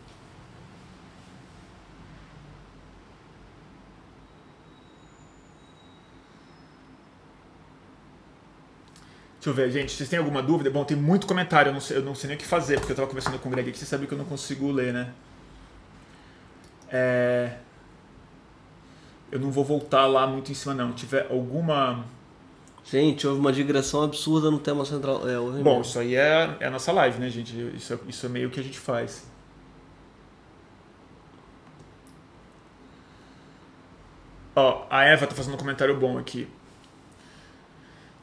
[9.43, 10.69] Deixa eu ver, gente, vocês têm alguma dúvida?
[10.69, 12.93] Bom, tem muito comentário, eu não sei, eu não sei nem o que fazer, porque
[12.93, 15.11] eu estava conversando com o Greg aqui, você sabe que eu não consigo ler, né?
[16.89, 17.57] É...
[19.29, 20.91] Eu não vou voltar lá muito em cima, não.
[20.91, 22.05] Se tiver alguma.
[22.85, 25.27] Gente, houve uma digressão absurda no tema central.
[25.27, 27.53] É, Bom, isso aí é, é a nossa live, né, gente?
[27.75, 29.27] Isso, é, isso é meio que a gente faz.
[34.55, 36.47] Ó, a Eva tá fazendo um comentário bom aqui.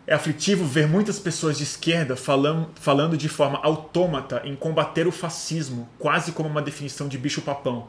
[0.07, 5.13] É aflitivo ver muitas pessoas de esquerda falando, falando de forma autômata em combater o
[5.13, 7.89] fascismo, quase como uma definição de bicho-papão.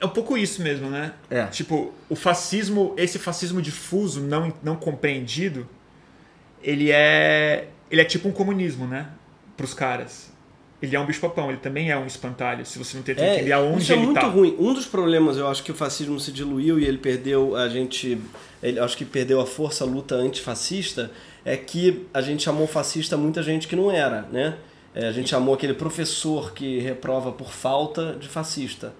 [0.00, 1.12] É um pouco isso mesmo, né?
[1.28, 1.46] É.
[1.46, 5.68] Tipo, o fascismo, esse fascismo difuso, não, não compreendido,
[6.62, 9.08] ele é, ele é tipo um comunismo, né?
[9.56, 10.30] Para os caras.
[10.80, 13.52] Ele é um bicho-papão, ele também é um espantalho, se você não tenta é, entender
[13.52, 14.28] aonde isso é ele muito tá.
[14.28, 14.54] ruim.
[14.60, 18.20] Um dos problemas, eu acho que o fascismo se diluiu e ele perdeu, a gente,
[18.62, 21.10] ele acho que perdeu a força a luta antifascista,
[21.44, 24.56] é que a gente chamou fascista muita gente que não era, né?
[24.94, 28.92] É, a gente chamou aquele professor que reprova por falta de fascista.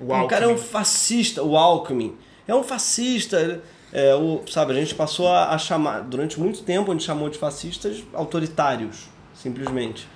[0.00, 2.16] O, o cara é um fascista, o Alckmin.
[2.46, 3.60] É um fascista.
[3.92, 7.28] É, o, sabe, a gente passou a, a, chamar, durante muito tempo, a gente chamou
[7.28, 10.08] de fascistas autoritários, simplesmente.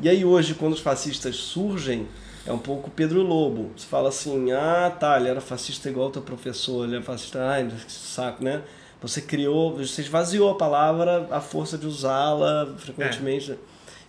[0.00, 2.06] E aí hoje, quando os fascistas surgem,
[2.46, 3.70] é um pouco Pedro Lobo.
[3.76, 7.42] Você fala assim, ah, tá, ele era fascista igual o teu professor, ele é fascista,
[7.42, 8.62] ai, que saco, né?
[9.00, 13.52] Você criou, você esvaziou a palavra, a força de usá-la frequentemente.
[13.52, 13.56] É.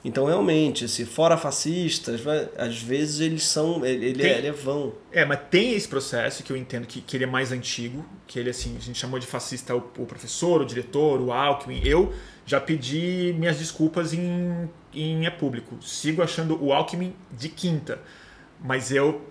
[0.05, 2.21] Então, realmente, se fora fascistas,
[2.57, 3.83] às vezes eles são.
[3.83, 4.93] Ele, tem, é, ele é vão.
[5.11, 8.37] É, mas tem esse processo que eu entendo que, que ele é mais antigo, que
[8.37, 11.81] ele, assim, a gente chamou de fascista o, o professor, o diretor, o Alckmin.
[11.83, 12.13] Eu
[12.45, 15.75] já pedi minhas desculpas em, em é público.
[15.81, 17.99] Sigo achando o Alckmin de quinta.
[18.59, 19.29] Mas eu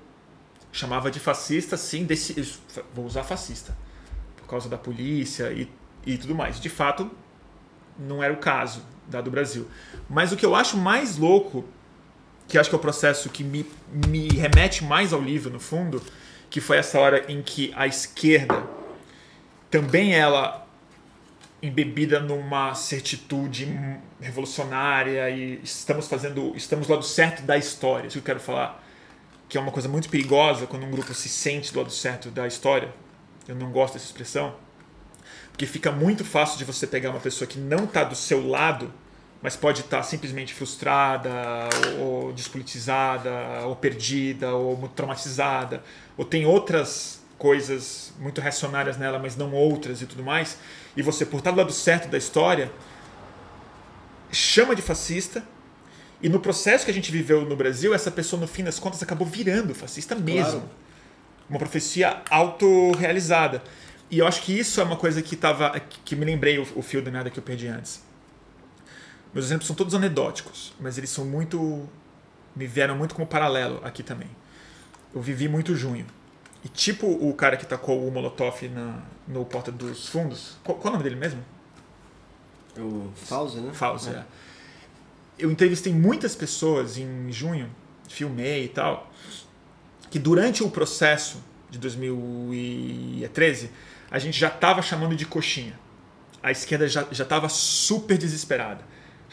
[0.73, 2.59] chamava de fascista, sim, desse,
[2.93, 3.77] vou usar fascista.
[4.37, 5.69] Por causa da polícia e,
[6.07, 6.61] e tudo mais.
[6.61, 7.11] De fato,
[7.99, 9.67] não era o caso da do Brasil.
[10.09, 11.65] Mas o que eu acho mais louco,
[12.49, 13.67] que acho que é o processo que me,
[14.09, 16.03] me remete mais ao livro, no fundo,
[16.51, 18.65] que foi essa hora em que a esquerda,
[19.71, 20.65] também ela
[21.63, 23.67] embebida numa certitude
[24.21, 28.84] revolucionária e estamos fazendo, estamos do lado certo da história, isso que eu quero falar,
[29.49, 32.47] que é uma coisa muito perigosa quando um grupo se sente do lado certo da
[32.47, 32.93] história.
[33.47, 34.55] Eu não gosto dessa expressão,
[35.51, 38.93] porque fica muito fácil de você pegar uma pessoa que não está do seu lado
[39.45, 41.31] mas pode estar simplesmente frustrada,
[41.99, 45.85] ou, ou despolitizada, ou perdida, ou muito traumatizada,
[46.17, 50.57] ou tem outras coisas muito reacionárias nela, mas não outras e tudo mais,
[50.97, 52.73] e você, por estar do lado certo da história,
[54.33, 55.47] chama de fascista,
[56.25, 59.03] e no processo que a gente viveu no Brasil, essa pessoa, no fim das contas,
[59.03, 60.61] acabou virando fascista mesmo.
[60.61, 60.71] Claro.
[61.49, 63.63] Uma profecia autorrealizada.
[64.11, 66.83] E eu acho que isso é uma coisa que, tava, que me lembrei o, o
[66.83, 68.03] fio do nada que eu perdi antes
[69.35, 71.89] meus exemplos são todos anedóticos, mas eles são muito.
[72.55, 74.31] me vieram muito como paralelo aqui também.
[75.13, 76.07] Eu vivi muito junho.
[76.65, 80.57] E tipo o cara que tacou o Molotov na, no Porta dos Fundos.
[80.63, 81.45] Qual, qual é o nome dele mesmo?
[82.79, 83.73] O Fauzi, né?
[83.75, 84.13] Fauzi, é.
[84.13, 84.25] é.
[85.39, 87.69] Eu entrevistei muitas pessoas em junho,
[88.09, 89.11] filmei e tal,
[90.11, 93.71] que durante o processo de 2013
[94.11, 95.79] a gente já estava chamando de coxinha.
[96.43, 98.85] A esquerda já estava super desesperada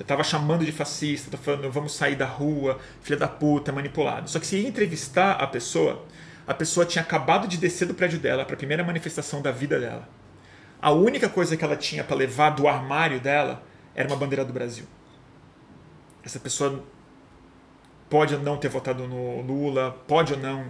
[0.02, 4.30] já estava chamando de fascista, tá falando vamos sair da rua, filha da puta, manipulado.
[4.30, 6.06] Só que se ia entrevistar a pessoa,
[6.48, 9.80] a pessoa tinha acabado de descer do prédio dela para a primeira manifestação da vida
[9.80, 10.10] dela.
[10.82, 13.64] A única coisa que ela tinha para levar do armário dela
[13.94, 14.86] era uma bandeira do Brasil.
[16.23, 16.84] Essa pessoa
[18.10, 20.69] pode ou não ter votado no Lula, pode ou não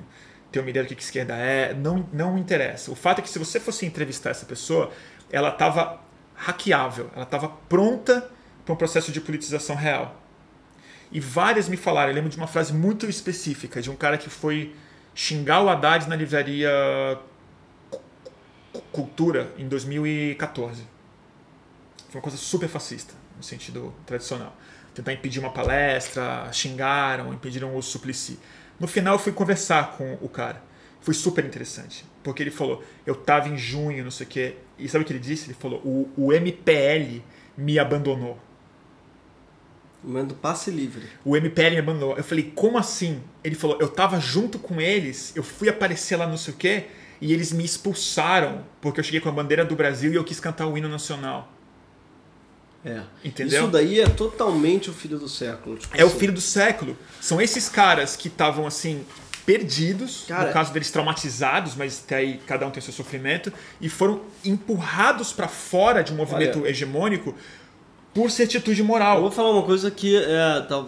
[0.52, 2.91] ter uma ideia do que, que esquerda é, não, não interessa.
[2.91, 4.91] O fato é que se você fosse entrevistar essa pessoa,
[5.32, 6.02] ela estava
[6.36, 8.30] hackeável, ela estava pronta
[8.65, 10.22] para um processo de politização real.
[11.11, 14.30] E várias me falaram, eu lembro de uma frase muito específica, de um cara que
[14.30, 14.76] foi
[15.14, 16.69] xingar o Haddad na livraria
[18.91, 20.84] Cultura em 2014.
[22.10, 24.56] Foi uma coisa super fascista, no sentido tradicional.
[24.94, 28.38] Tentar impedir uma palestra, xingaram, impediram o suplici.
[28.80, 30.62] No final eu fui conversar com o cara.
[31.00, 32.06] Foi super interessante.
[32.24, 34.56] Porque ele falou, eu estava em junho, não sei o quê.
[34.78, 35.48] E sabe o que ele disse?
[35.48, 37.22] Ele falou, o, o MPL
[37.58, 38.38] me abandonou.
[40.04, 41.08] Manda passe livre.
[41.24, 42.18] O MPL me mandou.
[42.18, 43.22] Eu falei, como assim?
[43.44, 46.86] Ele falou, eu tava junto com eles, eu fui aparecer lá não sei o quê,
[47.20, 50.40] e eles me expulsaram porque eu cheguei com a bandeira do Brasil e eu quis
[50.40, 51.52] cantar o hino nacional.
[52.84, 53.02] É.
[53.24, 53.62] Entendeu?
[53.64, 55.78] Isso daí é totalmente o filho do século.
[55.78, 56.20] Tipo É o assim.
[56.20, 56.98] filho do século.
[57.20, 59.06] São esses caras que estavam assim
[59.45, 63.90] perdidos, Cara- no caso deles traumatizados, mas até aí cada um tem seu sofrimento, e
[63.90, 67.36] foram empurrados pra fora de um movimento Olha- hegemônico
[68.14, 69.22] por certitude Eu moral.
[69.22, 70.86] vou falar uma coisa que, é, tá-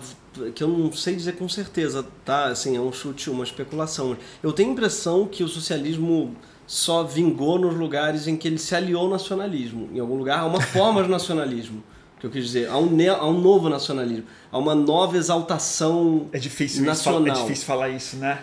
[0.54, 2.46] que eu não sei dizer com certeza, tá?
[2.48, 4.18] Assim, é um chute, uma especulação.
[4.42, 8.74] Eu tenho a impressão que o socialismo só vingou nos lugares em que ele se
[8.76, 9.90] aliou ao nacionalismo.
[9.94, 11.84] Em algum lugar há uma forma de nacionalismo.
[12.20, 14.24] Que eu quis dizer, há um, ne- há um novo nacionalismo.
[14.52, 17.22] Há uma nova exaltação É difícil, isso nacional.
[17.26, 18.40] falar- é difícil falar isso, né?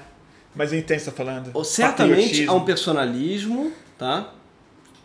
[0.54, 1.64] Mas eu entendo o que você tá falando.
[1.64, 2.52] Certamente Patriotismo.
[2.52, 4.32] há um personalismo, tá?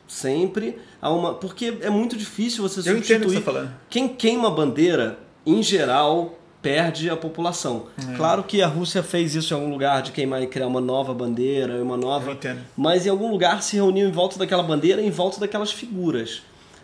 [0.07, 0.77] Sempre.
[1.01, 3.33] Há uma, porque é muito difícil você Eu entendo o que substituir.
[3.37, 3.71] você tá falando.
[3.89, 7.83] Quem queima bandeira, em geral, perde a população.
[7.95, 8.15] É.
[8.15, 11.13] Claro que a Rússia fez isso em algum lugar, de queimar e criar uma nova
[11.13, 12.35] bandeira, uma nova.
[12.75, 16.41] Mas em algum lugar se reuniu em volta daquela bandeira, em volta daquelas figuras.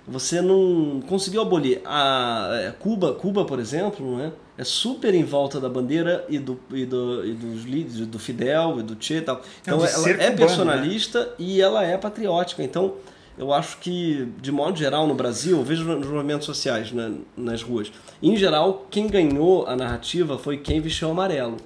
[0.08, 1.82] Você não conseguiu abolir.
[1.84, 4.32] A é, Cuba, Cuba, por exemplo, não é?
[4.56, 8.80] é super em volta da bandeira e do, e do, e dos líderes, do Fidel
[8.80, 9.42] e do Che e tal.
[9.64, 10.32] Então de ela é cubano, né?
[10.32, 12.62] personalista e ela é patriótica.
[12.62, 12.94] Então
[13.42, 17.64] eu acho que, de modo geral, no Brasil, eu vejo nos movimentos sociais, né, nas
[17.64, 17.92] ruas,
[18.22, 21.58] em geral, quem ganhou a narrativa foi quem vestiu amarelo.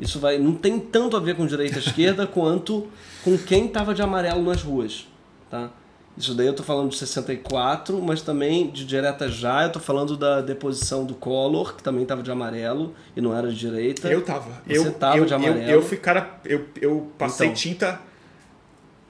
[0.00, 2.88] Isso vai, não tem tanto a ver com direita e esquerda quanto
[3.22, 5.06] com quem estava de amarelo nas ruas,
[5.48, 5.70] tá?
[6.18, 10.16] Isso daí eu tô falando de 64, mas também de direta já, eu tô falando
[10.16, 14.08] da deposição do Collor, que também estava de amarelo e não era de direita.
[14.08, 14.50] Eu tava.
[14.66, 15.70] Você eu, tava eu, de eu- amarelo.
[15.70, 16.38] Eu, fui cara.
[16.44, 17.56] Eu, eu passei Então.
[17.56, 18.00] tinta.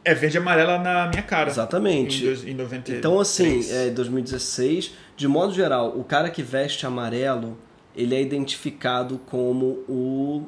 [0.04, 1.48] É verde e amarela na minha cara.
[1.50, 2.26] Exatamente.
[2.26, 2.98] Em, em 93.
[2.98, 7.56] Então, assim, é 2016, de modo geral, o cara que veste amarelo,
[7.96, 10.46] ele é identificado como o,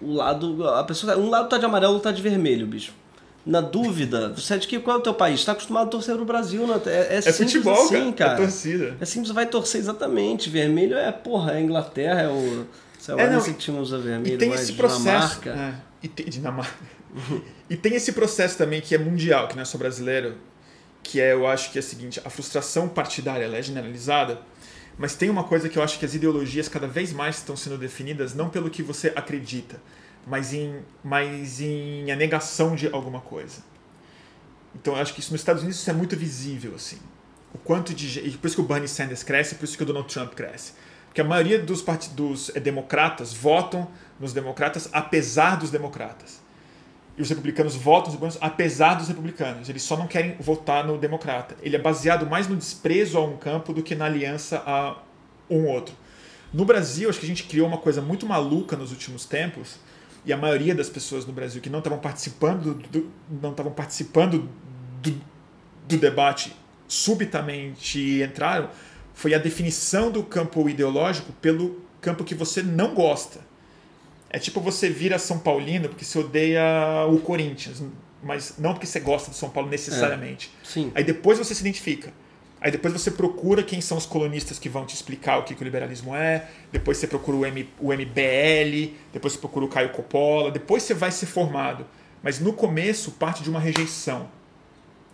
[0.00, 0.66] o lado.
[0.68, 2.92] A pessoa, um lado tá de amarelo, outro tá de vermelho, bicho.
[3.44, 5.40] Na dúvida, você é de que qual é o teu país?
[5.40, 6.80] Está acostumado a torcer pro Brasil, né?
[6.86, 8.30] É, é, É simples futebol, assim, cara.
[8.30, 8.32] cara.
[8.32, 8.96] É torcida.
[8.98, 10.48] É simples, vai torcer exatamente.
[10.48, 12.66] Vermelho é, porra, é a Inglaterra, é o.
[12.98, 15.40] Sei lá, É, não, time usa vermelho, E tem mas esse processo.
[15.40, 15.50] Dinamarca.
[15.50, 16.72] É, e tem, Dinamarca.
[17.70, 20.36] e tem esse processo também que é mundial, que não é só brasileiro,
[21.02, 24.40] que é, eu acho que é o seguinte: a frustração partidária é generalizada,
[24.98, 27.78] mas tem uma coisa que eu acho que as ideologias cada vez mais estão sendo
[27.78, 29.80] definidas não pelo que você acredita,
[30.26, 33.62] mas em, mas em a negação de alguma coisa.
[34.74, 36.98] Então eu acho que isso nos Estados Unidos isso é muito visível, assim.
[37.52, 39.86] O quanto de e Por isso que o Bernie Sanders cresce, por isso que o
[39.86, 40.72] Donald Trump cresce.
[41.06, 42.08] Porque a maioria dos, part...
[42.10, 43.88] dos eh, democratas votam
[44.18, 46.42] nos democratas apesar dos democratas.
[47.16, 49.68] E os republicanos votam nos republicanos apesar dos republicanos.
[49.68, 51.56] Eles só não querem votar no democrata.
[51.62, 54.96] Ele é baseado mais no desprezo a um campo do que na aliança a
[55.48, 55.94] um outro.
[56.52, 59.76] No Brasil, acho que a gente criou uma coisa muito maluca nos últimos tempos,
[60.24, 64.48] e a maioria das pessoas no Brasil que não estavam participando do, não estavam participando
[65.02, 65.20] do,
[65.86, 66.56] do debate
[66.88, 68.70] subitamente entraram
[69.12, 73.40] foi a definição do campo ideológico pelo campo que você não gosta.
[74.34, 77.80] É tipo você vira São Paulino porque você odeia o Corinthians,
[78.20, 80.50] mas não porque você gosta do São Paulo necessariamente.
[80.64, 80.90] Sim.
[80.92, 82.12] Aí depois você se identifica.
[82.60, 85.62] Aí depois você procura quem são os colonistas que vão te explicar o que, que
[85.62, 86.48] o liberalismo é.
[86.72, 88.96] Depois você procura o, M, o MBL.
[89.12, 90.50] Depois você procura o Caio Coppola.
[90.50, 91.86] Depois você vai ser formado.
[92.20, 94.28] Mas no começo parte de uma rejeição.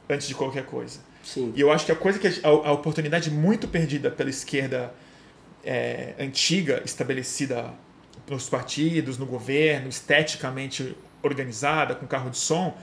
[0.09, 0.98] Antes de qualquer coisa.
[1.22, 1.52] Sim.
[1.55, 4.94] E eu acho que a coisa que a, a oportunidade muito perdida pela esquerda
[5.62, 7.74] é, antiga, estabelecida
[8.31, 12.77] nos partidos, no governo, esteticamente organizada, com carro de som,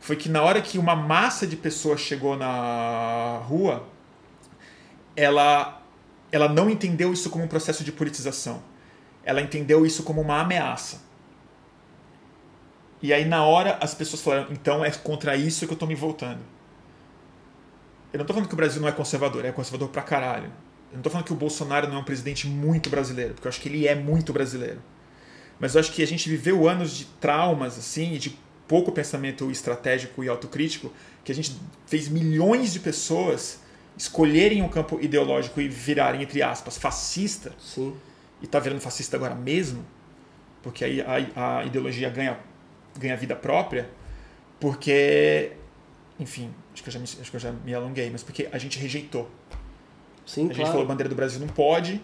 [0.00, 3.86] foi que na hora que uma massa de pessoas chegou na rua,
[5.14, 5.82] ela,
[6.32, 8.62] ela não entendeu isso como um processo de politização.
[9.22, 11.02] Ela entendeu isso como uma ameaça.
[13.00, 15.94] E aí, na hora, as pessoas falaram: então é contra isso que eu tô me
[15.94, 16.40] voltando.
[18.12, 20.50] Eu não tô falando que o Brasil não é conservador, é conservador pra caralho.
[20.90, 23.50] Eu não tô falando que o Bolsonaro não é um presidente muito brasileiro, porque eu
[23.50, 24.80] acho que ele é muito brasileiro.
[25.58, 29.50] Mas eu acho que a gente viveu anos de traumas, assim, e de pouco pensamento
[29.50, 31.56] estratégico e autocrítico, que a gente
[31.86, 33.60] fez milhões de pessoas
[33.96, 37.94] escolherem um campo ideológico e virarem, entre aspas, fascista, Sim.
[38.42, 39.84] e tá virando fascista agora mesmo,
[40.62, 42.38] porque aí a, a ideologia ganha,
[42.98, 43.88] ganha vida própria,
[44.58, 45.52] porque,
[46.18, 48.58] enfim, acho que, eu já me, acho que eu já me alonguei, mas porque a
[48.58, 49.30] gente rejeitou.
[50.26, 50.72] Sim, A gente claro.
[50.72, 52.00] falou bandeira do Brasil não pode,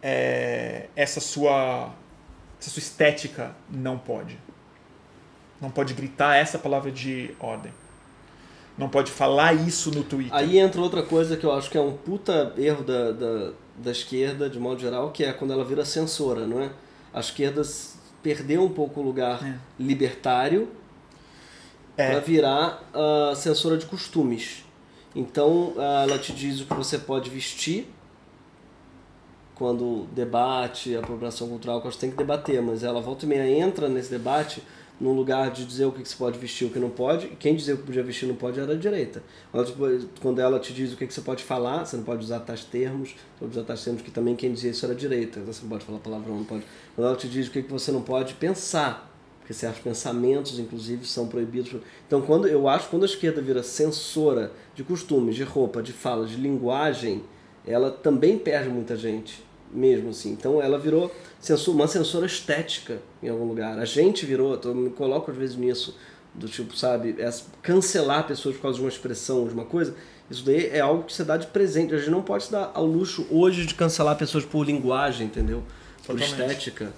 [0.00, 1.92] é, essa sua
[2.60, 4.38] essa sua estética não pode.
[5.60, 7.72] Não pode gritar essa palavra de ordem.
[8.76, 10.34] Não pode falar isso no Twitter.
[10.34, 13.90] Aí entra outra coisa que eu acho que é um puta erro da, da, da
[13.90, 16.70] esquerda, de modo geral, que é quando ela vira censora, não é?
[17.12, 17.62] A esquerda
[18.22, 19.58] perdeu um pouco o lugar é.
[19.78, 20.68] libertário
[21.96, 22.10] é.
[22.10, 24.64] para virar uh, censora de costumes.
[25.14, 27.88] Então, uh, ela te diz o que você pode vestir
[29.58, 33.46] quando debate a apropriação cultural, que você tem que debater, mas ela volta e meia
[33.46, 34.62] entra nesse debate
[35.00, 37.26] no lugar de dizer o que, que se pode vestir e o que não pode,
[37.26, 39.22] e quem dizia o que podia vestir e não pode era a direita.
[40.20, 42.64] Quando ela te diz o que, que você pode falar, você não pode usar tais
[42.64, 45.68] termos, pode usar tais termos que também quem dizia isso era a direita, você não
[45.68, 46.64] pode falar palavrão, não pode.
[46.94, 51.04] Quando ela te diz o que, que você não pode pensar, porque certos pensamentos, inclusive,
[51.04, 51.74] são proibidos.
[52.06, 55.92] Então, quando eu acho que quando a esquerda vira censora de costumes, de roupa, de
[55.92, 57.22] fala, de linguagem,
[57.66, 60.32] ela também perde muita gente mesmo assim.
[60.32, 63.78] Então ela virou censura, uma censura estética em algum lugar.
[63.78, 65.96] A gente virou, eu me coloco às vezes nisso,
[66.34, 67.30] do tipo, sabe, é
[67.62, 69.94] cancelar pessoas por causa de uma expressão, de uma coisa.
[70.30, 71.94] Isso daí é algo que você dá de presente.
[71.94, 75.62] A gente não pode se dar ao luxo hoje de cancelar pessoas por linguagem, entendeu?
[76.06, 76.30] Por Totalmente.
[76.30, 76.92] estética.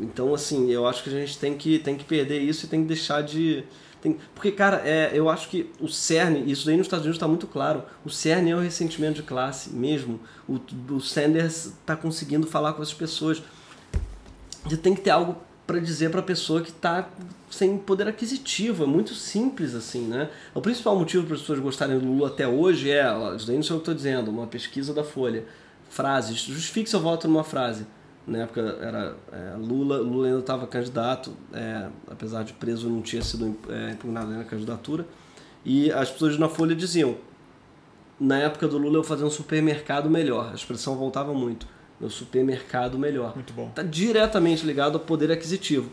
[0.00, 2.82] Então, assim, eu acho que a gente tem que, tem que perder isso e tem
[2.82, 3.64] que deixar de
[4.04, 7.26] tem, porque, cara, é, eu acho que o cerne, isso aí nos Estados Unidos está
[7.26, 10.20] muito claro, o cerne é o ressentimento de classe mesmo.
[10.46, 10.60] O,
[10.92, 13.42] o Sanders está conseguindo falar com as pessoas.
[14.70, 17.08] E tem que ter algo para dizer para a pessoa que está
[17.50, 18.84] sem poder aquisitivo.
[18.84, 20.28] É muito simples assim, né?
[20.52, 23.56] O principal motivo para as pessoas gostarem do Lula até hoje é, ó, isso daí
[23.56, 25.46] não sei o que estou dizendo, uma pesquisa da Folha.
[25.88, 26.40] Frases.
[26.40, 27.86] Justifique seu voto numa frase
[28.26, 33.22] na época era é, Lula, Lula ainda estava candidato, é, apesar de preso não tinha
[33.22, 35.06] sido é, impugnado na candidatura,
[35.64, 37.16] e as pessoas na Folha diziam,
[38.18, 41.66] na época do Lula eu fazia um supermercado melhor, a expressão voltava muito,
[42.00, 43.34] meu supermercado melhor.
[43.34, 43.68] Muito bom.
[43.68, 45.90] Está diretamente ligado ao poder aquisitivo.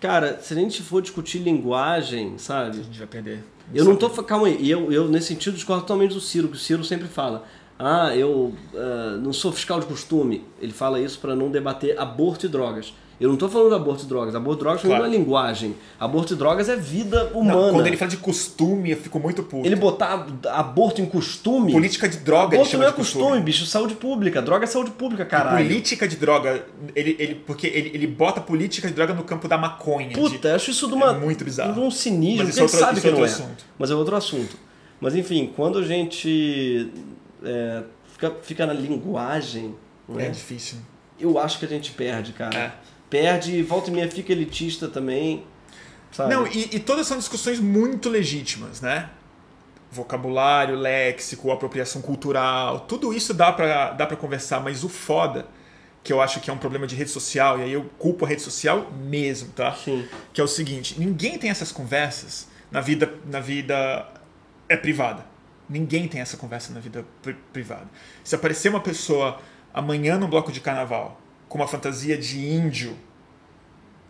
[0.00, 2.80] Cara, se a gente for discutir linguagem, sabe?
[2.80, 3.44] A gente vai perder.
[3.72, 4.10] Eu não tô.
[4.24, 7.44] Calma aí, eu, eu nesse sentido discordo totalmente do Ciro, que o Ciro sempre fala
[7.84, 10.44] ah, eu uh, não sou fiscal de costume.
[10.60, 12.94] Ele fala isso para não debater aborto e drogas.
[13.20, 14.34] Eu não estou falando de aborto e drogas.
[14.36, 15.02] Aborto e drogas claro.
[15.02, 15.74] não é linguagem.
[15.98, 17.60] Aborto e drogas é vida humana.
[17.60, 19.66] Não, quando ele fala de costume, eu fico muito puto.
[19.66, 21.72] Ele botar aborto em costume.
[21.72, 23.66] Política de droga, aborto não é costume, costume, bicho.
[23.66, 24.40] Saúde pública.
[24.40, 25.64] Droga é saúde pública, caralho.
[25.64, 26.64] E política de droga,
[26.94, 30.10] ele, ele, porque ele, ele bota política de droga no campo da maconha.
[30.12, 31.74] Puta, de, acho isso de uma, é muito bizarro.
[31.74, 32.44] De um cinismo.
[32.44, 33.32] Mas isso é outro, sabe isso que é outro não é.
[33.32, 33.64] assunto.
[33.76, 34.56] Mas é outro assunto.
[35.00, 36.88] Mas enfim, quando a gente
[37.44, 37.82] é,
[38.12, 39.74] fica, fica na linguagem.
[40.16, 40.78] É, é difícil.
[41.18, 42.56] Eu acho que a gente perde, cara.
[42.56, 42.72] É.
[43.08, 45.44] Perde e volta e meia fica elitista também.
[46.10, 46.34] Sabe?
[46.34, 49.10] Não, e, e todas são discussões muito legítimas, né?
[49.90, 55.46] Vocabulário, léxico, apropriação cultural, tudo isso dá pra, dá pra conversar, mas o foda,
[56.02, 58.28] que eu acho que é um problema de rede social, e aí eu culpo a
[58.28, 59.74] rede social mesmo, tá?
[59.74, 60.06] Sim.
[60.32, 64.06] Que é o seguinte: ninguém tem essas conversas na vida, na vida
[64.68, 65.31] é privada.
[65.72, 67.02] Ninguém tem essa conversa na vida
[67.50, 67.88] privada.
[68.22, 69.38] Se aparecer uma pessoa
[69.72, 71.18] amanhã num bloco de carnaval
[71.48, 72.94] com uma fantasia de índio,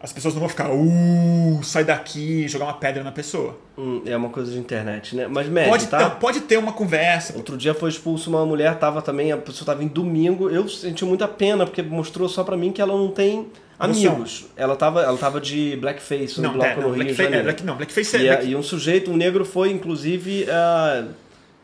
[0.00, 3.56] as pessoas não vão ficar, uh, sai daqui, jogar uma pedra na pessoa.
[3.78, 5.28] Hum, é uma coisa de internet, né?
[5.28, 6.00] Mas médio, pode, tá?
[6.00, 7.36] Não, pode ter uma conversa.
[7.36, 11.04] Outro dia foi expulso uma mulher, tava também, a pessoa tava em domingo, eu senti
[11.04, 13.46] muita pena, porque mostrou só para mim que ela não tem
[13.78, 14.46] amigos.
[14.56, 17.36] Ela tava, ela tava de blackface no não, bloco é, não, no Rio de Janeiro.
[17.38, 18.20] É, black, não, blackface é...
[18.20, 18.46] E, black...
[18.48, 20.46] e um sujeito, um negro, foi inclusive...
[20.48, 21.22] Uh,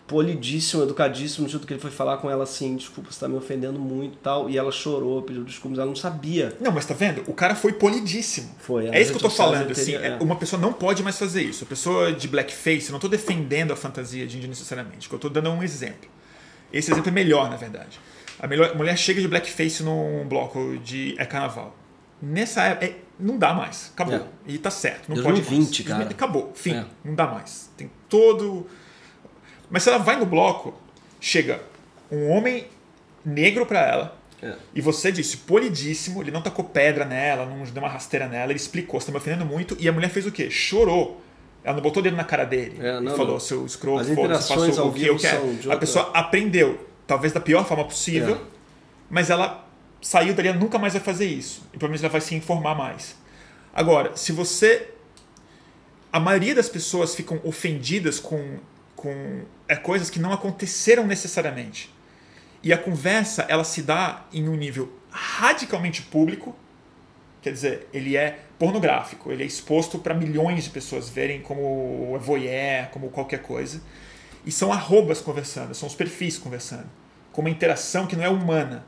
[0.08, 3.36] polidíssimo, educadíssimo, no jeito que ele foi falar com ela assim, desculpa, você tá me
[3.36, 6.56] ofendendo muito e tal, e ela chorou, pediu desculpas, ela não sabia.
[6.58, 7.22] Não, mas tá vendo?
[7.26, 8.50] O cara foi polidíssimo.
[8.58, 8.88] Foi.
[8.88, 10.16] É isso que eu tô falando, assim, é.
[10.18, 11.62] uma pessoa não pode mais fazer isso.
[11.62, 15.28] A pessoa de blackface, eu não tô defendendo a fantasia de índio necessariamente, eu tô
[15.28, 16.08] dando um exemplo.
[16.72, 18.00] Esse exemplo é melhor, na verdade.
[18.40, 21.76] A, melhor, mulher chega de blackface num bloco de é carnaval.
[22.20, 23.90] Nessa época, é, não dá mais.
[23.94, 24.14] Acabou.
[24.14, 24.22] É.
[24.46, 25.08] E tá certo.
[25.08, 26.02] Não 2020, pode mais.
[26.02, 26.10] cara.
[26.10, 26.52] Acabou.
[26.54, 26.74] Fim.
[26.74, 26.84] É.
[27.04, 27.70] Não dá mais.
[27.76, 28.66] Tem todo
[29.70, 30.74] mas se ela vai no bloco,
[31.20, 31.60] chega
[32.10, 32.66] um homem
[33.24, 34.18] negro para ela.
[34.42, 34.54] É.
[34.74, 38.58] E você disse, polidíssimo, ele não tacou pedra nela, não deu uma rasteira nela, ele
[38.58, 39.76] explicou, você tá me ofendendo muito.
[39.80, 40.48] E a mulher fez o quê?
[40.50, 41.20] Chorou.
[41.64, 42.78] Ela não botou o dedo na cara dele.
[42.80, 43.40] É, não, e falou, não.
[43.40, 45.72] seu escroto, você passou o que eu quero.
[45.72, 48.38] A pessoa aprendeu, talvez da pior forma possível, é.
[49.10, 49.66] mas ela
[50.00, 51.62] saiu dali, ela nunca mais vai fazer isso.
[51.74, 53.16] E provavelmente ela vai se informar mais.
[53.74, 54.90] Agora, se você.
[56.10, 58.58] A maioria das pessoas ficam ofendidas com
[58.98, 61.94] com é, coisas que não aconteceram necessariamente.
[62.62, 66.54] E a conversa ela se dá em um nível radicalmente público,
[67.40, 72.88] quer dizer, ele é pornográfico, ele é exposto para milhões de pessoas verem como voyeur,
[72.90, 73.80] como qualquer coisa.
[74.44, 76.88] E são arrobas conversando, são os perfis conversando,
[77.32, 78.84] com uma interação que não é humana,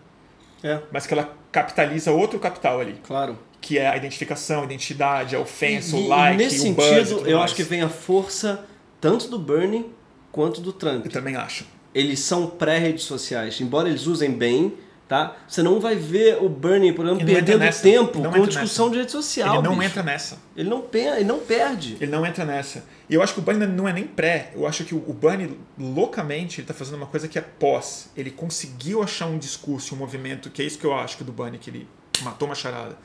[0.64, 0.80] é.
[0.90, 3.00] mas que ela capitaliza outro capital ali.
[3.04, 3.38] Claro.
[3.60, 7.38] Que é a identificação, a identidade, a ofensa, e, o like, nesse o sentido, eu
[7.38, 7.44] mais.
[7.44, 8.64] acho que vem a força
[9.00, 9.99] tanto do Bernie
[10.32, 11.06] quanto do Trump.
[11.06, 11.64] Eu também acho.
[11.94, 13.60] eles são pré-redes sociais.
[13.60, 14.74] Embora eles usem bem,
[15.08, 15.36] tá?
[15.48, 18.90] Você não vai ver o Bernie, por exemplo, perdendo tempo com discussão nessa.
[18.90, 19.54] de rede social.
[19.54, 19.90] Ele não bicho.
[19.90, 20.38] entra nessa.
[20.56, 21.96] Ele não, ele não perde.
[22.00, 22.84] Ele não entra nessa.
[23.08, 24.52] E eu acho que o Bernie não é nem pré.
[24.54, 28.08] Eu acho que o Bernie, loucamente, ele está fazendo uma coisa que é pós.
[28.16, 31.32] Ele conseguiu achar um discurso, um movimento, que é isso que eu acho que do
[31.32, 31.88] Bernie, que ele
[32.22, 32.96] matou uma charada.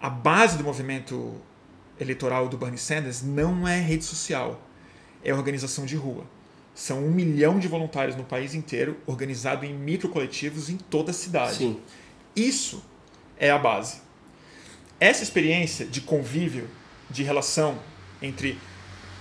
[0.00, 1.36] A base do movimento
[2.00, 4.60] eleitoral do Bernie Sanders não é rede social,
[5.24, 6.24] é organização de rua.
[6.74, 11.56] São um milhão de voluntários no país inteiro, organizado em microcoletivos em toda a cidade.
[11.56, 11.80] Sim.
[12.34, 12.82] Isso
[13.38, 14.00] é a base.
[14.98, 16.68] Essa experiência de convívio,
[17.10, 17.78] de relação
[18.22, 18.58] entre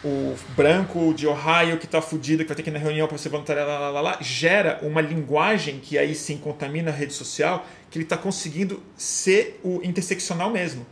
[0.04, 3.18] o branco de Ohio que está fudido, que vai ter que ir na reunião para
[3.18, 7.14] ser voluntário, lá, lá, lá, lá, gera uma linguagem que aí sim contamina a rede
[7.14, 10.86] social, que ele está conseguindo ser o interseccional mesmo.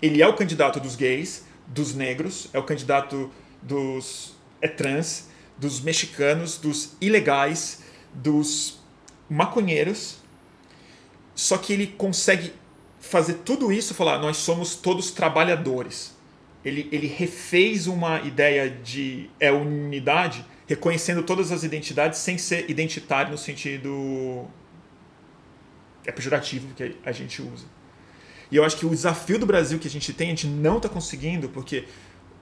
[0.00, 3.30] Ele é o candidato dos gays, dos negros, é o candidato
[3.62, 7.82] dos é trans, dos mexicanos, dos ilegais,
[8.12, 8.80] dos
[9.28, 10.18] maconheiros.
[11.34, 12.52] Só que ele consegue
[13.00, 16.16] fazer tudo isso falar: nós somos todos trabalhadores.
[16.64, 23.32] Ele, ele refez uma ideia de é unidade, reconhecendo todas as identidades sem ser identitário
[23.32, 24.46] no sentido
[26.04, 27.64] é pejorativo que a gente usa.
[28.50, 30.76] E eu acho que o desafio do Brasil que a gente tem, a gente não
[30.76, 31.84] está conseguindo, porque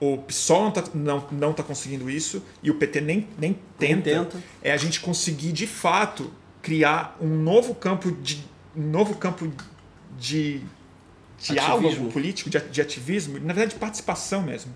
[0.01, 4.11] o PSOL não está não, não tá conseguindo isso e o PT nem, nem tenta,
[4.11, 6.33] nem tenta, é a gente conseguir de fato
[6.63, 8.43] criar um novo campo de
[8.75, 9.53] um novo campo
[10.19, 10.63] de
[11.39, 12.13] diálogo ativismo.
[12.13, 14.75] político, de, de ativismo, na verdade de participação mesmo,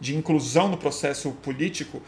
[0.00, 2.00] de inclusão no processo político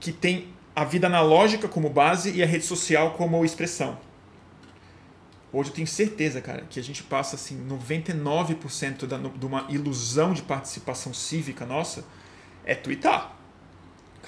[0.00, 3.98] que tem a vida analógica como base e a rede social como expressão.
[5.54, 10.32] Hoje eu tenho certeza, cara, que a gente passa assim 99% da, de uma ilusão
[10.32, 12.04] de participação cívica nossa
[12.64, 13.38] é twittar.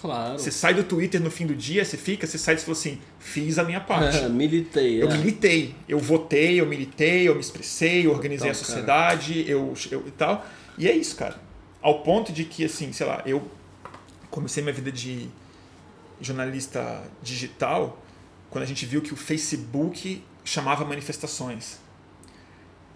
[0.01, 0.39] Claro.
[0.39, 3.01] Você sai do Twitter no fim do dia, você fica, você sai e fala assim,
[3.19, 4.23] fiz a minha parte.
[4.31, 5.03] militei.
[5.03, 5.17] Eu é.
[5.17, 5.75] militei.
[5.89, 10.11] Eu votei, eu militei, eu me expressei, eu organizei então, a sociedade, eu, eu e
[10.13, 10.47] tal.
[10.79, 11.41] E é isso, cara.
[11.83, 13.51] Ao ponto de que, assim, sei lá, eu
[14.31, 15.29] comecei minha vida de
[16.21, 18.01] jornalista digital
[18.51, 21.79] quando a gente viu que o Facebook chamava manifestações.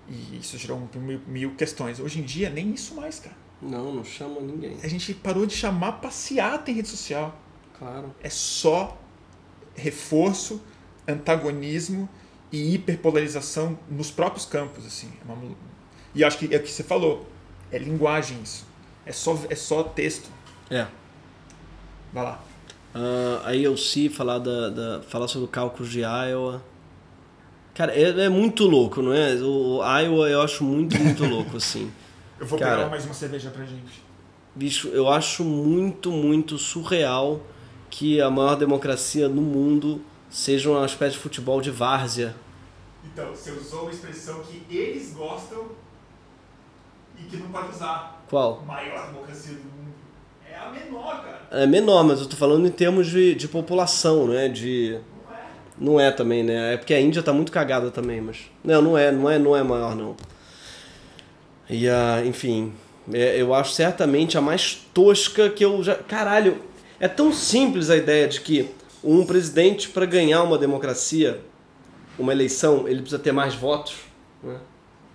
[0.08, 2.00] E isso gerou mil, mil questões.
[2.00, 3.36] Hoje em dia, nem isso mais, cara.
[3.60, 4.78] Não, não chama ninguém.
[4.82, 7.38] A gente parou de chamar passeata em rede social.
[7.78, 8.14] Claro.
[8.22, 8.98] É só
[9.74, 10.62] reforço,
[11.06, 12.08] antagonismo
[12.50, 15.12] e hiperpolarização nos próprios campos, assim.
[15.20, 15.56] É uma...
[16.14, 17.28] E acho que é o que você falou.
[17.70, 18.66] É linguagem isso.
[19.06, 20.28] É só, é só texto.
[20.70, 20.86] É.
[22.12, 22.44] Vai lá.
[22.94, 26.62] Uh, a IOC falar, da, da, falar sobre o cálculo de Iowa.
[27.80, 29.32] Cara, é, é, muito louco, não é?
[29.36, 31.90] O Iowa eu acho muito, muito louco, assim.
[32.38, 34.02] Eu vou Cara, pegar mais uma cerveja pra gente.
[34.54, 37.40] Bicho, eu acho muito, muito surreal
[37.90, 42.34] que a maior democracia no mundo seja uma espécie de futebol de várzea.
[43.04, 45.68] Então, você usou uma expressão que eles gostam
[47.18, 48.24] e que não pode usar.
[48.28, 48.62] Qual?
[48.62, 49.94] Maior democracia do mundo.
[50.50, 51.48] É a menor, cara.
[51.50, 54.48] É menor, mas eu tô falando em termos de, de população, né?
[54.48, 54.98] De
[55.80, 56.74] não é também, né?
[56.74, 58.38] É porque a Índia tá muito cagada também, mas.
[58.62, 60.14] Não, não é, não é, não é maior, não.
[61.68, 62.72] E a, enfim,
[63.12, 65.94] é, eu acho certamente a mais tosca que eu já.
[65.94, 66.58] Caralho,
[67.00, 68.68] é tão simples a ideia de que
[69.02, 71.40] um presidente, para ganhar uma democracia,
[72.18, 73.94] uma eleição, ele precisa ter mais votos.
[74.42, 74.58] Né?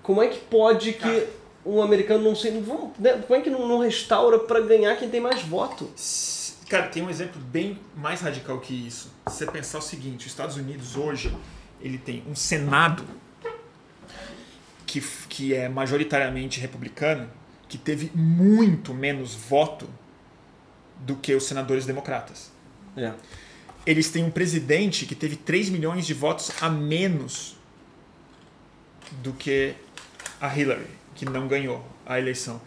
[0.01, 1.27] Como é que pode que
[1.65, 2.51] um americano não sei.
[2.99, 3.23] Né?
[3.27, 5.87] Como é que não, não restaura para ganhar quem tem mais voto?
[6.69, 9.13] Cara, tem um exemplo bem mais radical que isso.
[9.25, 11.35] Você pensar o seguinte, os Estados Unidos hoje,
[11.79, 13.05] ele tem um Senado
[14.85, 17.29] que, que é majoritariamente republicano,
[17.67, 19.87] que teve muito menos voto
[20.99, 22.51] do que os senadores democratas.
[22.97, 23.13] É.
[23.85, 27.55] Eles têm um presidente que teve 3 milhões de votos a menos
[29.21, 29.75] do que
[30.41, 32.59] a Hillary, que não ganhou a eleição.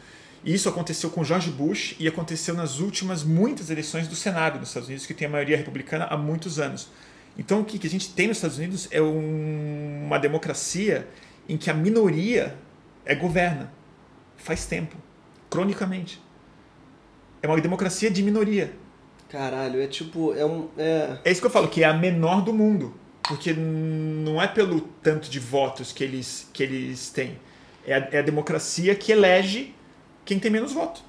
[0.45, 4.89] Isso aconteceu com George Bush e aconteceu nas últimas muitas eleições do Senado dos Estados
[4.89, 6.89] Unidos, que tem a maioria republicana há muitos anos.
[7.37, 11.09] Então, o que a gente tem nos Estados Unidos é um, uma democracia
[11.49, 12.57] em que a minoria
[13.05, 13.73] é governa
[14.37, 14.97] faz tempo,
[15.51, 16.21] cronicamente.
[17.43, 18.73] É uma democracia de minoria.
[19.29, 20.35] Caralho, é tipo.
[20.35, 21.19] É, um, é...
[21.25, 22.95] é isso que eu falo, que é a menor do mundo.
[23.23, 27.39] Porque não é pelo tanto de votos que eles, que eles têm.
[27.87, 29.75] É a, é a democracia que elege
[30.29, 31.01] quem tem menos voto.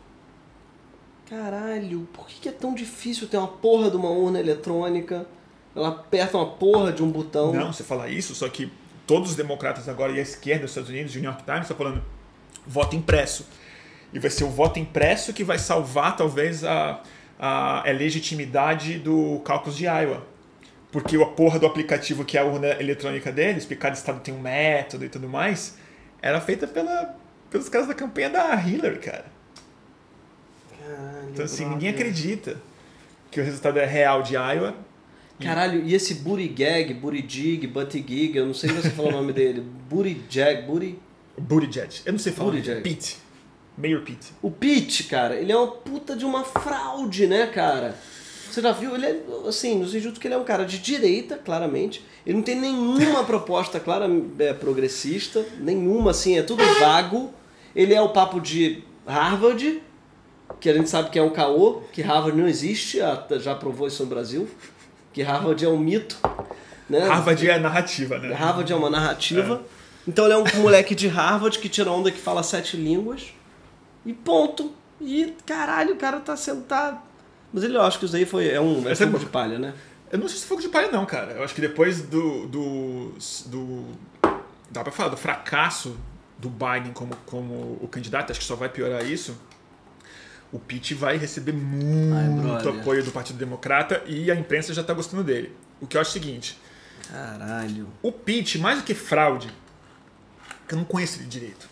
[1.30, 5.28] Caralho, por que, é tão difícil ter uma porra de uma urna eletrônica?
[5.76, 7.52] Ela aperta uma porra de um botão.
[7.52, 8.72] Não, você fala isso, só que
[9.06, 11.76] todos os democratas agora e a esquerda dos Estados Unidos, o New York Times, está
[11.76, 12.02] falando
[12.66, 13.46] voto impresso.
[14.14, 17.04] E vai ser o voto impresso que vai salvar, talvez, a,
[17.38, 20.26] a, é legitimidade do caucus de Iowa.
[20.94, 24.34] Porque a porra do aplicativo que é a urna eletrônica deles, porque cada estado tem
[24.34, 25.78] um método e tudo mais,
[26.22, 27.18] era feita pela,
[27.50, 29.26] pelos caras da campanha da Hillary, cara.
[30.80, 31.74] Caralho, Então, assim, brother.
[31.74, 32.58] ninguém acredita
[33.32, 34.76] que o resultado é real de Iowa.
[35.40, 39.12] Caralho, e esse Booty Gag, Booty Jig, Butty Gig, eu não sei se você falou
[39.12, 39.62] o nome dele.
[39.90, 41.00] Booty Jag, Booty.
[41.38, 42.02] Buttigieg.
[42.06, 42.52] Eu não sei falar.
[42.52, 42.82] Buttigieg.
[42.82, 43.18] Pete.
[43.78, 44.34] Mayor Pete.
[44.42, 47.96] O Pete, cara, ele é uma puta de uma fraude, né, cara?
[48.52, 48.94] Você já viu?
[48.96, 52.04] Ele é, assim, no sentido que ele é um cara de direita, claramente.
[52.26, 54.08] Ele não tem nenhuma proposta clara
[54.40, 57.34] é, progressista, nenhuma, assim, é tudo vago.
[57.76, 59.82] Ele é o papo de Harvard,
[60.60, 63.00] que a gente sabe que é um caô, que Harvard não existe,
[63.40, 64.50] já provou isso no Brasil,
[65.14, 66.18] que Harvard é um mito.
[66.90, 67.00] Né?
[67.00, 68.34] Harvard é narrativa, né?
[68.34, 69.64] Harvard é uma narrativa.
[70.08, 73.34] Então ele é um moleque de Harvard que tira onda que fala sete línguas.
[74.06, 74.74] E ponto.
[75.00, 76.64] E caralho, o cara tá sendo.
[76.64, 77.04] Tá...
[77.54, 79.60] Mas ele eu acho que isso aí foi, é um é é fogo de palha,
[79.60, 79.74] né?
[80.12, 81.34] Eu não sei se fogo de palha, não, cara.
[81.34, 82.48] Eu acho que depois do.
[82.48, 83.14] do.
[83.46, 83.86] do
[84.72, 85.96] dá pra falar, do fracasso
[86.40, 89.38] do Biden como, como o candidato, acho que só vai piorar isso.
[90.52, 92.80] O Pete vai receber muito brother.
[92.82, 95.52] apoio do Partido Democrata e a imprensa já tá gostando dele.
[95.80, 96.58] O que eu acho o seguinte:
[97.12, 97.88] Caralho.
[98.02, 99.50] o Pete, mais do que fraude,
[100.68, 101.70] que eu não conheço ele direito.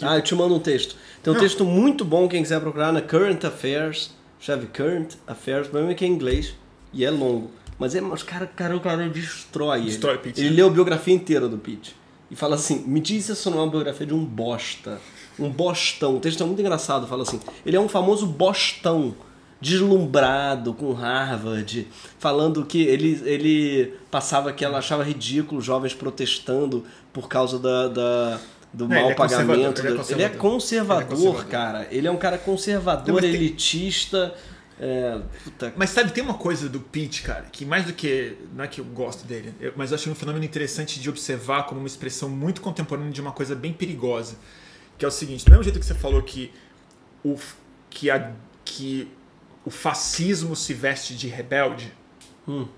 [0.00, 0.96] Ah, eu te mando um texto.
[1.22, 1.42] Tem um Não.
[1.42, 4.14] texto muito bom, quem quiser procurar, na Current Affairs.
[4.38, 6.54] Chave Current Affairs, o problema é que é em inglês
[6.92, 7.50] e é longo.
[7.78, 9.86] Mas é, os cara, cara, o cara destrói ele.
[9.86, 10.40] Destrói o Pete.
[10.40, 11.96] Ele leu a biografia inteira do Pete.
[12.30, 15.00] E fala assim: me diz se isso não é uma biografia de um bosta.
[15.38, 16.16] Um bostão.
[16.16, 17.06] O texto é muito engraçado.
[17.06, 19.14] Fala assim: ele é um famoso bostão.
[19.58, 21.88] Deslumbrado com Harvard,
[22.18, 28.38] falando que ele, ele passava que ela achava ridículo jovens protestando por causa da, da-
[28.72, 29.80] do ele mau é conservador, pagamento.
[29.80, 31.44] ele é Ele é Ele é conservador.
[31.46, 31.88] cara.
[31.90, 34.34] Ele é um cara conservador, Não, mas tem- elitista.
[34.78, 38.36] É, puta, Mas sabe, tem uma coisa do Pete, cara, que mais do que.
[38.54, 41.62] Não é que eu gosto dele, eu- mas eu acho um fenômeno interessante de observar
[41.64, 44.36] como uma expressão muito contemporânea de uma coisa bem perigosa.
[44.98, 46.52] Que é o seguinte: do mesmo jeito que você falou que
[47.24, 47.38] o,
[47.88, 48.32] que a,
[48.66, 49.08] que
[49.64, 51.92] o fascismo se veste de rebelde,
[52.46, 52.68] Hum.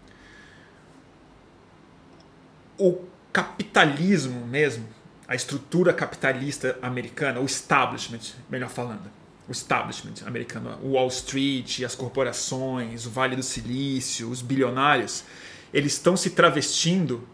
[2.79, 4.89] o capitalismo mesmo,
[5.27, 9.11] a estrutura capitalista americana, o establishment, melhor falando,
[9.49, 15.25] o establishment americano, o Wall Street, as corporações, o Vale do Silício, os bilionários,
[15.73, 17.27] eles estão se travestindo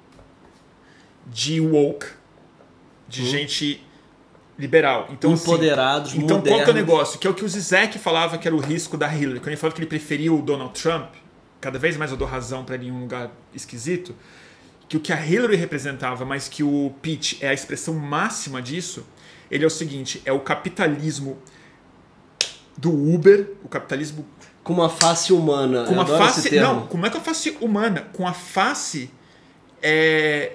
[1.27, 2.07] de woke,
[3.09, 3.85] de gente
[4.57, 5.09] liberal.
[5.11, 6.75] Então, assim, Empoderados, então, qual que é o modernos.
[6.75, 7.19] negócio?
[7.19, 9.41] Que é o que o Zizek falava que era o risco da Hillary.
[9.41, 11.15] Quando ele falava que ele preferia o Donald Trump,
[11.61, 14.15] cada vez mais eu dou razão para ele em um lugar esquisito,
[14.89, 19.05] que o que a Hillary representava, mas que o Pete é a expressão máxima disso,
[19.51, 21.39] ele é o seguinte, é o capitalismo
[22.77, 24.27] do Uber, o capitalismo
[24.63, 25.85] com uma face humana.
[25.85, 29.11] com uma face, não, como é que a face humana, com a face
[29.83, 30.53] é,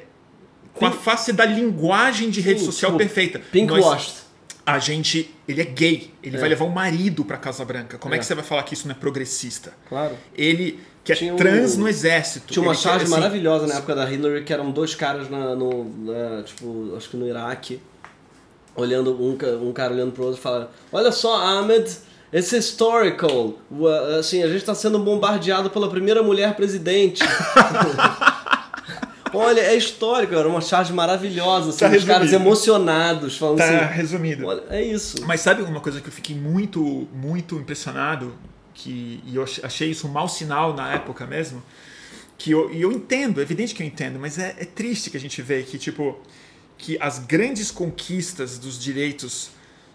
[0.73, 3.39] com a Pink- face da linguagem de rede Sim, social tipo, perfeita.
[3.51, 4.15] Pink Nós- washed.
[4.65, 6.39] a gente, ele é gay, ele É.
[6.39, 7.97] vai levar o marido pra Casa Branca.
[7.97, 8.17] Como é.
[8.17, 8.19] É.
[8.19, 9.73] que você vai falar que isso não é progressista?
[9.87, 10.15] Claro.
[10.35, 12.53] Ele que é Tinha um- trans no exército.
[12.53, 15.55] Tinha uma ele, charge assim, maravilhosa na época da Hillary, que eram dois caras na,
[15.55, 17.79] no, na- tipo, acho que no Iraque,
[18.75, 19.37] olhando, um,
[19.67, 21.89] um cara olhando pro outro e falando, olha só, Ahmed,
[22.33, 23.55] it's historical.
[24.19, 27.21] Assim, a gente tá sendo bombardeado pela primeira mulher presidente.
[29.33, 33.93] olha, é histórico, era uma charge maravilhosa, assim, Tá os caras emocionados, falando Tá assim,
[33.95, 34.45] resumido.
[34.45, 35.17] olha, é isso.
[35.25, 38.33] Mas sabe uma coisa que eu fiquei muito, muito impressionado,
[38.73, 41.61] que, e eu ach- achei isso um mau sinal na época mesmo,
[42.37, 45.17] que eu, e eu entendo, é evidente que eu entendo, mas é, é triste que
[45.17, 46.17] a gente vê que, tipo,
[46.77, 49.49] que as grandes conquistas dos direitos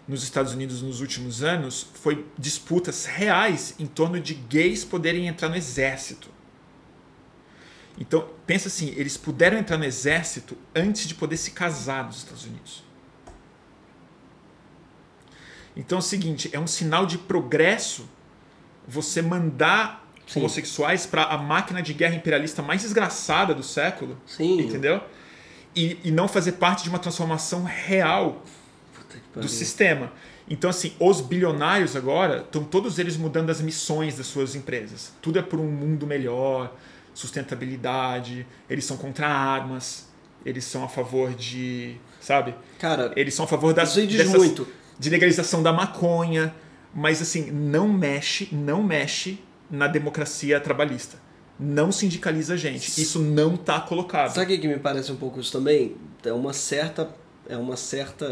[0.07, 5.49] nos Estados Unidos nos últimos anos foi disputas reais em torno de gays poderem entrar
[5.49, 6.29] no exército.
[7.97, 12.45] Então, pensa assim, eles puderam entrar no exército antes de poder se casar nos Estados
[12.45, 12.83] Unidos.
[15.75, 18.07] Então é o seguinte, é um sinal de progresso
[18.87, 20.39] você mandar Sim.
[20.39, 24.61] homossexuais para a máquina de guerra imperialista mais desgraçada do século, Sim.
[24.61, 25.01] entendeu?
[25.75, 28.41] E, e não fazer parte de uma transformação real
[29.41, 30.11] do sistema.
[30.49, 35.11] Então, assim, os bilionários agora estão todos eles mudando as missões das suas empresas.
[35.21, 36.73] Tudo é por um mundo melhor,
[37.13, 40.07] sustentabilidade, eles são contra armas,
[40.45, 41.95] eles são a favor de.
[42.19, 42.55] Sabe?
[42.79, 44.67] Cara, Eles são a favor das, dessas- muito.
[44.97, 46.53] de legalização da maconha,
[46.93, 49.39] mas assim, não mexe, não mexe
[49.69, 51.17] na democracia trabalhista.
[51.59, 52.99] Não sindicaliza a gente.
[53.01, 54.33] Isso não está colocado.
[54.33, 55.95] Sabe o que me parece um pouco isso também?
[56.23, 57.09] É uma certa,
[57.47, 58.27] é uma certa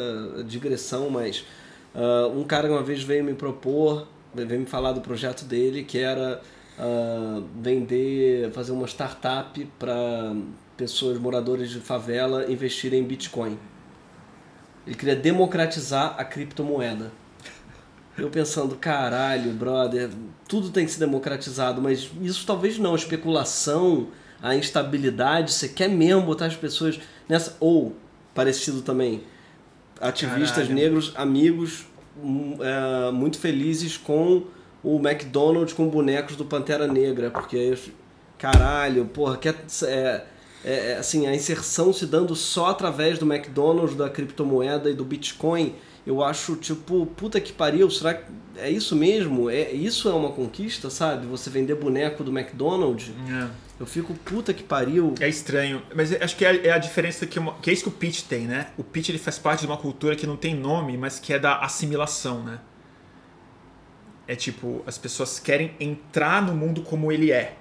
[0.45, 1.45] digressão, mas
[1.93, 5.99] ah, um cara uma vez veio me propor veio me falar do projeto dele, que
[5.99, 6.41] era
[6.79, 10.35] uh, vender, fazer uma startup para
[10.75, 13.59] pessoas moradores de favela investirem em Bitcoin.
[14.85, 17.11] Ele queria democratizar a criptomoeda.
[18.17, 20.09] Eu pensando, caralho, brother,
[20.47, 22.93] tudo tem que ser democratizado, mas isso talvez não.
[22.93, 24.07] A especulação,
[24.41, 27.55] a instabilidade, você quer mesmo botar as pessoas nessa.
[27.59, 27.95] Ou,
[28.33, 29.23] parecido também,
[29.99, 30.75] ativistas caralho.
[30.75, 31.85] negros, amigos,
[32.59, 34.43] é, muito felizes com
[34.83, 37.77] o McDonald's com bonecos do Pantera Negra, porque,
[38.37, 39.55] caralho, porra, quer.
[39.83, 40.23] É,
[40.65, 45.03] é, é, assim, a inserção se dando só através do McDonald's, da criptomoeda e do
[45.03, 48.25] Bitcoin eu acho, tipo, puta que pariu, será que
[48.57, 49.49] é isso mesmo?
[49.49, 51.25] É, isso é uma conquista, sabe?
[51.27, 53.09] Você vender boneco do McDonald's?
[53.29, 53.47] É.
[53.83, 55.13] Eu fico, puta que pariu.
[55.19, 57.91] É estranho, mas acho que é, é a diferença que, que é isso que o
[57.91, 58.69] pitch tem, né?
[58.77, 61.37] O pitch ele faz parte de uma cultura que não tem nome, mas que é
[61.37, 62.61] da assimilação, né?
[64.25, 67.57] É tipo, as pessoas querem entrar no mundo como ele é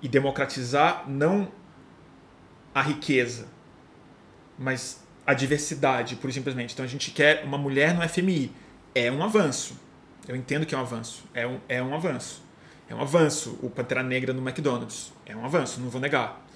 [0.00, 1.52] e democratizar não
[2.74, 3.46] a riqueza,
[4.58, 6.72] mas a diversidade, por simplesmente.
[6.72, 8.50] Então a gente quer uma mulher no FMI.
[8.94, 9.78] É um avanço.
[10.26, 11.24] Eu entendo que é um avanço.
[11.34, 12.42] É um, é um avanço.
[12.88, 15.14] É um avanço o Pantera Negra no McDonald's.
[15.26, 16.46] É um avanço, não vou negar.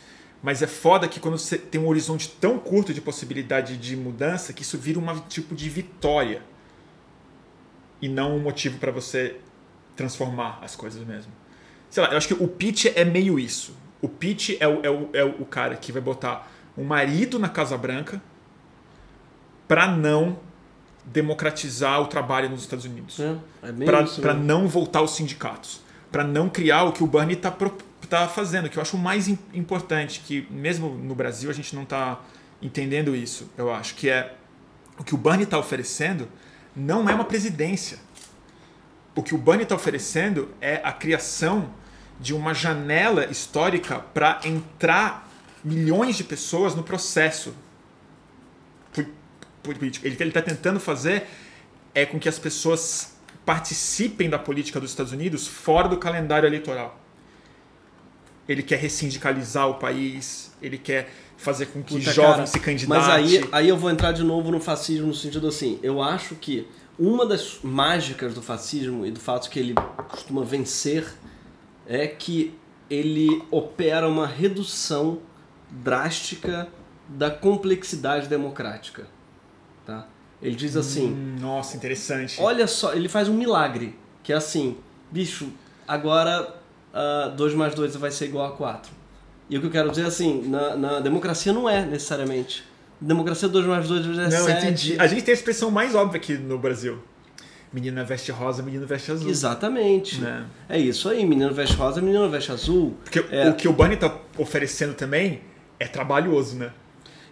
[0.42, 4.52] Mas é foda que quando você tem um horizonte tão curto de possibilidade de mudança,
[4.52, 6.42] que isso vira um tipo de vitória.
[8.01, 9.36] E não um motivo para você
[9.94, 11.30] transformar as coisas mesmo.
[11.90, 13.76] Sei lá, eu acho que o pitch é meio isso.
[14.01, 17.48] O pitch é o, é o, é o cara que vai botar um marido na
[17.48, 18.22] Casa Branca
[19.68, 20.38] para não
[21.05, 23.20] democratizar o trabalho nos Estados Unidos.
[23.20, 25.82] É, é para não voltar aos sindicatos.
[26.10, 27.51] Para não criar o que o Bernie está
[28.11, 31.85] tá fazendo, que eu acho o mais importante, que mesmo no Brasil a gente não
[31.85, 32.20] está
[32.61, 34.35] entendendo isso, eu acho, que é
[34.99, 36.28] o que o Bernie está oferecendo
[36.77, 37.99] não é uma presidência.
[39.15, 41.73] O que o Bernie está oferecendo é a criação
[42.20, 45.28] de uma janela histórica para entrar
[45.65, 47.55] milhões de pessoas no processo
[49.62, 50.07] político.
[50.07, 51.27] Ele está tentando fazer
[51.95, 56.99] é com que as pessoas participem da política dos Estados Unidos fora do calendário eleitoral.
[58.51, 63.02] Ele quer ressindicalizar o país, ele quer fazer com que Puta, jovens cara, se candidatem.
[63.02, 66.35] Mas aí, aí eu vou entrar de novo no fascismo no sentido assim, eu acho
[66.35, 66.66] que
[66.98, 69.74] uma das mágicas do fascismo e do fato que ele
[70.09, 71.06] costuma vencer
[71.86, 72.52] é que
[72.90, 75.20] ele opera uma redução
[75.70, 76.68] drástica
[77.09, 79.06] da complexidade democrática.
[79.86, 80.09] Tá?
[80.43, 82.40] Ele diz assim: hum, Nossa, interessante.
[82.40, 84.77] Olha só, ele faz um milagre, que é assim,
[85.10, 85.52] bicho,
[85.86, 86.60] agora
[87.37, 88.91] 2 uh, mais 2 vai ser igual a 4.
[89.49, 92.65] E o que eu quero dizer é assim, na, na democracia não é necessariamente.
[93.01, 94.43] Democracia 2 mais 2 é 7.
[94.43, 94.97] Não, entendi.
[94.99, 96.99] A gente tem a expressão mais óbvia aqui no Brasil.
[97.73, 99.31] Menina veste rosa, menino veste azul.
[99.31, 100.21] Exatamente.
[100.21, 100.45] Né?
[100.69, 102.97] É isso aí, menino veste rosa, menino veste azul.
[103.05, 103.49] Porque é...
[103.49, 105.41] o que o Bunny tá oferecendo também
[105.79, 106.73] é trabalhoso, né?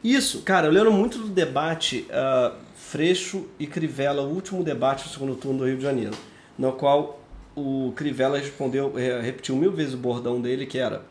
[0.03, 5.11] Isso, cara, eu lembro muito do debate uh, Freixo e Crivella, o último debate do
[5.11, 6.15] segundo turno do Rio de Janeiro,
[6.57, 7.18] no qual
[7.59, 11.03] o Crivella respondeu, é, repetiu mil vezes o bordão dele, que era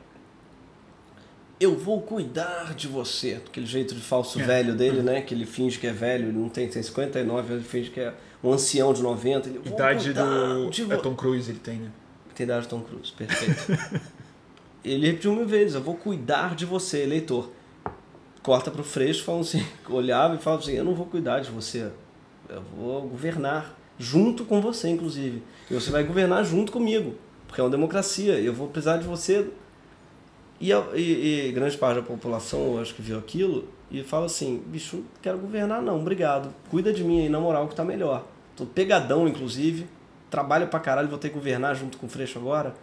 [1.60, 3.41] eu vou cuidar de você.
[3.45, 4.44] Aquele jeito de falso é.
[4.44, 5.22] velho dele, né?
[5.22, 8.14] Que ele finge que é velho, ele não tem, tem 59, ele finge que é
[8.44, 9.49] um ancião de 90.
[9.49, 11.90] Ele, idade do de é Tom Cruise ele tem, né?
[12.36, 14.02] Tem idade de Tom Cruise, perfeito.
[14.86, 17.52] ele repetiu mil vezes, eu vou cuidar de você, eleitor
[18.48, 21.52] corta para o Freixo, falando assim, olhava e falava assim, eu não vou cuidar de
[21.52, 21.91] você,
[22.48, 25.44] eu vou governar junto com você, inclusive.
[25.69, 27.15] E você vai governar junto comigo,
[27.48, 29.49] porque é uma democracia, eu vou precisar de você.
[30.60, 34.61] E, e, e grande parte da população, eu acho que viu aquilo, e fala assim,
[34.65, 38.26] bicho, não quero governar não, obrigado, cuida de mim aí, na moral, que tá melhor.
[38.56, 39.88] Tô pegadão, inclusive,
[40.30, 42.74] trabalho pra caralho, vou ter que governar junto com o Freixo agora.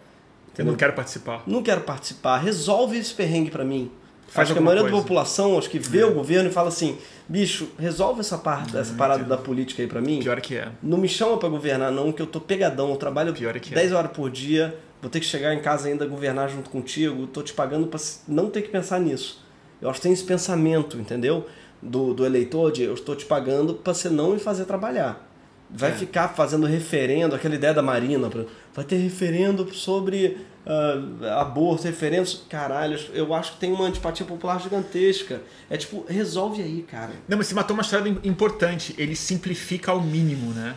[0.57, 1.43] Eu não quero participar.
[1.45, 3.91] Não quero participar, resolve esse perrengue para mim.
[4.27, 4.95] Faz acho que a maioria coisa.
[4.95, 6.05] da população acho que vê é.
[6.05, 6.97] o governo e fala assim:
[7.27, 10.19] bicho, resolve essa parte, essa parada da política aí para mim.
[10.19, 10.69] Pior que é.
[10.81, 12.89] Não me chama para governar, não, que eu tô pegadão.
[12.89, 13.95] Eu trabalho Pior que 10 é.
[13.95, 17.27] horas por dia, vou ter que chegar em casa ainda governar junto contigo.
[17.27, 19.43] Tô te pagando para não ter que pensar nisso.
[19.81, 21.45] Eu acho que tem esse pensamento, entendeu?
[21.81, 25.29] Do, do eleitor de eu estou te pagando para você não me fazer trabalhar.
[25.69, 25.93] Vai é.
[25.93, 28.29] ficar fazendo referendo, aquela ideia da Marina,
[28.73, 34.59] vai ter referendo sobre uh, aborto, referendos, caralho, eu acho que tem uma antipatia popular
[34.59, 35.41] gigantesca.
[35.69, 37.11] É tipo, resolve aí, cara.
[37.27, 38.95] Não, mas você matou uma história importante.
[38.97, 40.75] Ele simplifica ao mínimo, né?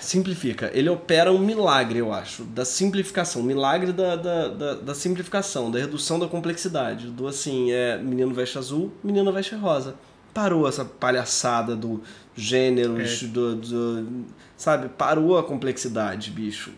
[0.00, 0.70] Simplifica.
[0.72, 3.42] Ele opera um milagre, eu acho, da simplificação.
[3.42, 7.08] Milagre da, da, da, da simplificação, da redução da complexidade.
[7.08, 9.94] Do assim, é menino veste azul, menino veste rosa.
[10.32, 12.02] parou essa palhaçada do
[12.34, 13.26] gêneros, é.
[13.26, 14.24] do, do,
[14.56, 14.88] sabe?
[14.88, 16.72] Parou a complexidade, bicho.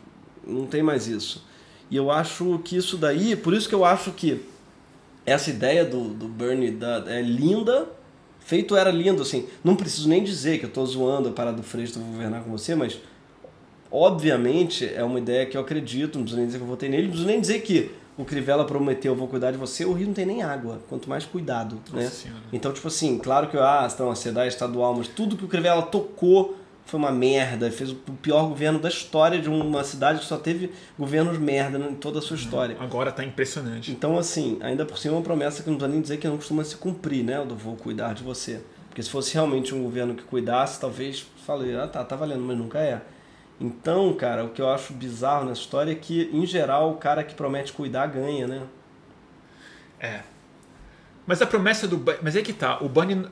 [0.47, 1.47] Não tem mais isso.
[1.91, 4.45] E eu acho que isso daí, por isso que eu acho que
[5.25, 7.87] essa ideia do, do Bernie da, é linda,
[8.41, 9.47] feito era lindo, assim.
[9.63, 12.51] Não preciso nem dizer que eu estou zoando a parada do Freixo vou governar com
[12.51, 12.99] você, mas
[13.91, 17.05] obviamente é uma ideia que eu acredito, não preciso nem dizer que eu votei nele,
[17.05, 20.09] não preciso nem dizer que o Crivella prometeu, eu vou cuidar de você, o Rio
[20.09, 22.11] não tem nem água, quanto mais cuidado, Nossa né?
[22.11, 22.43] Senhora.
[22.53, 25.83] Então, tipo assim, claro que, ah, então, a cidade estadual, mas tudo que o Crivella
[25.83, 26.57] tocou
[26.89, 30.73] foi uma merda, fez o pior governo da história de uma cidade que só teve
[30.99, 32.79] governos merda em toda a sua história.
[32.81, 33.93] Agora tá impressionante.
[33.93, 36.39] Então, assim, ainda por cima é uma promessa que não precisa nem dizer que não
[36.39, 37.37] costuma se cumprir, né?
[37.37, 38.63] Eu vou cuidar de você.
[38.89, 42.57] Porque se fosse realmente um governo que cuidasse, talvez falei, ah tá, tá valendo, mas
[42.57, 43.03] nunca é.
[43.61, 47.23] Então, cara, o que eu acho bizarro nessa história é que, em geral, o cara
[47.23, 48.63] que promete cuidar ganha, né?
[50.01, 50.21] É.
[51.27, 52.03] Mas a promessa do.
[52.23, 52.79] Mas é que tá.
[52.83, 53.27] O Bunny.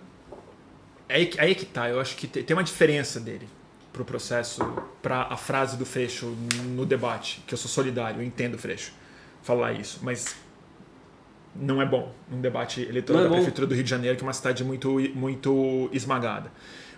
[1.08, 1.88] É aí, aí que tá.
[1.88, 3.48] Eu acho que tem uma diferença dele
[3.92, 4.62] pro processo,
[5.00, 8.92] pra a frase do Freixo no debate, que eu sou solidário, eu entendo o Freixo
[9.42, 10.36] falar isso, mas
[11.54, 14.26] não é bom um debate eleitoral é da Prefeitura do Rio de Janeiro, que é
[14.26, 16.52] uma cidade muito, muito esmagada.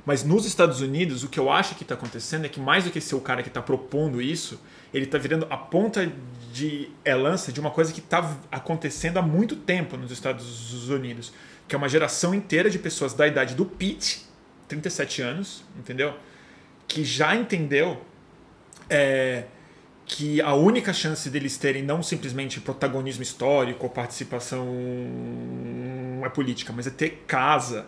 [0.05, 2.91] Mas nos Estados Unidos, o que eu acho que está acontecendo é que mais do
[2.91, 4.59] que ser o cara que está propondo isso,
[4.93, 6.11] ele está virando a ponta
[6.53, 11.33] de lança de uma coisa que está acontecendo há muito tempo nos Estados Unidos,
[11.69, 14.27] que é uma geração inteira de pessoas da idade do Pete,
[14.67, 16.15] 37 anos, entendeu?
[16.89, 18.03] Que já entendeu
[18.89, 19.45] é,
[20.07, 24.67] que a única chance deles terem não simplesmente protagonismo histórico ou participação
[26.25, 27.87] é política, mas é ter casa,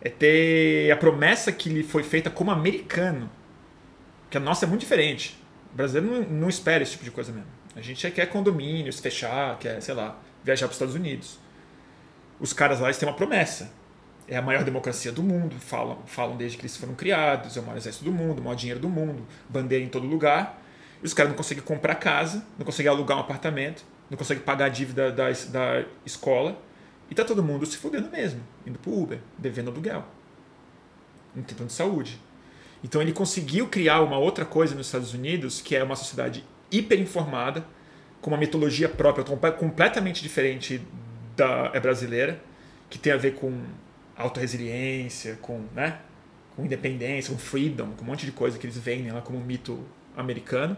[0.00, 3.30] é ter a promessa que lhe foi feita como americano.
[4.28, 5.42] Que a nossa é muito diferente.
[5.72, 7.48] O brasileiro não, não espera esse tipo de coisa mesmo.
[7.74, 11.38] A gente quer condomínios, fechar, quer, sei lá, viajar para os Estados Unidos.
[12.38, 13.72] Os caras lá eles têm uma promessa.
[14.28, 17.62] É a maior democracia do mundo, falam, falam desde que eles foram criados, é o
[17.62, 20.60] maior exército do mundo, o maior dinheiro do mundo, bandeira em todo lugar.
[21.00, 24.66] E os caras não conseguem comprar casa, não conseguem alugar um apartamento, não conseguem pagar
[24.66, 26.60] a dívida da, da escola
[27.10, 30.04] e tá todo mundo se fudendo mesmo, indo pro Uber, devendo aluguel,
[31.34, 32.20] não tentando saúde.
[32.82, 37.00] Então ele conseguiu criar uma outra coisa nos Estados Unidos, que é uma sociedade hiper
[37.00, 37.64] informada,
[38.20, 40.80] com uma mitologia própria completamente diferente
[41.36, 42.42] da é brasileira,
[42.88, 43.52] que tem a ver com
[44.16, 45.98] autorresiliência, com, né,
[46.54, 49.44] com independência, com freedom, com um monte de coisa que eles vendem lá como um
[49.44, 49.84] mito
[50.16, 50.76] americano.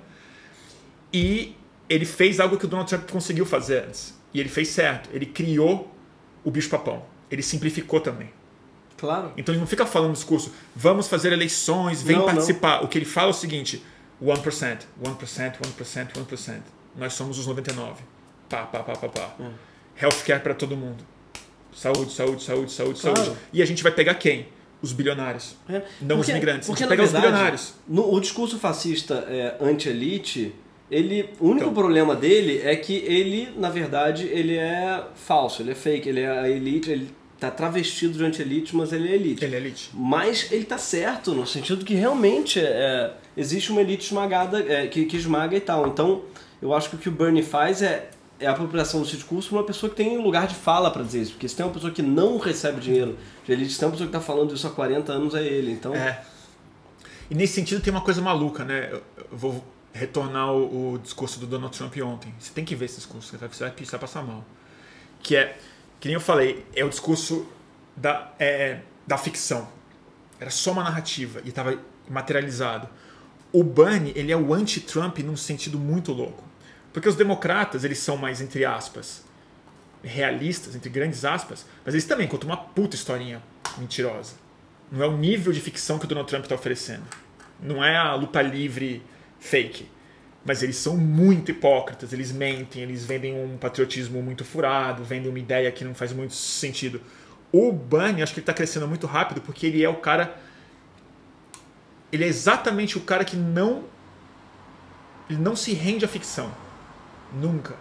[1.12, 1.56] E
[1.88, 4.18] ele fez algo que o Donald Trump conseguiu fazer antes.
[4.34, 5.08] E ele fez certo.
[5.12, 5.94] Ele criou
[6.44, 7.04] o bicho-papão.
[7.30, 8.30] Ele simplificou também.
[8.96, 9.32] Claro.
[9.36, 12.78] Então ele não fica falando no discurso, vamos fazer eleições, vem não, participar.
[12.78, 12.84] Não.
[12.84, 13.82] O que ele fala é o seguinte:
[14.20, 16.60] 1%, 1%, 1%, 1%.
[16.96, 18.02] Nós somos os 99.
[18.48, 19.34] Pá, pá, pá, pá, pá.
[19.38, 19.52] Hum.
[20.00, 21.04] Healthcare para todo mundo.
[21.74, 23.16] Saúde, saúde, saúde, saúde, claro.
[23.16, 23.38] saúde.
[23.52, 24.48] E a gente vai pegar quem?
[24.80, 25.56] Os bilionários.
[25.68, 25.82] É.
[26.00, 26.68] Não porque, os migrantes.
[26.68, 27.74] Porque, a gente vai pegar verdade, os bilionários.
[27.88, 30.54] No, o discurso fascista é, anti-elite
[30.90, 31.74] ele, o único então.
[31.74, 36.30] problema dele é que ele, na verdade, ele é falso, ele é fake, ele é
[36.30, 39.44] a elite, ele tá travestido de anti-elite, mas ele é elite.
[39.44, 39.90] Ele é elite.
[39.92, 45.04] Mas ele tá certo, no sentido que realmente é, existe uma elite esmagada, é, que,
[45.04, 45.86] que esmaga e tal.
[45.86, 46.22] Então,
[46.60, 48.08] eu acho que o que o Bernie faz é,
[48.40, 51.22] é a apropriação do discurso para uma pessoa que tem lugar de fala para dizer
[51.22, 51.32] isso.
[51.32, 54.06] Porque se tem uma pessoa que não recebe dinheiro de elite, se tem uma pessoa
[54.06, 55.72] que tá falando isso há 40 anos, é ele.
[55.72, 55.94] Então...
[55.94, 56.24] É.
[57.30, 58.90] E nesse sentido tem uma coisa maluca, né?
[58.92, 59.62] Eu vou
[59.92, 62.32] retornar o, o, discurso do Donald Trump ontem.
[62.38, 64.44] Você tem que ver esse discurso, você vai, você vai passar mal.
[65.22, 65.58] Que é,
[66.00, 67.46] que nem eu falei, é o discurso
[67.96, 69.68] da, é, da ficção.
[70.40, 71.76] Era só uma narrativa e estava
[72.08, 72.88] materializado.
[73.52, 76.44] O Bernie, ele é o anti-Trump num sentido muito louco.
[76.92, 79.24] Porque os democratas, eles são mais, entre aspas,
[80.02, 83.42] realistas, entre grandes aspas, mas eles também contam uma puta historinha
[83.76, 84.34] mentirosa.
[84.90, 87.04] Não é o nível de ficção que o Donald Trump está oferecendo.
[87.60, 89.02] Não é a luta livre
[89.38, 89.88] fake.
[90.44, 95.38] Mas eles são muito hipócritas, eles mentem, eles vendem um patriotismo muito furado, vendem uma
[95.38, 97.02] ideia que não faz muito sentido.
[97.52, 100.36] O Bunny, acho que ele está crescendo muito rápido porque ele é o cara.
[102.10, 103.84] Ele é exatamente o cara que não.
[105.28, 106.50] Ele não se rende à ficção.
[107.32, 107.76] Nunca.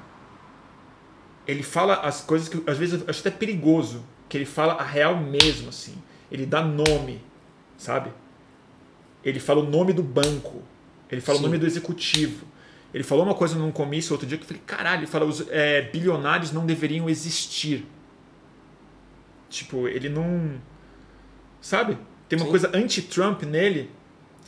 [1.48, 4.04] Ele fala as coisas que às vezes eu acho até perigoso.
[4.28, 5.96] Que ele fala a real mesmo, assim.
[6.30, 7.22] Ele dá nome,
[7.78, 8.12] sabe?
[9.24, 10.62] Ele fala o nome do banco
[11.10, 11.44] ele fala Sim.
[11.44, 12.46] o nome do executivo.
[12.94, 15.46] Ele falou uma coisa num comício outro dia que eu falei, caralho, ele fala, os
[15.50, 17.86] é, bilionários não deveriam existir.
[19.50, 20.60] Tipo, ele não.
[21.62, 21.98] Sabe?
[22.28, 22.52] Tem uma Sim.
[22.52, 23.90] coisa anti-Trump nele,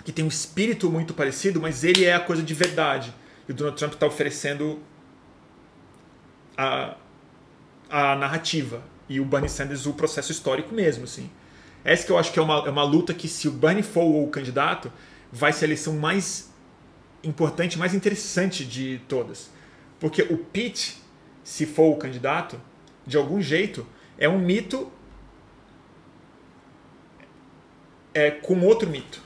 [0.04, 3.14] que tem um espírito muito parecido, mas ele é a coisa de verdade.
[3.48, 4.80] E o Donald Trump está oferecendo
[6.60, 6.96] a,
[7.90, 8.84] a narrativa.
[9.08, 11.30] E o Bernie Sanders o processo histórico mesmo, assim.
[11.84, 14.04] Essa que eu acho que é uma, é uma luta que, se o Bernie for
[14.04, 14.92] o candidato,
[15.32, 16.52] vai ser a eleição mais
[17.24, 19.50] importante, mais interessante de todas.
[20.00, 21.02] Porque o Pete,
[21.44, 22.60] se for o candidato,
[23.08, 23.88] de algum jeito,
[24.18, 24.92] é um mito
[28.14, 29.22] é, com outro mito.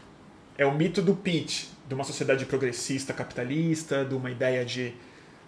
[0.56, 4.94] É o mito do Pete, de uma sociedade progressista capitalista, de uma ideia de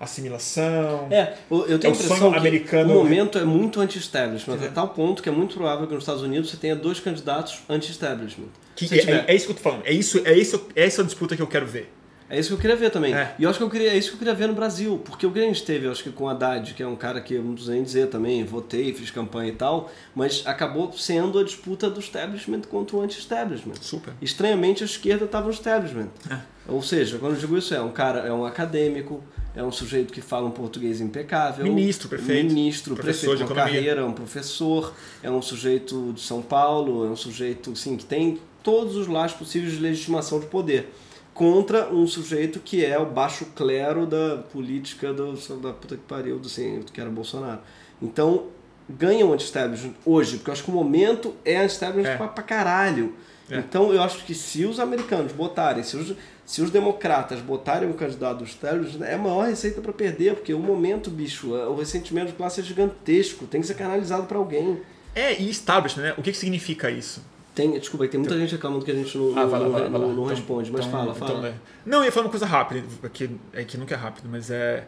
[0.06, 1.08] assimilação.
[1.12, 2.94] É, eu tenho é a impressão que americano...
[2.94, 4.68] o momento é muito anti-establishment, é.
[4.68, 7.60] a tal ponto que é muito provável que nos Estados Unidos você tenha dois candidatos
[7.70, 8.50] anti-establishment.
[8.92, 11.42] É, é, isso que eu tô falando, é isso, é isso, é essa disputa que
[11.42, 11.92] eu quero ver.
[12.28, 13.14] É isso que eu queria ver também.
[13.14, 13.36] É.
[13.38, 15.00] E eu acho que eu queria, é isso que eu queria ver no Brasil.
[15.06, 17.22] Porque o que a gente teve, eu acho que com Haddad, que é um cara
[17.22, 21.44] que eu não nem dizer também, votei, fiz campanha e tal, mas acabou sendo a
[21.44, 23.76] disputa do establishment contra o anti-establishment.
[23.80, 24.14] Super.
[24.22, 26.10] Estranhamente a esquerda estava no establishment.
[26.30, 26.40] É.
[26.68, 29.24] Ou seja, quando eu digo isso, é um cara, é um acadêmico,
[29.56, 31.66] é um sujeito que fala um português impecável.
[31.66, 32.54] Ministro, prefeito.
[32.54, 37.16] Ministro, professor prefeito de carreira, um professor, é um sujeito de São Paulo, é um
[37.16, 40.92] sujeito assim, que tem todos os lados possíveis de legitimação de poder
[41.36, 46.40] contra um sujeito que é o baixo clero da política do, da puta que pariu,
[46.40, 47.60] do assim, que era Bolsonaro.
[48.02, 48.46] Então,
[48.90, 52.18] ganha o anti-establishment hoje, porque eu acho que o momento é anti-establishment é.
[52.18, 53.14] pra, pra caralho.
[53.50, 53.60] É.
[53.60, 56.16] Então, eu acho que se os americanos botarem, se os,
[56.46, 60.54] se os democratas botarem um candidato do establishment, é a maior receita para perder, porque
[60.54, 64.82] o momento, bicho, o ressentimento de classe é gigantesco, tem que ser canalizado para alguém.
[65.14, 66.14] É, e establishment, né?
[66.18, 67.22] O que, que significa isso?
[67.56, 69.90] Tem, desculpa, tem muita gente reclamando que a gente não, ah, vai lá, vai lá,
[69.90, 71.32] não, não então, responde, mas então, fala, fala.
[71.32, 71.54] Então, é.
[71.86, 74.86] Não, eu ia falar uma coisa rápida, que, é que nunca é rápido, mas é.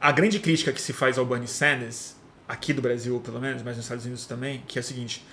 [0.00, 2.16] A grande crítica que se faz ao Bernie Sanders,
[2.48, 5.24] aqui do Brasil pelo menos, mas nos Estados Unidos também, que é o seguinte: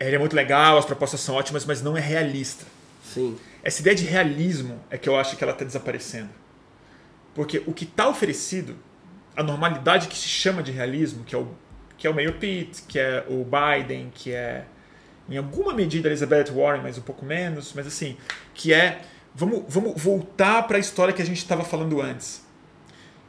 [0.00, 2.64] ele é muito legal, as propostas são ótimas, mas não é realista.
[3.04, 3.36] Sim.
[3.62, 6.30] Essa ideia de realismo é que eu acho que ela está desaparecendo.
[7.34, 8.76] Porque o que está oferecido,
[9.36, 11.48] a normalidade que se chama de realismo, que é o
[11.96, 14.64] que é o Mayor Pete, que é o Biden, que é
[15.28, 18.16] em alguma medida Elizabeth Warren, mas um pouco menos, mas assim,
[18.52, 19.00] que é
[19.34, 22.44] vamos, vamos voltar para a história que a gente estava falando antes.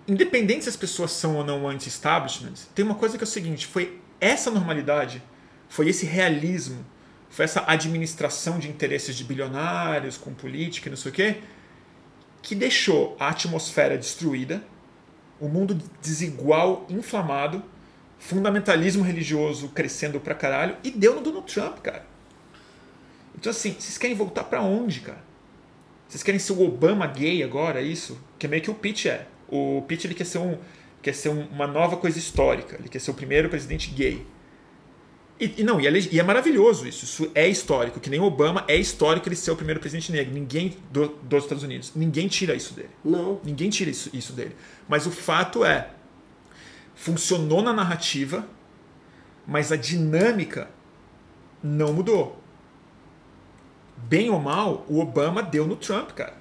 [0.07, 3.65] Independente se as pessoas são ou não anti-establishment, tem uma coisa que é o seguinte,
[3.65, 5.23] foi essa normalidade,
[5.75, 6.85] foi esse realismo,
[7.29, 11.35] foi essa administração de interesses de bilionários com política e não sei o quê,
[12.41, 14.63] que deixou a atmosfera destruída,
[15.37, 17.61] o mundo desigual, inflamado,
[18.17, 22.05] fundamentalismo religioso crescendo pra caralho e deu no Donald Trump, cara.
[23.37, 25.21] Então, assim, vocês querem voltar para onde, cara?
[26.07, 28.17] Vocês querem ser o Obama gay agora, isso?
[28.39, 29.27] Que é meio que o Pete é.
[29.49, 30.57] O Pete ele quer ser, um,
[31.01, 32.77] quer ser uma nova coisa histórica.
[32.79, 34.25] Ele quer ser o primeiro presidente gay.
[35.39, 37.03] E, e não, e é, e é, maravilhoso isso.
[37.03, 37.99] Isso é histórico.
[37.99, 40.33] Que nem Obama é histórico ele ser o primeiro presidente negro.
[40.33, 41.91] Ninguém do, dos Estados Unidos.
[41.95, 42.89] Ninguém tira isso dele.
[43.03, 43.39] Não.
[43.43, 44.55] Ninguém tira isso, isso dele.
[44.87, 45.89] Mas o fato é,
[46.95, 48.47] funcionou na narrativa,
[49.45, 50.69] mas a dinâmica
[51.61, 52.41] não mudou.
[53.97, 56.37] Bem ou mal, o Obama deu no Trump, cara.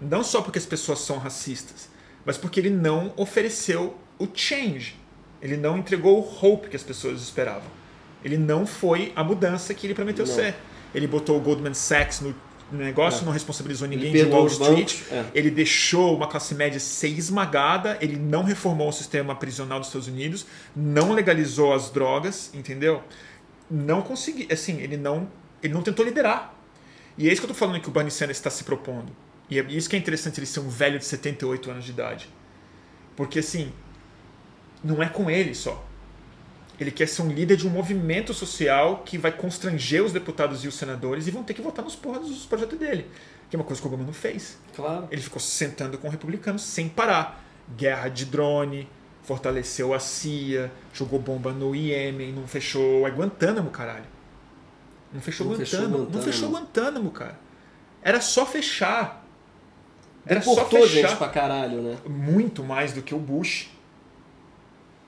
[0.00, 1.88] Não só porque as pessoas são racistas,
[2.24, 4.96] mas porque ele não ofereceu o change.
[5.44, 7.70] Ele não entregou o hope que as pessoas esperavam.
[8.24, 10.34] Ele não foi a mudança que ele prometeu não.
[10.34, 10.54] ser.
[10.94, 12.34] Ele botou o Goldman Sachs no
[12.72, 13.24] negócio, é.
[13.26, 15.02] não responsabilizou ninguém de Wall Street.
[15.10, 15.26] É.
[15.34, 20.08] Ele deixou uma classe média ser esmagada, ele não reformou o sistema prisional dos Estados
[20.08, 23.02] Unidos, não legalizou as drogas, entendeu?
[23.70, 25.28] Não conseguiu, assim, ele não,
[25.62, 26.54] ele não tentou liderar.
[27.18, 29.12] E é isso que eu estou falando que o Bernie Sanders está se propondo.
[29.50, 32.30] E é isso que é interessante ele ser um velho de 78 anos de idade.
[33.14, 33.70] Porque assim,
[34.84, 35.82] não é com ele só.
[36.78, 40.68] Ele quer ser um líder de um movimento social que vai constranger os deputados e
[40.68, 43.06] os senadores e vão ter que votar nos porras dos projetos dele.
[43.48, 44.58] Que é uma coisa que o Obama não fez.
[44.74, 45.08] Claro.
[45.10, 47.42] Ele ficou sentando com republicanos sem parar.
[47.76, 48.88] Guerra de drone,
[49.22, 54.04] fortaleceu a CIA, jogou bomba no Iêmen, não fechou a Guantánamo, caralho.
[55.12, 55.66] Não fechou não Guantánamo.
[55.70, 56.16] Fechou Guantánamo.
[56.16, 57.38] Não fechou Guantánamo, cara.
[58.02, 59.24] Era só fechar.
[60.26, 61.08] Era Deportou só fechar.
[61.08, 61.98] gente pra caralho, né?
[62.06, 63.70] Muito mais do que o Bush.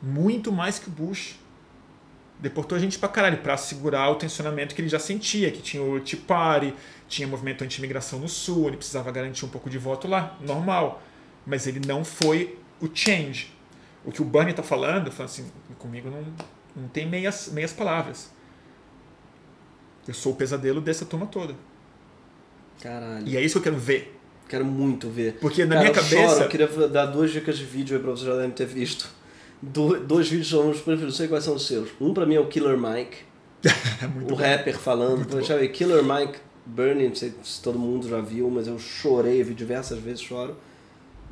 [0.06, 1.34] Muito mais que o Bush
[2.38, 5.82] deportou a gente pra caralho, pra segurar o tensionamento que ele já sentia, que tinha
[5.82, 6.72] o Tea Party,
[7.08, 11.02] tinha movimento anti-imigração no Sul, ele precisava garantir um pouco de voto lá, normal.
[11.44, 13.52] Mas ele não foi o change.
[14.04, 16.24] O que o Bunny tá falando, falando assim, comigo não,
[16.82, 18.30] não tem meias, meias palavras.
[20.06, 21.56] Eu sou o pesadelo dessa turma toda.
[22.80, 23.26] Caralho.
[23.26, 24.16] E é isso que eu quero ver.
[24.48, 25.38] Quero muito ver.
[25.40, 26.14] Porque na Cara, minha cabeça.
[26.14, 28.66] Eu, choro, eu queria dar duas dicas de vídeo aí pra vocês já devem ter
[28.66, 29.10] visto
[29.72, 31.88] do, dois vídeos são os preferidos, não sei quais são os seus.
[32.00, 33.18] Um pra mim é o Killer Mike,
[34.30, 35.24] o rapper falando.
[35.24, 39.42] Deixa eu Killer Mike Burning, não sei se todo mundo já viu, mas eu chorei,
[39.42, 40.56] vi diversas vezes, choro.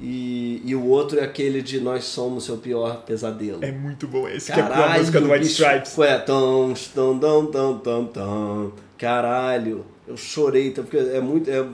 [0.01, 3.65] E, e o outro é aquele de Nós Somos Seu Pior Pesadelo.
[3.65, 5.99] É muito bom esse, Caralho, que é a música do White Stripes.
[6.01, 8.73] É, tom, tom, tom, tom, tom, tom.
[8.99, 11.49] Caralho, eu chorei, tá, porque é muito.
[11.49, 11.67] é-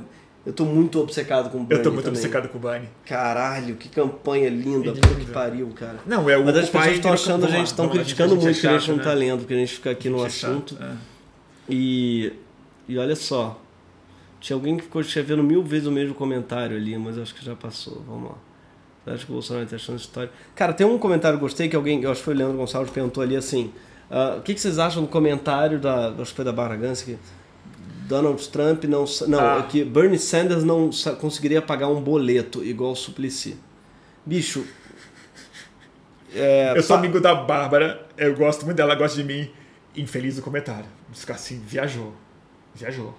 [0.46, 2.18] eu tô muito obcecado com o Bernie Eu tô muito também.
[2.20, 2.88] obcecado com o Bunny.
[3.06, 5.32] Caralho, que campanha linda, É puta que lindo.
[5.32, 5.98] pariu, cara.
[6.06, 8.66] Não, é o Mas as pessoas estão achando a gente, estão criticando gente, muito que
[8.66, 9.04] a gente chato, não né?
[9.04, 10.76] tá lendo, porque a gente fica aqui no Gente é assunto.
[10.80, 10.92] é.
[11.68, 12.32] E,
[12.88, 13.60] e olha só,
[14.40, 17.54] tinha alguém que ficou escrevendo mil vezes o mesmo comentário ali, mas acho que já
[17.54, 18.02] passou.
[18.06, 18.36] Vamos lá.
[19.12, 20.30] Acha que o Bolsonaro está achando história?
[20.54, 22.56] Cara, tem um comentário que eu gostei que alguém, eu acho que foi o Leandro
[22.56, 23.72] Gonçalves, perguntou ali assim:
[24.10, 26.08] ah, o que, que vocês acham do comentário da.
[26.10, 27.18] Acho que foi da Barbara Gans, que
[28.10, 29.04] Donald Trump não.
[29.28, 29.58] Não, Ah.
[29.60, 33.56] é que Bernie Sanders não conseguiria pagar um boleto igual o Suplicy.
[34.26, 34.64] Bicho.
[36.34, 39.50] é, Eu sou pa- amigo da Bárbara, eu gosto muito dela, ela gosta de mim.
[39.96, 40.84] Infeliz do comentário.
[41.12, 42.12] Ficar assim, viajou.
[42.74, 43.14] Viajou.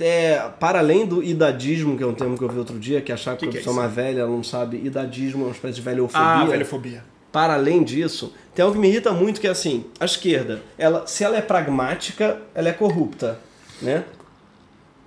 [0.00, 3.12] é, para além do idadismo, que é um termo que eu vi outro dia, que
[3.12, 3.80] é achar que, Que a é pessoa isso?
[3.80, 6.20] mais velha ela não sabe, idadismo é uma espécie de velhofobia.
[6.26, 7.04] Ah, velhofobia.
[7.30, 11.06] Para além disso, tem algo que me irrita muito que é assim, a esquerda, ela,
[11.06, 13.38] se ela é pragmática, ela é corrupta,
[13.82, 14.04] né?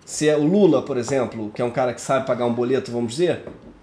[0.05, 2.91] Se é o Lula, por exemplo, que é um cara que sabe pagar um boleto,
[2.91, 3.41] vamos dizer,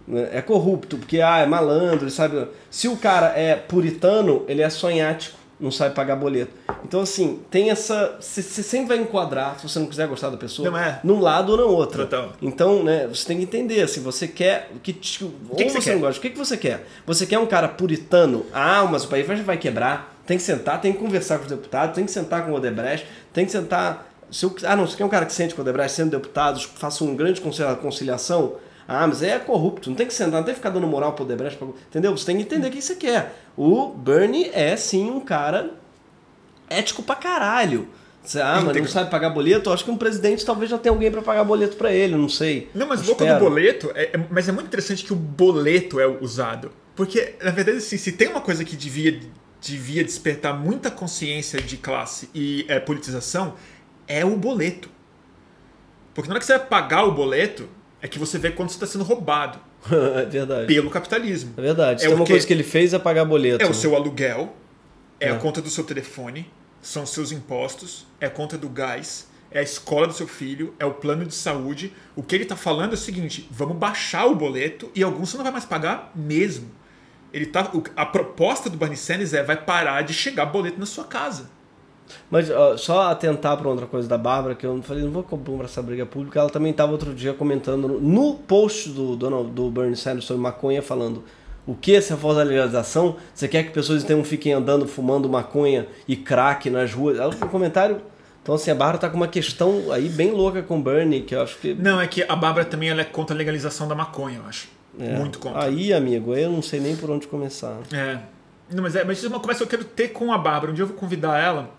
[0.09, 2.47] né, é corrupto, porque ah, é malandro, sabe.
[2.71, 6.51] Se o cara é puritano, ele é sonhático, não sabe pagar boleto.
[6.83, 8.17] Então, assim, tem essa.
[8.21, 10.99] Você sempre vai enquadrar, se você não quiser gostar da pessoa, Não é.
[11.05, 12.05] num lado ou no outro.
[12.05, 12.33] Total.
[12.41, 14.71] Então, né, você tem que entender, se você quer.
[14.83, 16.87] Que, que, ou que você não gosta, o que, que você quer?
[17.07, 18.47] Você quer um cara puritano?
[18.53, 20.15] Ah, mas o país vai- vai quebrar.
[20.27, 23.07] Tem que sentar, tem que conversar com os deputados, tem que sentar com o Odebrecht,
[23.33, 24.11] tem que sentar.
[24.31, 26.65] Se eu, ah, não, você quer um cara que sente com o Odebrecht, sendo deputados,
[26.65, 28.57] faça um grande conselho- conciliação.
[28.87, 31.25] Ah, mas é corrupto, não tem que sentar, não tem que ficar dando moral pro
[31.25, 31.57] Odebrecht.
[31.59, 32.17] pra- entendeu?
[32.17, 33.35] Você tem que entender o que você quer.
[33.57, 35.71] O Bernie é sim um cara
[36.69, 37.89] ético pra caralho.
[38.23, 39.69] Você, ah, mas não sabe pagar boleto?
[39.69, 42.29] Eu acho que um presidente talvez já tenha alguém pra pagar boleto pra ele, não
[42.29, 42.71] sei.
[42.75, 46.07] Não, mas louco do boleto, é, é- mas é muito interessante que o boleto é
[46.07, 46.71] usado.
[46.97, 49.21] Porque, na verdade, assim, se tem uma coisa que devia,
[49.61, 53.55] devia despertar muita consciência de classe e é, politização,
[54.07, 54.89] é o boleto.
[56.15, 57.69] Porque na hora que você vai pagar o boleto,
[58.01, 59.59] é que você vê quanto você está sendo roubado
[59.91, 60.67] é verdade.
[60.67, 61.55] pelo capitalismo.
[61.57, 62.03] É verdade.
[62.05, 63.63] É tem o uma coisa que ele fez é pagar boleto.
[63.63, 63.75] É o né?
[63.75, 64.55] seu aluguel,
[65.19, 65.31] é, É.
[65.31, 66.51] a conta do seu telefone,
[66.81, 70.85] são seus impostos, é a conta do gás, é a escola do seu filho, é
[70.85, 71.93] o plano de saúde.
[72.15, 75.37] O que ele está falando é o seguinte: vamos baixar o boleto e alguns você
[75.37, 76.71] não vai mais pagar mesmo.
[77.33, 81.05] Ele tá, a proposta do Bernie Sanders é vai parar de chegar boleto na sua
[81.05, 81.51] casa.
[82.31, 85.23] Mas ó, só atentar para outra coisa da Bárbara, que eu não falei, não vou
[85.23, 86.41] comprar essa briga pública.
[86.41, 90.43] Ela também estava outro dia comentando no, no post do, Donald, do Bernie Sanders sobre
[90.43, 91.25] maconha, falando
[91.67, 93.17] o que se a favor da legalização?
[93.35, 97.19] Você quer que pessoas então fiquem andando fumando maconha e crack nas ruas?
[97.19, 98.01] Ela fez um comentário.
[98.43, 101.35] Então, assim, a Bárbara tá com uma questão aí bem louca com o Bernie, que
[101.35, 101.73] eu acho que.
[101.73, 104.69] Não, é que a Bárbara também ela é contra a legalização da maconha, eu acho.
[104.99, 105.65] é, Muito contra.
[105.65, 107.79] Aí, amigo, eu não sei nem por onde começar.
[107.91, 108.19] É.
[108.71, 110.71] Não, mas, é, mas isso é uma conversa que eu quero ter com a Bárbara.
[110.71, 111.71] Um dia eu vou convidar ela,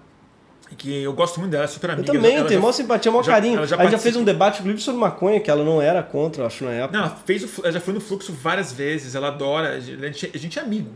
[0.77, 2.11] que eu gosto muito dela, é super Eu amiga.
[2.13, 3.57] também, ela tem já- simpatia, maior já- carinho.
[3.57, 6.01] ela já a gente já fez um debate, inclusive, sobre maconha, que ela não era
[6.01, 6.97] contra, eu acho, na época.
[6.97, 10.31] Não, ela, fez o, ela já foi no fluxo várias vezes, ela adora, a gente,
[10.33, 10.89] a gente é amigo.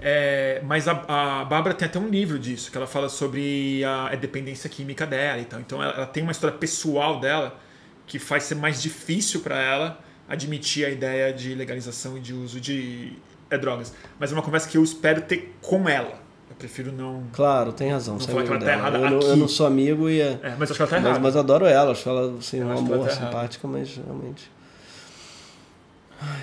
[0.00, 4.08] É, mas a, a Bárbara tem até um livro disso, que ela fala sobre a,
[4.08, 5.60] a dependência química dela e tal.
[5.60, 7.58] Então ela, ela tem uma história pessoal dela
[8.06, 9.98] que faz ser mais difícil para ela
[10.28, 13.12] admitir a ideia de legalização e de uso de
[13.50, 13.92] é, drogas.
[14.18, 16.21] Mas é uma conversa que eu espero ter com ela.
[16.62, 17.24] Eu prefiro não.
[17.32, 18.16] Claro, tem razão.
[18.16, 18.78] É falar que ela tá dela.
[18.78, 19.40] errada eu, não, eu aqui.
[19.40, 20.38] não sou amigo e é.
[20.42, 21.20] É, mas acho que ela tá Mas, errada.
[21.20, 23.26] mas adoro ela, acho ela assim, um amor, tá errada.
[23.26, 24.50] simpática, mas realmente.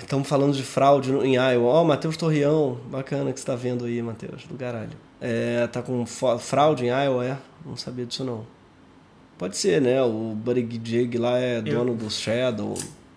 [0.02, 1.72] Estamos falando de fraude em Iowa.
[1.72, 4.90] Ó, Matheus Torreão, bacana que você tá vendo aí, Matheus, do caralho.
[5.20, 7.38] É, tá com fraude em Iowa, é?
[7.64, 8.44] Não sabia disso não.
[9.38, 10.02] Pode ser, né?
[10.02, 12.74] O Buddy Jig lá é dono do Shadow.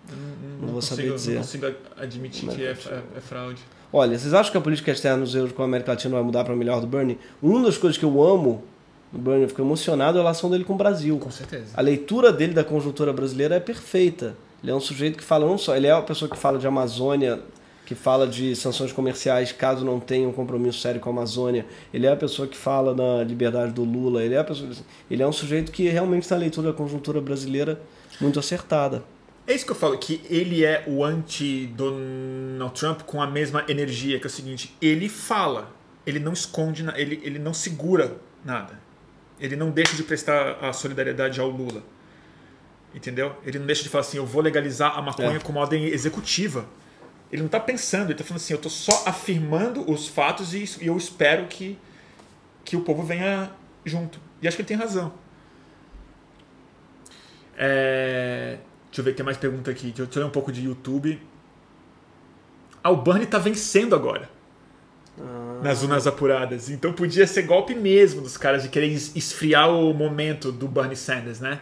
[0.08, 1.34] Eu não, não vou consigo, saber dizer.
[1.34, 1.66] Não consigo
[1.98, 3.60] admitir Mas que é, é- é fraude.
[3.96, 6.42] Olha, vocês acham que a política externa dos erros com a América Latina vai mudar
[6.42, 7.16] para melhor do Bernie?
[7.40, 8.60] Uma das coisas que eu amo
[9.12, 11.16] do Bernie, eu fico emocionado, é a relação dele com o Brasil.
[11.16, 11.66] Com certeza.
[11.76, 14.34] A leitura dele da conjuntura brasileira é perfeita.
[14.60, 16.66] Ele é um sujeito que fala não só, ele é uma pessoa que fala de
[16.66, 17.40] Amazônia,
[17.86, 21.64] que fala de sanções comerciais caso não tenha um compromisso sério com a Amazônia.
[21.92, 24.24] Ele é a pessoa que fala da liberdade do Lula.
[24.24, 24.70] Ele é a pessoa,
[25.08, 27.80] ele é um sujeito que realmente tem a leitura da conjuntura brasileira
[28.20, 29.04] muito acertada.
[29.46, 34.18] É isso que eu falo, que ele é o anti-Donald Trump com a mesma energia,
[34.18, 35.70] que é o seguinte, ele fala,
[36.06, 38.80] ele não esconde, ele, ele não segura nada.
[39.38, 41.82] Ele não deixa de prestar a solidariedade ao Lula.
[42.94, 43.36] Entendeu?
[43.44, 45.40] Ele não deixa de falar assim, eu vou legalizar a maconha É.
[45.40, 46.64] como ordem executiva.
[47.30, 50.64] Ele não está pensando, ele está falando assim, eu estou só afirmando os fatos e,
[50.80, 51.76] e eu espero que,
[52.64, 53.50] que o povo venha
[53.84, 54.20] junto.
[54.40, 55.12] E acho que ele tem razão.
[57.56, 58.58] É,
[58.94, 59.90] Deixa eu ver, tem mais pergunta aqui.
[59.90, 61.20] Deixa eu ler um pouco de YouTube.
[62.80, 64.30] Ah, o Bernie tá vencendo agora.
[65.20, 65.58] Ah.
[65.64, 66.70] Nas urnas apuradas.
[66.70, 70.94] Então podia ser golpe mesmo dos caras de querer es- esfriar o momento do Bernie
[70.96, 71.60] Sanders, né?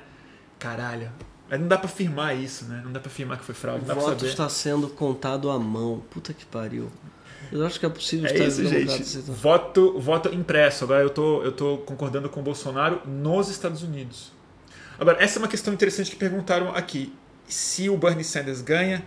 [0.58, 1.10] Caralho.
[1.48, 2.82] Mas não dá pra afirmar isso, né?
[2.84, 3.90] Não dá pra afirmar que foi fraude.
[3.90, 6.02] O voto está sendo contado à mão.
[6.10, 6.90] Puta que pariu.
[7.50, 9.18] Eu acho que é possível É estar isso, gente.
[9.30, 10.84] Voto, voto impresso.
[10.84, 14.32] Agora eu tô, eu tô concordando com o Bolsonaro nos Estados Unidos.
[14.98, 17.12] Agora, essa é uma questão interessante que perguntaram aqui.
[17.52, 19.04] Se o Bernie Sanders ganha,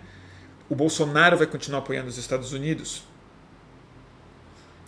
[0.69, 3.03] o Bolsonaro vai continuar apoiando os Estados Unidos?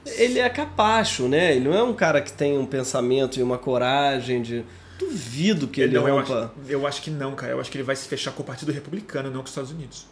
[0.06, 1.56] Ele é capacho, né?
[1.56, 4.64] Ele não é um cara que tem um pensamento e uma coragem de.
[4.98, 6.54] Duvido que ele não, eu, rompa.
[6.64, 7.52] acho, eu acho que não, cara.
[7.54, 9.72] Eu acho que ele vai se fechar com o Partido Republicano, não com os Estados
[9.72, 10.08] Unidos.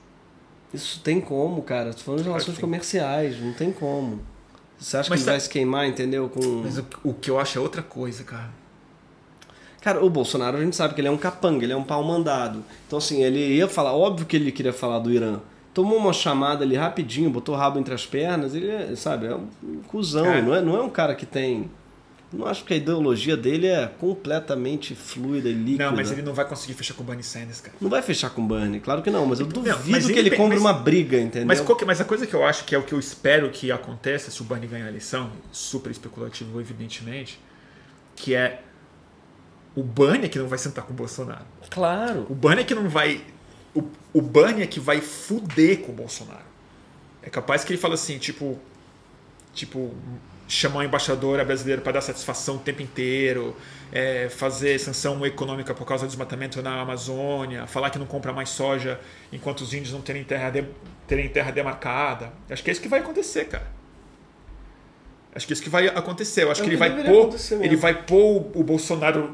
[0.74, 1.94] Isso tem como, cara.
[1.94, 4.22] Tô falando de relações comerciais, não tem como.
[4.78, 6.30] Você acha Mas que ele tá- vai se queimar, entendeu?
[6.30, 6.62] Com...
[6.64, 8.50] Mas o, o que eu acho é outra coisa, cara.
[9.86, 12.03] Cara, o Bolsonaro a gente sabe que ele é um capanga, ele é um pau
[12.03, 12.64] mandado.
[12.88, 15.40] Então, assim, ele ia falar, óbvio que ele queria falar do Irã.
[15.76, 19.36] Tomou uma chamada ali rapidinho, botou o rabo entre as pernas, ele é, sabe, é
[19.36, 19.45] um,
[19.88, 20.41] cuzão, É.
[20.41, 21.70] Não, é, não é um cara que tem.
[22.34, 25.86] Não acho que a ideologia dele é completamente fluida e líquida.
[25.91, 27.78] Não, mas ele não vai conseguir fechar com o Bernie Sanders, cara.
[27.80, 30.30] Não vai fechar com o Bernie, claro que não, mas eu duvido mas que ele
[30.30, 31.48] ele compre mas- uma briga, entendeu?
[31.48, 33.52] Mas, qual que- mas a coisa que eu acho que é o que eu espero
[33.52, 37.40] que aconteça se o Bernie ganhar a eleição, super especulativo, evidentemente,
[38.16, 38.62] que é
[39.76, 41.45] o Bernie é que não vai sentar com o Bolsonaro.
[41.69, 42.26] Claro.
[42.30, 43.22] O Bernie é que não vai.
[43.73, 43.84] O,
[44.14, 46.45] o Bernie é que vai fuder com o Bolsonaro.
[47.22, 48.57] É capaz que ele fala assim, tipo.
[49.53, 49.93] Tipo,
[50.47, 53.56] chamar o embaixador brasileiro para dar satisfação o tempo inteiro,
[53.91, 58.49] é, fazer sanção econômica por causa do desmatamento na Amazônia, falar que não compra mais
[58.49, 58.99] soja
[59.31, 60.65] enquanto os índios não terem terra, de-
[61.07, 62.31] terem terra demarcada.
[62.49, 63.65] Acho que é isso que vai acontecer, cara.
[65.34, 66.43] Acho que é isso que vai acontecer.
[66.43, 69.34] Eu acho É que ele vai pôr, ele vai pôr o Bolsonaro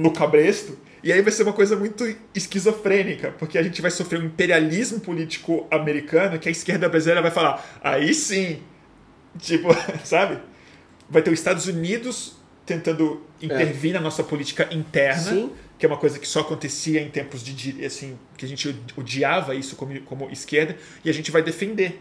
[0.00, 2.04] no cabresto e aí vai ser uma coisa muito
[2.34, 7.30] esquizofrênica, porque a gente vai sofrer um imperialismo político americano que a esquerda brasileira vai
[7.30, 8.62] falar, aí sim,
[9.38, 9.68] tipo,
[10.04, 10.38] sabe?
[11.08, 12.36] Vai ter os Estados Unidos
[12.66, 15.50] tentando intervir na nossa política interna, Sim.
[15.76, 19.54] que é uma coisa que só acontecia em tempos de assim, que a gente odiava
[19.54, 22.00] isso como, como esquerda, e a gente vai defender.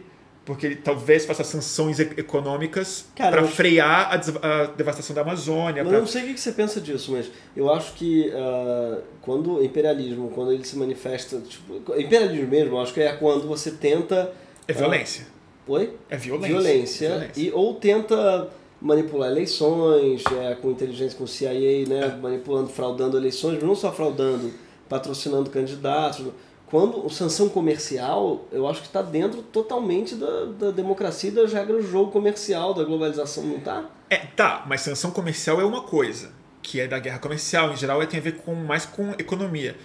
[0.49, 5.84] Porque ele talvez faça sanções econômicas para eu- frear a, a devastação da Amazônia.
[5.84, 8.97] Mas pra- eu não sei o que você pensa disso, mas eu acho que ah,
[9.21, 13.47] quando o imperialismo, quando ele se manifesta, tipo, imperialismo mesmo, eu acho que é quando
[13.47, 14.34] você tenta.
[14.67, 15.27] É violência.
[15.67, 15.93] Oi?
[16.09, 16.49] É violência.
[16.49, 17.09] Violência.
[17.09, 17.41] Violência.
[17.43, 18.49] E, ou tenta
[18.81, 22.05] manipular eleições, é, com inteligência, com CIA, né?
[22.07, 22.17] É.
[22.19, 24.51] Manipulando, fraudando eleições, mas não só fraudando,
[24.89, 26.26] patrocinando candidatos.
[26.70, 31.84] Quando sanção comercial, eu acho que está dentro totalmente da, da democracia e das regras
[31.84, 33.90] do jogo comercial, da globalização, não tá?
[34.08, 36.32] É, tá, mas sanção comercial é uma coisa,
[36.62, 39.76] que é da guerra comercial, em geral, é, tem a ver com, mais com economia.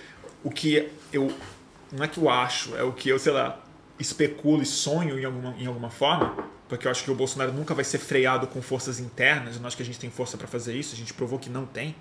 [0.42, 1.32] O que eu.
[1.90, 3.62] Não é que eu acho, é o que eu, sei lá,
[3.98, 6.36] especulo e sonho em alguma, em alguma forma,
[6.68, 9.68] porque eu acho que o Bolsonaro nunca vai ser freado com forças internas, eu não
[9.68, 11.96] acho que a gente tem força para fazer isso, a gente provou que não tem.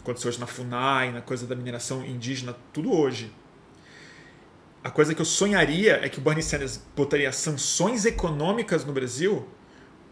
[0.00, 3.30] Aconteceu hoje na FUNAI, na coisa da mineração indígena, tudo hoje.
[4.82, 9.46] A coisa que eu sonharia é que o Bernie Sanders botaria sanções econômicas no Brasil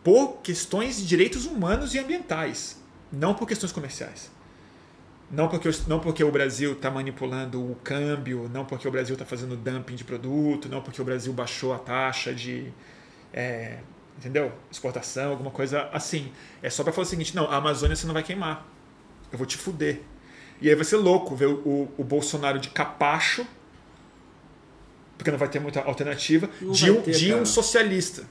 [0.04, 2.80] por questões de direitos humanos e ambientais,
[3.10, 4.30] não por questões comerciais.
[5.30, 9.26] Não porque, não porque o Brasil está manipulando o câmbio, não porque o Brasil está
[9.26, 12.72] fazendo dumping de produto, não porque o Brasil baixou a taxa de.
[13.32, 13.78] é,
[14.16, 14.52] entendeu?
[14.70, 16.32] Exportação, alguma coisa assim.
[16.62, 18.66] É só para falar o seguinte: não, a Amazônia você não vai queimar.
[19.30, 20.00] Eu vou te fuder.
[20.62, 23.46] E aí vai ser louco ver o, o Bolsonaro de capacho,
[25.18, 28.22] porque não vai ter muita alternativa, Não de, um, ter, de um socialista.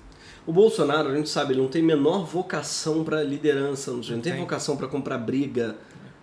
[0.48, 4.38] O Bolsonaro, a gente sabe, ele não tem menor vocação para liderança, não, tem, tem.
[4.38, 5.76] vocação para comprar briga.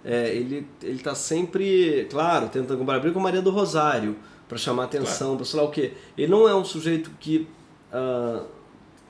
[0.02, 4.16] É, ele, ele tá sempre, claro, tentando comprar briga com Maria do Rosário,
[4.48, 5.92] para chamar atenção, para sei lá o quê.
[6.16, 7.46] Ele não é um sujeito que,
[7.92, 8.42] ah,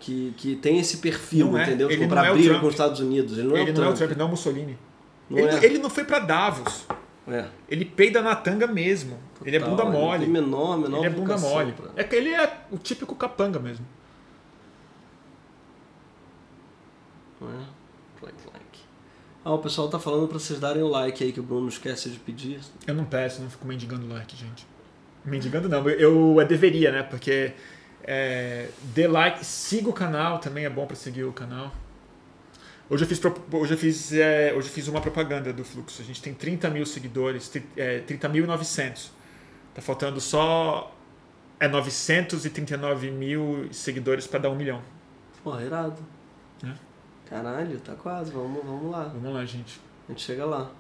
[0.01, 1.62] que, que tem esse perfil, Não é.
[1.62, 1.89] entendeu?
[1.89, 2.60] De Ele comprar não é briga Trump.
[2.60, 3.39] com os Estados Unidos.
[3.39, 3.97] Ele não ele é o não é o Trump.
[3.97, 4.78] Trump, não é o Mussolini.
[5.31, 5.64] Não ele, é.
[5.64, 6.86] ele não foi para Davos.
[7.27, 7.47] É.
[7.69, 9.19] Ele peida na tanga mesmo.
[9.45, 10.19] ele é Total, bunda ele mole.
[10.21, 11.73] Tem menor, menor ele é bunda mole.
[11.73, 13.87] pra- É que ele é o típico capanga mesmo.
[17.43, 18.25] É?
[18.25, 18.81] Like, like.
[19.45, 22.09] Ah, o pessoal tá falando para vocês darem o like aí, que o Bruno esquece
[22.09, 22.61] de pedir.
[22.87, 24.67] Eu não peço, não fico mendigando like, gente.
[25.25, 27.03] Mendigando não, eu, eu deveria, né?
[27.03, 27.53] Porque
[28.03, 31.73] é, dê like, siga o canal, também é bom para seguir o canal.
[32.90, 33.20] Hoje eu fiz,
[33.52, 36.02] hoje eu fiz, é, hoje eu fiz uma propaganda do Fluxo.
[36.02, 39.11] A gente tem 30 mil seguidores, é, 30.900.
[39.74, 40.94] Tá faltando só
[41.59, 44.82] é 939 mil seguidores para dar um milhão.
[45.43, 46.02] Pô, irado.
[46.62, 46.74] É.
[47.27, 49.05] Caralho, tá quase, vamos, vamos lá.
[49.05, 49.81] Vamos lá, gente.
[50.06, 50.70] A gente chega lá.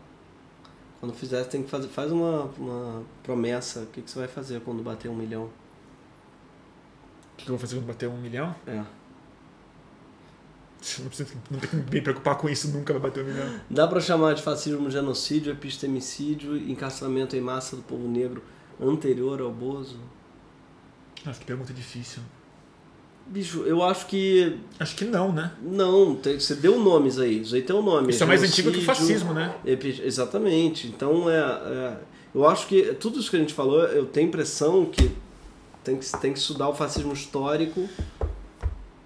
[1.00, 1.88] Quando fizer, você tem que fazer.
[1.88, 3.80] Faz uma, uma promessa.
[3.80, 5.50] O que, que você vai fazer quando bater um milhão?
[7.36, 8.54] que eu vou fazer quando bater um milhão?
[8.66, 8.84] É.
[10.98, 13.60] Não, precisa, não tem que me preocupar com isso, nunca vai bater um milhão.
[13.70, 18.42] Dá pra chamar de fascismo genocídio, epistemicídio encarceramento em massa do povo negro
[18.80, 19.98] anterior ao Bozo?
[21.24, 22.22] Nossa, que pergunta difícil.
[23.26, 24.58] Bicho, eu acho que.
[24.78, 25.52] Acho que não, né?
[25.62, 27.40] Não, tem, você deu nomes aí.
[27.40, 28.10] Isso aí tem um nome.
[28.10, 29.54] Isso é mais antigo que o fascismo, né?
[29.64, 30.86] Epi, exatamente.
[30.88, 31.96] Então, é, é,
[32.34, 35.10] eu acho que tudo isso que a gente falou, eu tenho impressão que
[35.82, 37.88] tem que, tem que estudar o fascismo histórico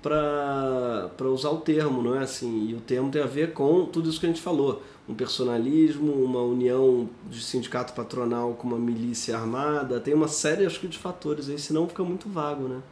[0.02, 2.68] para usar o termo, não é assim?
[2.68, 4.82] E o termo tem a ver com tudo isso que a gente falou.
[5.08, 10.78] Um personalismo, uma união de sindicato patronal com uma milícia armada, tem uma série, acho
[10.78, 12.82] que, de fatores aí, senão fica muito vago, né?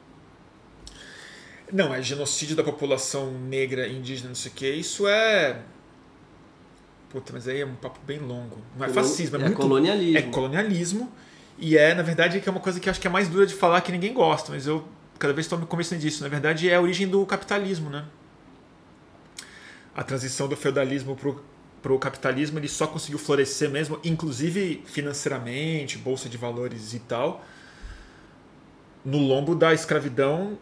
[1.72, 4.70] Não, é genocídio da população negra, indígena, não sei o que.
[4.70, 5.62] Isso é.
[7.10, 8.58] Puta, mas aí é um papo bem longo.
[8.76, 9.56] Não é fascismo, é, é muito.
[9.56, 10.18] colonialismo.
[10.18, 11.12] É colonialismo.
[11.58, 13.54] E é, na verdade, que é uma coisa que acho que é mais dura de
[13.54, 14.84] falar que ninguém gosta, mas eu
[15.18, 16.22] cada vez estou me convencendo disso.
[16.22, 18.05] Na verdade, é a origem do capitalismo, né?
[19.94, 21.16] A transição do feudalismo
[21.82, 27.44] para o capitalismo ele só conseguiu florescer mesmo, inclusive financeiramente, bolsa de valores e tal,
[29.05, 30.59] no lombo da escravidão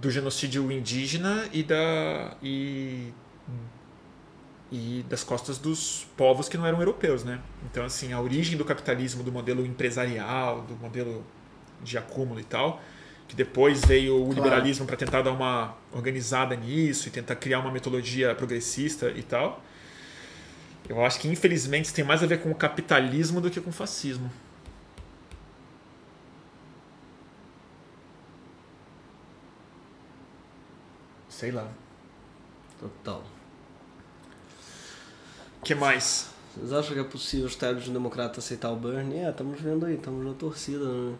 [0.00, 3.12] do genocídio indígena e da e,
[4.70, 7.40] e das costas dos povos que não eram europeus, né?
[7.70, 11.24] Então assim, a origem do capitalismo, do modelo empresarial, do modelo
[11.82, 12.82] de acúmulo e tal,
[13.32, 14.34] que depois veio o claro.
[14.34, 19.64] liberalismo para tentar dar uma organizada nisso e tentar criar uma metodologia progressista e tal.
[20.86, 23.70] Eu acho que infelizmente isso tem mais a ver com o capitalismo do que com
[23.70, 24.30] o fascismo.
[31.30, 31.66] Sei lá.
[32.78, 33.24] Total.
[35.58, 36.28] O que mais?
[36.54, 39.20] Vocês acham que é possível os de um democrata aceitar o Bernie?
[39.20, 41.16] É, estamos vendo aí, estamos na torcida, né?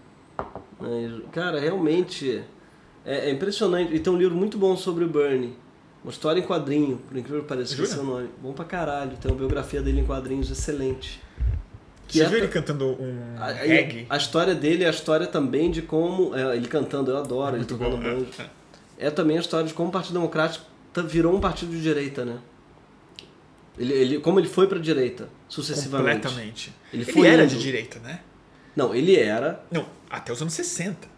[0.81, 2.43] Mas, cara, realmente
[3.05, 3.95] é, é, impressionante.
[3.95, 5.55] E tem um livro muito bom sobre o Bernie.
[6.03, 8.29] Uma história em quadrinho, por incrível que pareça, que é seu nome.
[8.43, 9.17] Bom pra caralho.
[9.17, 11.21] Tem uma biografia dele em quadrinhos excelente.
[12.09, 14.07] Que Você é viu ele cantando um a, reggae?
[14.11, 16.35] A história dele é a história também de como.
[16.35, 18.27] É, ele cantando, eu adoro, muito ele tocando banjo.
[18.39, 18.63] É, é
[19.03, 20.65] é também a história de como o Partido Democrático
[21.07, 22.39] virou um partido de direita, né?
[23.77, 26.29] Ele, ele, como ele foi para a direita, sucessivamente.
[26.29, 26.73] Completamente.
[26.93, 27.55] Ele, ele era indo.
[27.55, 28.21] de direita, né?
[28.75, 29.65] Não, ele era.
[29.71, 31.09] Não, até os anos 60.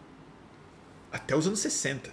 [1.12, 2.10] Até os anos 60.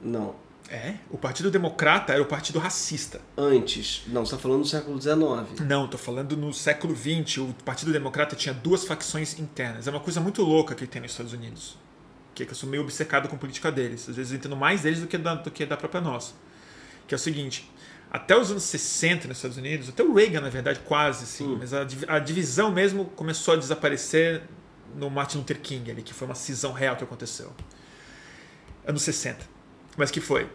[0.00, 0.34] Não.
[0.68, 0.96] É?
[1.10, 3.20] O Partido Democrata era o partido racista.
[3.36, 4.02] Antes.
[4.08, 5.60] Não, você está falando do século XIX.
[5.60, 7.38] Não, estou falando no século XX.
[7.38, 9.86] O Partido Democrata tinha duas facções internas.
[9.86, 11.76] É uma coisa muito louca que tem nos Estados Unidos
[12.44, 14.08] que eu sou meio obcecado com a política deles.
[14.08, 16.34] Às vezes eu entendo mais deles do que da, do que da própria nossa.
[17.06, 17.70] Que é o seguinte:
[18.16, 21.56] até os anos 60 nos Estados Unidos, até o Reagan, na verdade, quase, sim, hum.
[21.58, 24.42] mas a, a, divisão mesmo começou a desaparecer
[24.94, 27.52] no Martin Luther King, ali, que foi uma cisão real que aconteceu.
[28.86, 29.44] Anos 60.
[29.96, 30.48] Mas que foi?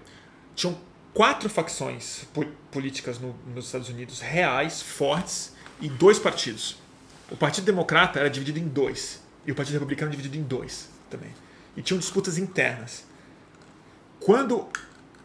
[0.56, 0.78] Tinham
[1.14, 2.26] quatro facções
[2.72, 6.78] políticas no, nos Estados Unidos reais, fortes, e dois partidos.
[7.30, 11.32] O Partido Democrata era dividido em dois, e o Partido Republicano dividido em dois também
[11.76, 13.04] e tinham disputas internas.
[14.20, 14.68] Quando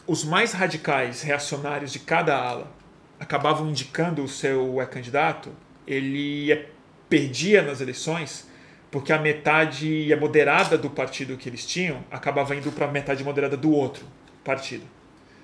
[0.07, 2.71] os mais radicais reacionários de cada ala
[3.19, 5.51] acabavam indicando o seu candidato,
[5.85, 6.65] ele
[7.09, 8.47] perdia nas eleições
[8.89, 13.57] porque a metade moderada do partido que eles tinham acabava indo para a metade moderada
[13.57, 14.05] do outro
[14.45, 14.85] partido.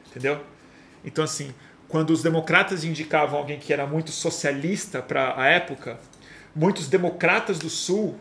[0.10, 0.42] Entendeu?
[1.04, 1.54] Então, assim,
[1.90, 6.00] quando os democratas indicavam alguém que era muito socialista para a época,
[6.56, 8.18] muitos democratas do Sul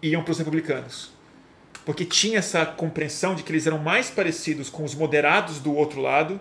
[0.00, 1.15] iam para os republicanos
[1.86, 6.00] porque tinha essa compreensão de que eles eram mais parecidos com os moderados do outro
[6.00, 6.40] lado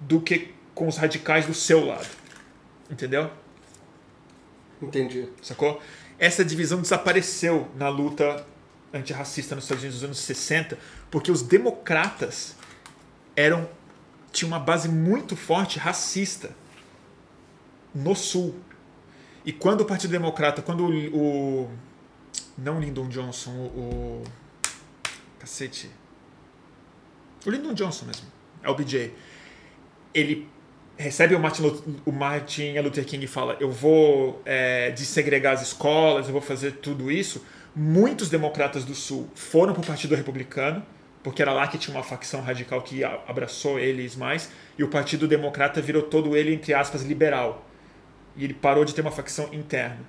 [0.00, 2.08] do que com os radicais do seu lado.
[2.90, 3.30] Entendeu?
[4.82, 5.28] Entendi.
[5.40, 5.80] Sacou?
[6.18, 8.44] Essa divisão desapareceu na luta
[8.92, 10.76] antirracista nos Estados Unidos dos anos 60,
[11.08, 12.56] porque os democratas
[13.36, 13.68] eram
[14.32, 16.50] tinham uma base muito forte racista
[17.94, 18.56] no sul.
[19.44, 21.70] E quando o Partido Democrata, quando o, o
[22.58, 24.24] não Lyndon Johnson, o, o
[25.40, 25.90] Cacete.
[27.44, 28.28] O Lyndon Johnson mesmo.
[28.62, 29.12] É o BJ.
[30.14, 30.46] Ele
[30.96, 31.62] recebe o Martin,
[32.04, 36.72] o Martin Luther King e fala: Eu vou é, desegregar as escolas, eu vou fazer
[36.72, 37.44] tudo isso.
[37.74, 40.84] Muitos democratas do Sul foram para o Partido Republicano,
[41.22, 45.26] porque era lá que tinha uma facção radical que abraçou eles mais, e o Partido
[45.26, 47.66] Democrata virou todo ele, entre aspas, liberal.
[48.36, 50.00] E ele parou de ter uma facção interna.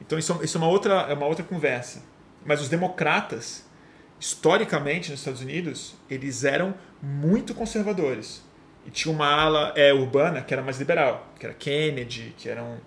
[0.00, 2.02] Então isso, isso é, uma outra, é uma outra conversa.
[2.44, 3.65] Mas os democratas
[4.18, 8.42] historicamente nos Estados Unidos, eles eram muito conservadores.
[8.86, 12.78] E tinha uma ala é, urbana que era mais liberal, que era Kennedy, que eram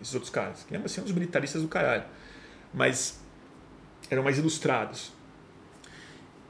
[0.00, 0.62] esses outros caras.
[0.64, 2.04] Que lembra assim, os militaristas do caralho.
[2.72, 3.20] Mas
[4.10, 5.12] eram mais ilustrados.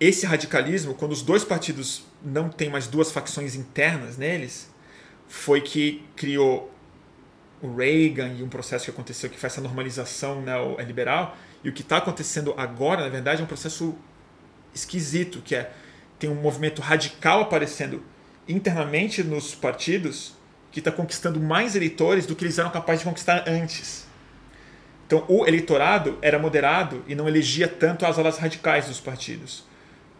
[0.00, 4.70] esse radicalismo, quando os dois partidos não têm mais duas facções internas neles,
[5.26, 6.72] foi que criou
[7.60, 11.36] o Reagan e um processo que aconteceu que faz essa normalização neoliberal.
[11.64, 13.96] E o que está acontecendo agora, na verdade, é um processo
[14.74, 15.70] esquisito, que é
[16.18, 18.02] tem um movimento radical aparecendo
[18.48, 20.34] internamente nos partidos
[20.72, 24.06] que está conquistando mais eleitores do que eles eram capazes de conquistar antes.
[25.06, 29.64] Então, o eleitorado era moderado e não elegia tanto as alas radicais dos partidos.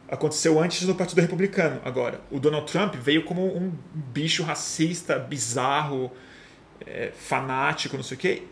[0.08, 2.22] Aconteceu antes no Partido Republicano, agora.
[2.30, 6.10] O Donald Trump veio como um bicho racista, bizarro,
[6.86, 8.42] é, fanático, não sei o quê,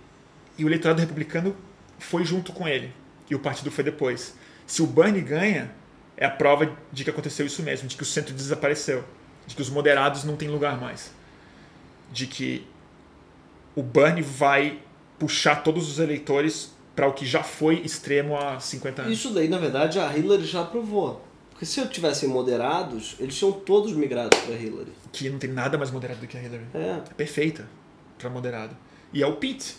[0.58, 1.56] e o eleitorado republicano
[1.98, 2.92] foi junto com ele.
[3.30, 4.36] E o partido foi depois.
[4.66, 5.70] Se o Bernie ganha,
[6.16, 9.04] é a prova de que aconteceu isso mesmo, de que o centro desapareceu,
[9.46, 11.12] de que os moderados não têm lugar mais,
[12.10, 12.66] de que
[13.74, 14.80] o Bernie vai
[15.18, 19.18] puxar todos os eleitores para o que já foi extremo há 50 anos.
[19.18, 21.22] Isso daí, na verdade, a Hillary já provou.
[21.50, 24.92] Porque se eu tivessem moderados, eles tinham todos migrado para Hillary.
[25.12, 26.66] Que não tem nada mais moderado do que a Hillary.
[26.74, 26.78] É.
[26.78, 27.68] é perfeita
[28.18, 28.76] para moderado.
[29.12, 29.76] E é o Pete.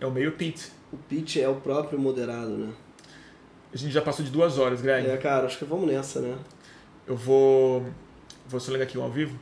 [0.00, 0.70] É o meio Pete.
[0.92, 2.72] O Pete é o próprio moderado, né?
[3.74, 5.08] A gente já passou de duas horas, Greg.
[5.08, 6.38] É, cara, acho que vamos nessa, né?
[7.08, 7.84] Eu vou.
[8.46, 9.36] Vou ligar aqui ao vivo.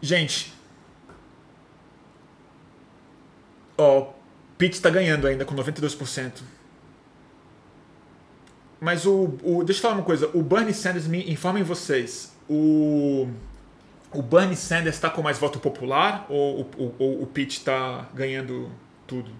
[0.00, 0.54] Gente.
[3.76, 4.14] Ó, o
[4.56, 6.42] Pete está ganhando ainda com 92%.
[8.80, 9.64] Mas o, o.
[9.64, 10.30] Deixa eu falar uma coisa.
[10.32, 12.32] O Bernie Sanders, me informem vocês.
[12.48, 13.28] O.
[14.12, 18.70] O Bernie Sanders está com mais voto popular ou, ou, ou o Pete está ganhando
[19.04, 19.32] tudo?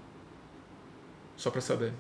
[1.37, 1.93] Só para saber.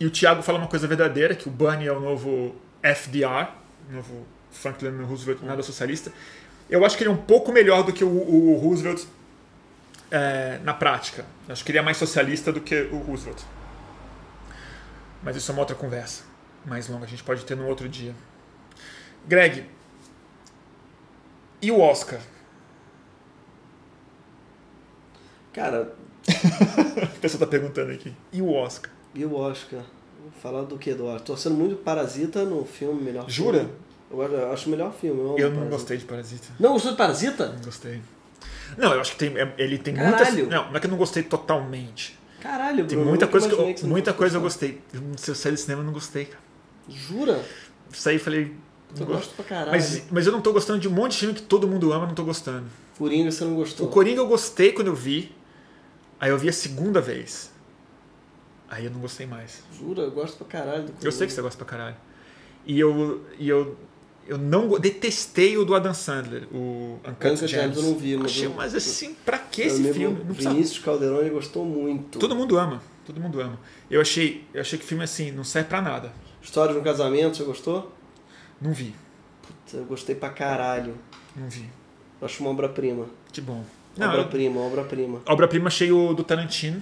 [0.00, 3.50] E o Thiago fala uma coisa verdadeira, que o Bernie é o novo FDR,
[3.90, 6.10] o novo Franklin Roosevelt, nada socialista.
[6.70, 9.04] Eu acho que ele é um pouco melhor do que o, o Roosevelt
[10.10, 11.26] é, na prática.
[11.46, 13.42] Acho que ele é mais socialista do que o Roosevelt.
[15.22, 16.30] Mas isso é uma outra conversa
[16.64, 18.14] mais longa, a gente pode ter no outro dia.
[19.26, 19.66] Greg,
[21.60, 22.20] e o Oscar?
[25.52, 25.94] Cara.
[27.02, 28.14] a pessoa tá perguntando aqui.
[28.32, 28.90] E o Oscar?
[29.14, 29.82] E o Oscar?
[30.42, 31.20] Falar do que do Oscar?
[31.20, 33.28] Tô sendo muito Parasita no filme melhor.
[33.28, 33.60] Jura?
[33.60, 33.74] Filme.
[34.12, 35.20] Eu acho o melhor filme.
[35.20, 36.48] Eu, eu não gostei de Parasita.
[36.58, 37.48] Não gostou de Parasita?
[37.48, 38.00] Não gostei.
[38.76, 40.16] Não, eu acho que tem, é, ele tem Caralho.
[40.34, 40.48] muitas.
[40.48, 42.18] Não, não é que eu não gostei totalmente.
[42.40, 44.80] Caralho, Tem Bruno, muita coisa que eu, não muita coisa eu gostei.
[44.92, 46.42] Eu, se eu sair do cinema, eu não gostei, cara.
[46.88, 47.44] Jura?
[47.92, 48.56] Saí e falei.
[48.94, 49.70] Tu não gosta pra caralho.
[49.72, 52.04] Mas, mas eu não tô gostando de um monte de filme que todo mundo ama,
[52.04, 52.66] eu não tô gostando.
[52.98, 53.86] Coringa você não gostou?
[53.86, 55.34] O Coringa eu gostei quando eu vi.
[56.18, 57.49] Aí eu vi a segunda vez.
[58.70, 59.62] Aí eu não gostei mais.
[59.76, 60.02] Jura?
[60.02, 61.06] Eu gosto pra caralho do Coringa.
[61.06, 61.96] Eu sei que você gosta pra caralho.
[62.64, 63.26] E eu.
[63.38, 63.76] E eu
[64.30, 67.50] eu não detestei o do Adam Sandler, o Uncut Gems.
[67.50, 70.18] Gems eu não vi, mas Achei, mas assim, pra que esse filme?
[70.18, 72.20] Não precisa Vinícius Calderoni gostou muito.
[72.20, 72.80] Todo mundo ama.
[73.04, 73.58] Todo mundo ama.
[73.90, 76.12] Eu achei, eu achei que o filme assim não serve pra nada.
[76.40, 77.92] História de um casamento, você gostou?
[78.60, 78.94] Não vi,
[79.42, 80.94] Puta, eu gostei pra caralho.
[81.34, 81.68] não vi.
[82.20, 83.06] Eu acho uma obra-prima.
[83.32, 83.64] Que bom.
[83.98, 85.20] Obra-prima, obra-prima.
[85.26, 86.80] obra-prima achei o do Tarantino.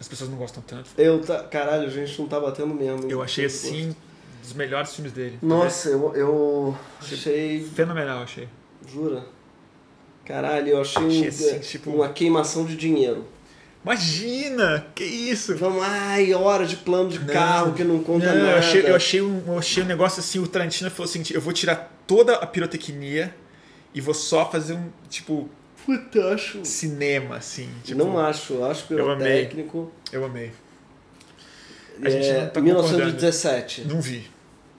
[0.00, 0.90] As pessoas não gostam tanto.
[0.96, 3.10] Eu, tá, caralho, a gente não tá batendo mesmo.
[3.10, 3.94] Eu achei assim
[4.42, 5.38] dos melhores filmes dele.
[5.42, 7.64] Nossa, eu, eu achei.
[7.74, 8.48] Fenomenal, achei.
[8.86, 9.24] Jura?
[10.24, 13.24] Caralho, eu achei, Achei um- assim, tipo- uma queimação de dinheiro.
[13.82, 14.86] Imagina!
[14.94, 15.56] Que isso?
[15.56, 18.50] Vamos, ai, hora de plano de carro que não conta Não, nada.
[18.52, 21.40] Eu achei, eu, achei um, eu achei um negócio assim, o Tarantino falou assim, eu
[21.40, 23.34] vou tirar toda a pirotecnia
[23.94, 25.48] e vou só fazer um, tipo,
[25.84, 26.64] Puta, eu acho.
[26.64, 27.68] cinema, assim.
[27.82, 29.26] Tipo, não acho, acho eu amei.
[29.46, 29.92] pirotécnico.
[30.12, 30.52] Eu amei.
[32.02, 33.82] A gente não É, tá 1917.
[33.88, 34.28] Não vi.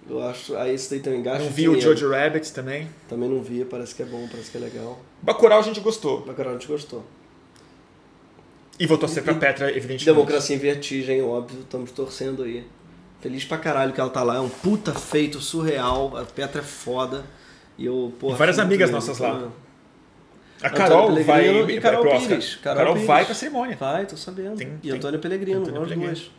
[0.10, 0.56] Eu acho.
[0.56, 1.80] Aí esse daí também gasta Não vi o.
[1.80, 2.88] Jojo Rabbit também.
[3.08, 5.00] Também não vi, parece que é bom, parece que é legal.
[5.22, 6.22] Bacurau a gente gostou.
[6.22, 7.06] Bacurau a gente gostou.
[8.80, 10.06] E vou torcer pra Petra, evidentemente.
[10.06, 12.66] Democracia em Vertigem, óbvio, estamos torcendo aí.
[13.20, 16.64] Feliz pra caralho que ela tá lá, é um puta feito surreal, a Petra é
[16.64, 17.26] foda.
[17.78, 19.50] E eu, porra, E várias amigas nossas lá.
[20.62, 22.28] A Carol Antônio vai, Pellegrino e vai Carol Oscar.
[22.30, 22.56] Pires.
[22.56, 23.08] Carol Carol Pires.
[23.08, 23.78] vai pra cerimônia.
[23.78, 24.56] Vai, tô sabendo.
[24.58, 26.06] Tem- e tem- Antônio Pellegrino, Antônio Pellegrino.
[26.08, 26.32] dois.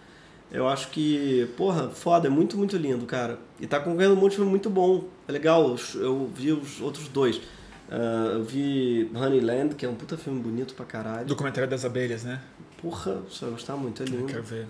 [0.52, 3.38] Eu acho que, porra, foda, é muito, muito lindo, cara.
[3.60, 5.04] E tá concorrendo um monte de filme muito bom.
[5.28, 7.40] É legal, eu vi os outros dois.
[7.88, 11.26] Ah, eu vi Honeyland, que é um puta filme bonito pra caralho.
[11.26, 12.40] Documentário das abelhas, né?
[12.82, 14.24] Porra, você vai gostar muito, é Eu lindo.
[14.26, 14.66] quero ver.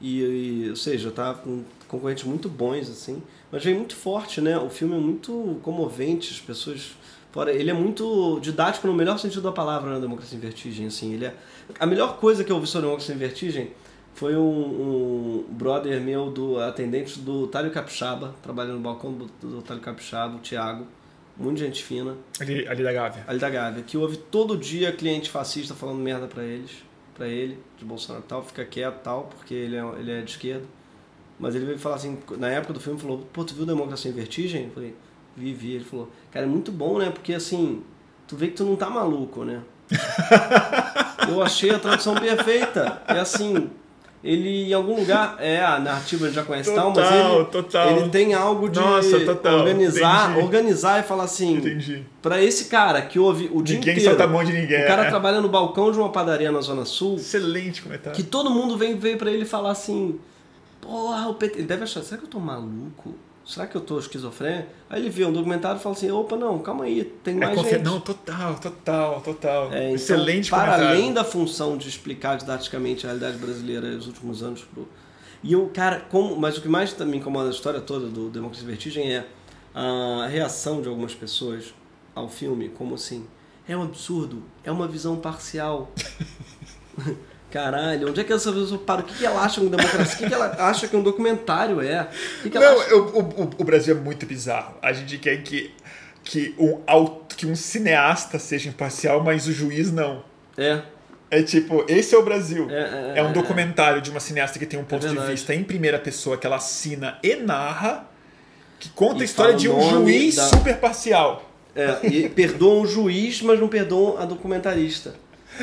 [0.00, 0.20] E,
[0.64, 3.22] e, ou seja, tá com concorrentes muito bons, assim.
[3.52, 4.58] Mas vem muito forte, né?
[4.58, 6.92] O filme é muito comovente, as pessoas.
[7.32, 11.14] Fora, ele é muito didático no melhor sentido da palavra na Democracia em Vertigem, assim.
[11.14, 11.34] Ele é...
[11.78, 13.70] A melhor coisa que eu ouvi sobre Democracia em Vertigem
[14.14, 19.62] foi um, um brother meu, do atendente do Tálio Capixaba, trabalhando no balcão do, do
[19.62, 20.86] Tálio Capixaba, o Thiago.
[21.36, 22.16] muito gente fina.
[22.40, 23.24] Ali, ali da Gávea.
[23.26, 26.82] Ali da Gávea, que ouve todo dia cliente fascista falando merda pra eles,
[27.14, 30.64] pra ele, de Bolsonaro tal, fica quieto tal, porque ele é, ele é de esquerda.
[31.38, 34.14] Mas ele veio falar assim, na época do filme, falou, pô, tu viu Democracia em
[34.14, 34.64] Vertigem?
[34.64, 34.94] Eu falei,
[35.36, 35.74] vi, vi.
[35.74, 37.10] Ele falou, cara, é muito bom, né?
[37.10, 37.82] Porque assim,
[38.26, 39.60] tu vê que tu não tá maluco, né?
[41.28, 43.02] eu achei a tradução perfeita.
[43.08, 43.70] É assim,
[44.22, 47.96] ele em algum lugar é a narrativa já conhece total, tal, mas ele, total.
[47.96, 53.50] ele tem algo de Nossa, organizar, organizar e falar assim, para esse cara que ouve
[53.52, 54.84] o dia ninguém inteiro, solta a mão de ninguém.
[54.84, 55.08] O cara é.
[55.08, 57.16] trabalha no balcão de uma padaria na zona sul.
[57.16, 58.14] Excelente comentário.
[58.14, 60.20] Que todo mundo vem veio para ele falar assim,
[60.82, 63.14] porra, o PT, ele deve achar, será que eu tô maluco?
[63.50, 64.68] Será que eu tô esquizofrênico?
[64.88, 67.58] Aí ele vê um documentário e fala assim, opa, não, calma aí, tem é mais
[67.58, 67.82] é gente.
[67.82, 69.72] Não, total, total, total.
[69.72, 70.88] É, então, Excelente Para comentário.
[70.88, 74.88] além da função de explicar didaticamente a realidade brasileira nos últimos anos pro...
[75.42, 78.66] E o cara, como, mas o que mais me incomoda a história toda do Democracia
[78.66, 79.26] Vertigem é
[79.74, 81.74] a reação de algumas pessoas
[82.14, 83.26] ao filme, como assim,
[83.66, 85.90] é um absurdo, é uma visão parcial.
[87.50, 89.00] Caralho, onde é que essa pessoa para?
[89.00, 90.14] O que, que ela acha de democracia?
[90.14, 92.08] O que, que ela acha que um documentário é?
[92.38, 92.94] O que que Não, acha...
[92.94, 94.76] o, o, o, Brasil é muito bizarro.
[94.80, 95.74] A gente quer que,
[96.22, 96.80] que, um,
[97.36, 100.22] que um cineasta seja imparcial, mas o juiz não.
[100.56, 100.80] É.
[101.28, 102.68] É tipo, esse é o Brasil.
[102.70, 105.64] É, é, é um documentário de uma cineasta que tem um ponto de vista em
[105.64, 108.08] primeira pessoa que ela assina e narra,
[108.78, 110.44] que conta e a história de um juiz da...
[110.44, 111.50] super parcial.
[111.74, 115.14] É, e perdoa um juiz, mas não perdoa a documentarista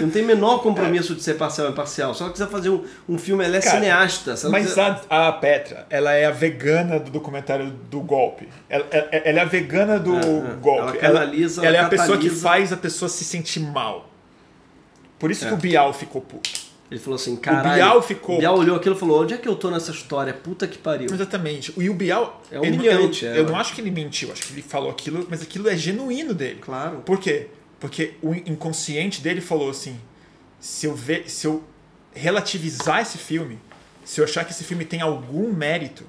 [0.01, 2.13] não tem menor compromisso de ser parcial e imparcial.
[2.13, 4.35] Se ela quiser fazer um, um filme, ela é Cara, cineasta.
[4.49, 5.01] mas quiser...
[5.09, 8.47] a, a, Petra, ela é a vegana do documentário do golpe.
[8.69, 10.81] Ela, ela, ela é a vegana do é, golpe.
[10.81, 14.09] Ela, canaliza, ela, ela é a pessoa que faz a pessoa se sentir mal.
[15.19, 15.47] Por isso é.
[15.47, 16.67] que o Bial ficou puto.
[16.89, 17.69] Ele falou assim, caralho.
[17.69, 18.35] O Bial ficou.
[18.35, 20.33] O Bial olhou aquilo e falou: onde é que eu tô nessa história?
[20.33, 21.07] Puta que pariu.
[21.11, 21.73] Exatamente.
[21.77, 22.41] E o Bial.
[22.49, 23.25] É humilhante.
[23.25, 25.67] Eu, eu, eu não acho que ele mentiu, acho que ele falou aquilo, mas aquilo
[25.67, 26.59] é genuíno dele.
[26.61, 26.99] Claro.
[26.99, 27.47] Por quê?
[27.79, 29.99] Porque o inconsciente dele falou assim:
[30.59, 31.63] se eu ver, se eu
[32.13, 33.59] relativizar esse filme,
[34.03, 36.03] se eu achar que esse filme tem algum mérito,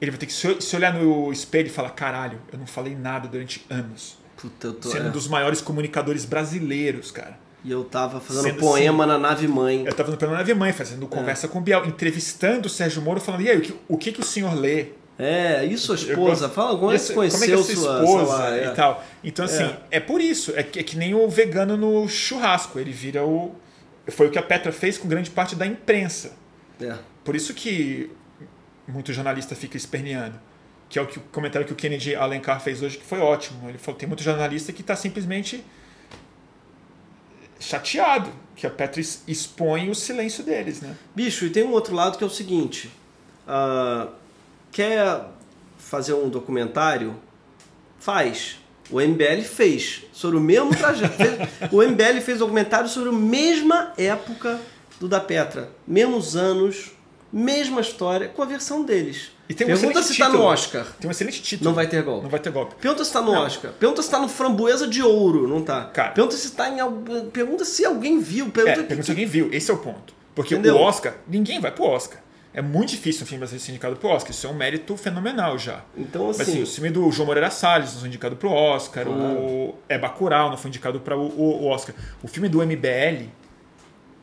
[0.00, 3.28] ele vai ter que se olhar no espelho e falar: caralho, eu não falei nada
[3.28, 4.18] durante anos.
[4.36, 5.08] Puta, eu tô, sendo é.
[5.08, 7.38] um dos maiores comunicadores brasileiros, cara.
[7.64, 9.86] E eu tava fazendo Sendo poema assim, na nave mãe.
[9.86, 11.48] Eu tava fazendo poema na nave mãe, fazendo conversa é.
[11.48, 14.20] com o Biel, entrevistando o Sérgio Moro, falando: e aí, o que, o que, que
[14.20, 14.88] o senhor lê?
[15.18, 16.48] É, e sua esposa?
[16.48, 18.66] Fala, como é que conheceu como é que sua esposa é.
[18.66, 19.04] e tal.
[19.22, 19.78] Então, assim, é.
[19.92, 20.52] é, por isso.
[20.56, 22.78] É que, é que nem o vegano no churrasco.
[22.78, 23.54] Ele vira o.
[24.08, 26.36] Foi o que a Petra fez com grande parte da imprensa.
[26.80, 26.94] É.
[27.22, 28.10] Por isso que
[28.88, 30.38] muito jornalista fica esperneando.
[30.88, 33.68] Que é o, que, o comentário que o Kennedy Alencar fez hoje, que foi ótimo.
[33.68, 35.64] Ele falou: tem muito jornalista que está simplesmente
[37.60, 40.96] chateado que a Petra expõe o silêncio deles, né?
[41.14, 42.90] Bicho, e tem um outro lado que é o seguinte.
[43.46, 44.23] Uh,
[44.74, 45.20] quer
[45.78, 47.14] fazer um documentário?
[47.98, 48.58] Faz.
[48.90, 51.16] O MBL fez sobre o mesmo trajeto.
[51.72, 54.60] o MBL fez um documentário sobre a mesma época
[55.00, 56.92] do da Petra, mesmos anos,
[57.32, 59.30] mesma história, com a versão deles.
[59.48, 60.86] E tem um Pergunta se está no Oscar.
[61.00, 61.70] Tem um excelente título.
[61.70, 62.22] Não vai ter golpe.
[62.24, 62.74] Não vai ter golpe.
[62.74, 63.42] Pergunta se está no não.
[63.42, 63.72] Oscar.
[63.72, 65.46] Pergunta se está no Framboesa de Ouro.
[65.46, 65.84] Não tá.
[65.84, 66.78] Cara, pergunta se está em
[67.30, 68.50] Pergunta se alguém viu.
[68.50, 69.48] Pergunta, é, pergunta se alguém viu.
[69.52, 70.14] Esse é o ponto.
[70.34, 70.76] Porque Entendeu?
[70.76, 72.23] o Oscar, ninguém vai pro Oscar.
[72.54, 74.30] É muito difícil um filme ser indicado pro Oscar.
[74.30, 75.84] Isso é um mérito fenomenal já.
[75.96, 76.38] Então, assim...
[76.38, 79.04] Mas, assim o filme do João Moreira Salles não foi indicado pro Oscar.
[79.04, 79.20] Claro.
[79.20, 81.96] O É Bacurau não foi indicado para o, o, Oscar.
[82.22, 83.26] O filme do MBL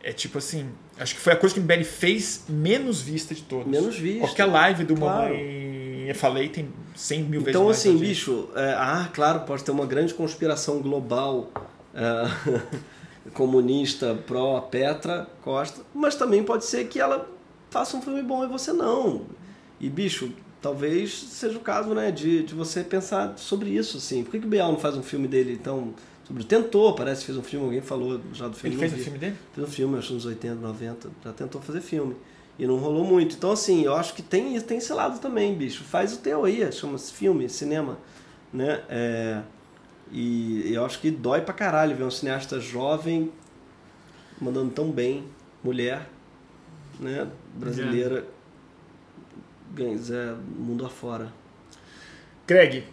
[0.02, 0.70] é tipo assim...
[0.98, 3.68] Acho que foi a coisa que o MBL fez menos vista de todas.
[3.68, 4.22] Menos vista.
[4.22, 5.34] Qualquer live do claro.
[5.34, 7.86] Mamãe Eu Falei tem 100 mil vezes então, mais.
[7.86, 8.50] Então, assim, bicho...
[8.56, 11.52] É, ah, claro, pode ter uma grande conspiração global...
[11.94, 12.62] É,
[13.34, 17.30] comunista pró-Petra Costa, mas também pode ser que ela
[17.72, 19.26] faça um filme bom e você não.
[19.80, 20.32] E, bicho,
[20.62, 24.24] talvez seja o caso, né, de, de você pensar sobre isso, assim.
[24.24, 25.94] Por que, que o Bial não faz um filme dele, então,
[26.28, 26.44] sobre...
[26.44, 28.76] Tentou, parece que fez um filme, alguém falou já do filme.
[28.76, 29.36] Ele fez o um filme dele?
[29.56, 32.16] Fez um filme, acho que nos 80, 90, já tentou fazer filme.
[32.60, 33.36] E não rolou muito.
[33.36, 35.84] Então, assim, eu acho que tem, tem esse lado também, bicho.
[35.84, 37.98] Faz o teu aí, chama-se filme, cinema,
[38.54, 38.84] né?
[38.90, 39.42] É...
[40.12, 43.32] E eu acho que dói pra caralho ver um cineasta jovem
[44.42, 45.24] mandando tão bem,
[45.64, 46.10] mulher,
[47.02, 48.26] né, brasileira
[49.74, 51.32] ganhos é mundo afora.
[52.46, 52.84] Greg,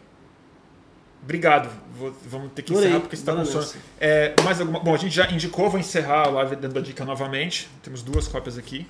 [1.23, 1.71] obrigado.
[1.97, 3.67] Vou, vamos ter que encerrar porque está com sono.
[4.01, 7.05] É, mais alguma, bom, a gente já indicou, vou encerrar a live dando a dica
[7.05, 7.69] novamente.
[7.83, 8.87] Temos duas cópias aqui.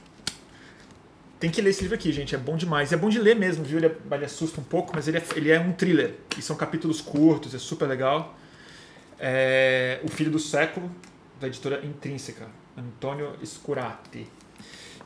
[1.41, 2.35] Tem que ler esse livro aqui, gente.
[2.35, 2.93] É bom demais.
[2.93, 3.79] É bom de ler mesmo, viu?
[3.79, 6.15] Ele, é, ele assusta um pouco, mas ele é, ele é um thriller.
[6.37, 8.37] E são capítulos curtos, é super legal.
[9.19, 10.91] É, o Filho do Século,
[11.41, 12.47] da editora Intrínseca,
[12.77, 14.27] Antônio Scurati.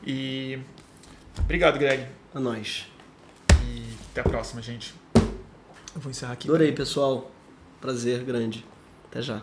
[0.05, 0.59] E
[1.39, 2.07] obrigado, Greg.
[2.33, 2.87] A nós.
[3.63, 4.93] E até a próxima, gente.
[5.15, 6.47] Eu vou encerrar aqui.
[6.47, 7.31] Adorei, pessoal.
[7.79, 8.65] Prazer grande.
[9.09, 9.41] Até já.